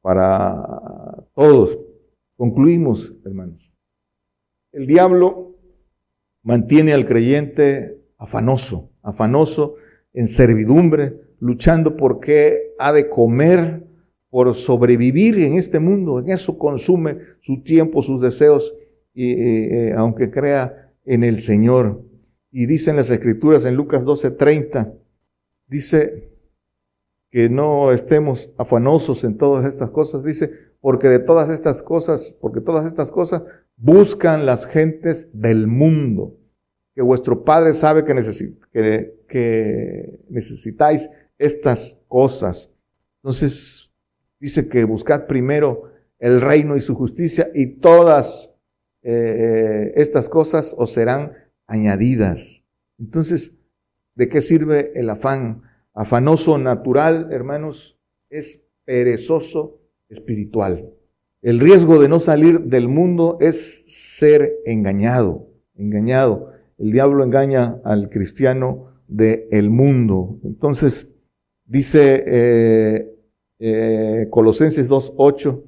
para 0.00 1.26
todos. 1.34 1.78
Concluimos, 2.34 3.14
hermanos. 3.22 3.74
El 4.72 4.86
diablo 4.86 5.54
mantiene 6.42 6.94
al 6.94 7.06
creyente 7.06 8.00
afanoso, 8.16 8.90
afanoso 9.02 9.74
en 10.14 10.28
servidumbre, 10.28 11.14
luchando 11.40 11.94
por 11.94 12.18
qué 12.18 12.72
ha 12.78 12.94
de 12.94 13.10
comer, 13.10 13.86
por 14.30 14.54
sobrevivir 14.54 15.38
en 15.40 15.58
este 15.58 15.78
mundo. 15.78 16.20
En 16.20 16.30
eso 16.30 16.58
consume 16.58 17.18
su 17.42 17.62
tiempo, 17.62 18.00
sus 18.00 18.22
deseos, 18.22 18.74
y, 19.12 19.32
eh, 19.32 19.92
aunque 19.94 20.30
crea 20.30 20.90
en 21.04 21.22
el 21.22 21.38
Señor. 21.38 22.02
Y 22.50 22.66
dicen 22.66 22.96
las 22.96 23.10
escrituras 23.10 23.64
en 23.64 23.76
Lucas 23.76 24.04
12:30, 24.04 24.92
dice 25.66 26.30
que 27.30 27.48
no 27.48 27.92
estemos 27.92 28.50
afanosos 28.58 29.22
en 29.24 29.36
todas 29.36 29.64
estas 29.64 29.90
cosas, 29.90 30.24
dice, 30.24 30.50
porque 30.80 31.08
de 31.08 31.20
todas 31.20 31.48
estas 31.50 31.82
cosas, 31.82 32.34
porque 32.40 32.60
todas 32.60 32.86
estas 32.86 33.12
cosas 33.12 33.42
buscan 33.76 34.46
las 34.46 34.66
gentes 34.66 35.30
del 35.32 35.66
mundo, 35.68 36.36
que 36.94 37.02
vuestro 37.02 37.44
Padre 37.44 37.72
sabe 37.72 38.04
que, 38.04 38.14
necesitáis 40.28 41.08
estas 41.38 42.00
cosas. 42.08 42.70
Entonces, 43.22 43.90
dice 44.40 44.68
que 44.68 44.84
buscad 44.84 45.26
primero 45.26 45.92
el 46.18 46.40
reino 46.40 46.76
y 46.76 46.80
su 46.80 46.94
justicia 46.94 47.50
y 47.54 47.78
todas 47.78 48.52
eh, 49.02 49.92
estas 49.94 50.28
cosas 50.28 50.74
os 50.76 50.92
serán 50.92 51.32
añadidas. 51.70 52.62
Entonces, 52.98 53.54
¿de 54.16 54.28
qué 54.28 54.42
sirve 54.42 54.92
el 54.94 55.08
afán? 55.08 55.62
Afanoso 55.94 56.58
natural, 56.58 57.28
hermanos, 57.30 57.98
es 58.28 58.64
perezoso 58.84 59.80
espiritual. 60.08 60.90
El 61.42 61.60
riesgo 61.60 62.00
de 62.00 62.08
no 62.08 62.18
salir 62.18 62.60
del 62.60 62.88
mundo 62.88 63.38
es 63.40 63.84
ser 63.86 64.52
engañado, 64.66 65.48
engañado. 65.74 66.52
El 66.76 66.92
diablo 66.92 67.24
engaña 67.24 67.80
al 67.84 68.10
cristiano 68.10 68.92
del 69.06 69.46
el 69.50 69.70
mundo. 69.70 70.38
Entonces, 70.44 71.08
dice 71.64 72.24
eh, 72.26 73.14
eh, 73.58 74.26
Colosenses 74.28 74.88
2.8, 74.88 75.62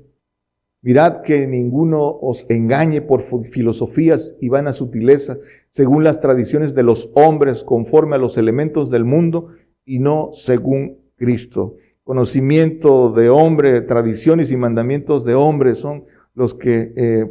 Mirad 0.84 1.22
que 1.22 1.46
ninguno 1.46 2.04
os 2.04 2.44
engañe 2.50 3.00
por 3.02 3.22
filosofías 3.22 4.36
y 4.40 4.48
vanas 4.48 4.76
sutilezas, 4.76 5.38
según 5.68 6.02
las 6.02 6.18
tradiciones 6.18 6.74
de 6.74 6.82
los 6.82 7.12
hombres, 7.14 7.62
conforme 7.62 8.16
a 8.16 8.18
los 8.18 8.36
elementos 8.36 8.90
del 8.90 9.04
mundo, 9.04 9.48
y 9.84 10.00
no 10.00 10.30
según 10.32 10.98
Cristo. 11.16 11.76
Conocimiento 12.02 13.12
de 13.12 13.30
hombre, 13.30 13.80
tradiciones 13.82 14.50
y 14.50 14.56
mandamientos 14.56 15.24
de 15.24 15.34
hombre 15.34 15.76
son 15.76 16.02
los 16.34 16.54
que 16.54 16.92
eh, 16.96 17.26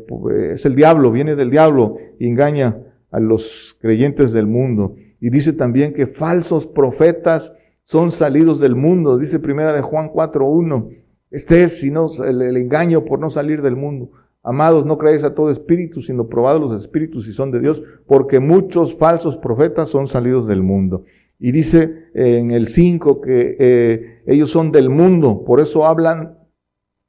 es 0.53 0.65
el 0.65 0.75
diablo, 0.75 1.11
viene 1.11 1.35
del 1.35 1.49
diablo 1.49 1.97
y 2.19 2.29
engaña 2.29 2.77
a 3.09 3.19
los 3.19 3.77
creyentes 3.81 4.31
del 4.31 4.47
mundo. 4.47 4.95
Y 5.19 5.29
dice 5.29 5.51
también 5.51 5.93
que 5.93 6.05
falsos 6.05 6.67
profetas 6.67 7.53
son 7.83 8.11
salidos 8.11 8.61
del 8.61 8.75
mundo, 8.75 9.17
dice 9.17 9.39
primera 9.39 9.73
de 9.73 9.81
Juan 9.81 10.09
4.1 10.09 11.00
este 11.31 11.63
es 11.63 11.79
sino 11.79 12.07
el, 12.23 12.57
engaño 12.57 13.05
por 13.05 13.19
no 13.19 13.29
salir 13.29 13.61
del 13.61 13.75
mundo. 13.75 14.11
Amados, 14.43 14.85
no 14.85 14.97
creáis 14.97 15.23
a 15.23 15.33
todo 15.33 15.49
espíritu, 15.49 16.01
sino 16.01 16.27
probad 16.27 16.59
los 16.59 16.79
espíritus 16.79 17.25
si 17.25 17.33
son 17.33 17.51
de 17.51 17.59
Dios, 17.59 17.81
porque 18.05 18.39
muchos 18.39 18.95
falsos 18.97 19.37
profetas 19.37 19.89
son 19.89 20.07
salidos 20.07 20.47
del 20.47 20.61
mundo. 20.61 21.03
Y 21.39 21.51
dice 21.51 22.09
en 22.13 22.51
el 22.51 22.67
5 22.67 23.21
que 23.21 23.55
eh, 23.59 24.21
ellos 24.27 24.51
son 24.51 24.71
del 24.71 24.89
mundo, 24.89 25.43
por 25.45 25.59
eso 25.59 25.85
hablan, 25.85 26.37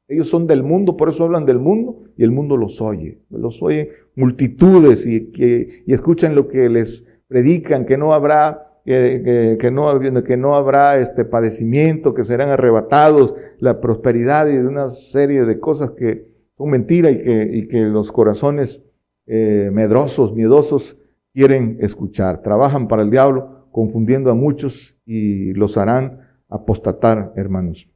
ellos 0.08 0.28
son 0.28 0.46
del 0.46 0.62
mundo, 0.62 0.96
por 0.96 1.08
eso 1.08 1.24
hablan 1.24 1.44
del 1.44 1.58
mundo, 1.58 2.04
y 2.16 2.22
el 2.22 2.30
mundo 2.30 2.56
los 2.56 2.80
oye. 2.80 3.22
Los 3.30 3.62
oye 3.62 3.90
multitudes 4.14 5.06
y, 5.06 5.30
que, 5.30 5.82
y 5.86 5.92
escuchan 5.92 6.34
lo 6.34 6.48
que 6.48 6.68
les 6.68 7.06
predican, 7.28 7.86
que 7.86 7.96
no 7.96 8.12
habrá 8.12 8.71
que, 8.84 9.70
no, 9.72 10.24
que 10.24 10.36
no 10.36 10.56
habrá 10.56 10.98
este 10.98 11.24
padecimiento, 11.24 12.14
que 12.14 12.24
serán 12.24 12.48
arrebatados, 12.50 13.34
la 13.58 13.80
prosperidad 13.80 14.48
y 14.48 14.56
de 14.56 14.66
una 14.66 14.88
serie 14.90 15.44
de 15.44 15.60
cosas 15.60 15.92
que 15.92 16.24
son 16.56 16.70
mentiras 16.70 17.12
y 17.12 17.18
que, 17.22 17.50
y 17.52 17.68
que 17.68 17.80
los 17.82 18.10
corazones 18.10 18.82
eh, 19.26 19.70
medrosos, 19.72 20.34
miedosos, 20.34 20.98
quieren 21.32 21.78
escuchar. 21.80 22.42
Trabajan 22.42 22.88
para 22.88 23.02
el 23.02 23.10
diablo, 23.10 23.68
confundiendo 23.70 24.30
a 24.30 24.34
muchos 24.34 24.98
y 25.06 25.52
los 25.54 25.76
harán 25.76 26.20
apostatar, 26.48 27.32
hermanos. 27.36 27.88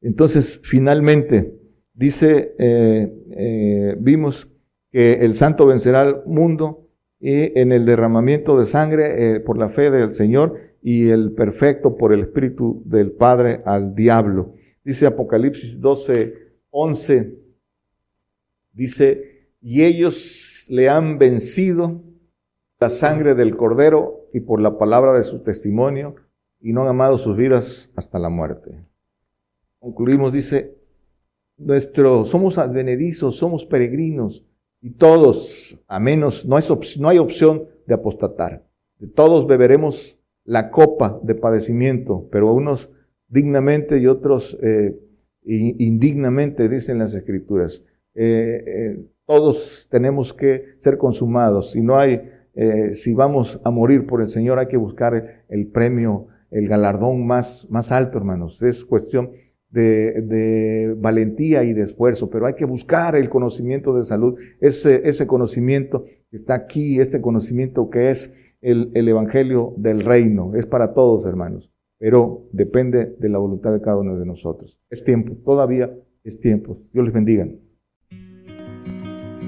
Entonces, 0.00 0.60
finalmente, 0.62 1.54
dice, 1.92 2.54
eh, 2.58 3.14
eh, 3.30 3.96
vimos 4.00 4.48
que 4.90 5.14
el 5.14 5.34
santo 5.34 5.66
vencerá 5.66 6.02
al 6.02 6.22
mundo 6.26 6.83
y 7.26 7.58
en 7.58 7.72
el 7.72 7.86
derramamiento 7.86 8.58
de 8.58 8.66
sangre 8.66 9.36
eh, 9.36 9.40
por 9.40 9.56
la 9.56 9.70
fe 9.70 9.90
del 9.90 10.14
Señor 10.14 10.58
y 10.82 11.08
el 11.08 11.32
perfecto 11.32 11.96
por 11.96 12.12
el 12.12 12.20
Espíritu 12.20 12.82
del 12.84 13.12
Padre 13.12 13.62
al 13.64 13.94
diablo. 13.94 14.52
Dice 14.84 15.06
Apocalipsis 15.06 15.80
12, 15.80 16.34
11, 16.68 17.38
dice, 18.74 19.48
y 19.62 19.84
ellos 19.84 20.66
le 20.68 20.90
han 20.90 21.16
vencido 21.16 22.02
la 22.78 22.90
sangre 22.90 23.34
del 23.34 23.56
Cordero 23.56 24.28
y 24.34 24.40
por 24.40 24.60
la 24.60 24.76
palabra 24.76 25.14
de 25.14 25.22
su 25.22 25.42
testimonio 25.42 26.16
y 26.60 26.74
no 26.74 26.82
han 26.82 26.88
amado 26.88 27.16
sus 27.16 27.38
vidas 27.38 27.90
hasta 27.96 28.18
la 28.18 28.28
muerte. 28.28 28.84
Concluimos, 29.78 30.30
dice, 30.30 30.76
nuestro, 31.56 32.26
somos 32.26 32.58
advenedizos, 32.58 33.36
somos 33.36 33.64
peregrinos, 33.64 34.44
y 34.84 34.90
todos, 34.90 35.82
a 35.88 35.98
menos, 35.98 36.44
no, 36.44 36.58
no 36.98 37.08
hay 37.08 37.16
opción 37.16 37.64
de 37.86 37.94
apostatar. 37.94 38.66
Todos 39.14 39.46
beberemos 39.46 40.20
la 40.44 40.70
copa 40.70 41.18
de 41.22 41.34
padecimiento, 41.34 42.28
pero 42.30 42.52
unos 42.52 42.90
dignamente 43.26 43.96
y 43.96 44.06
otros 44.06 44.58
eh, 44.62 44.94
indignamente, 45.42 46.68
dicen 46.68 46.98
las 46.98 47.14
escrituras. 47.14 47.82
Eh, 48.14 48.62
eh, 48.66 49.06
todos 49.24 49.88
tenemos 49.90 50.34
que 50.34 50.74
ser 50.80 50.98
consumados. 50.98 51.70
Si 51.70 51.80
no 51.80 51.96
hay, 51.96 52.30
si 52.92 53.14
vamos 53.14 53.62
a 53.64 53.70
morir 53.70 54.04
por 54.04 54.20
el 54.20 54.28
Señor, 54.28 54.58
hay 54.58 54.66
que 54.66 54.76
buscar 54.76 55.44
el 55.48 55.66
premio, 55.68 56.26
el 56.50 56.68
galardón 56.68 57.26
más, 57.26 57.66
más 57.70 57.90
alto, 57.90 58.18
hermanos. 58.18 58.60
Es 58.60 58.84
cuestión 58.84 59.30
de, 59.74 60.94
valentía 60.98 61.64
y 61.64 61.72
de 61.72 61.82
esfuerzo, 61.82 62.30
pero 62.30 62.46
hay 62.46 62.54
que 62.54 62.64
buscar 62.64 63.16
el 63.16 63.28
conocimiento 63.28 63.94
de 63.94 64.04
salud, 64.04 64.34
ese, 64.60 65.08
ese 65.08 65.26
conocimiento 65.26 66.04
que 66.30 66.36
está 66.36 66.54
aquí, 66.54 67.00
este 67.00 67.20
conocimiento 67.20 67.90
que 67.90 68.10
es 68.10 68.32
el, 68.60 68.90
el 68.94 69.08
Evangelio 69.08 69.74
del 69.76 70.04
Reino, 70.04 70.54
es 70.54 70.66
para 70.66 70.92
todos, 70.94 71.26
hermanos, 71.26 71.70
pero 71.98 72.48
depende 72.52 73.14
de 73.18 73.28
la 73.28 73.38
voluntad 73.38 73.72
de 73.72 73.80
cada 73.80 73.98
uno 73.98 74.18
de 74.18 74.26
nosotros. 74.26 74.80
Es 74.90 75.04
tiempo, 75.04 75.36
todavía 75.44 75.92
es 76.22 76.40
tiempo. 76.40 76.76
Dios 76.92 77.04
les 77.04 77.14
bendiga. 77.14 77.46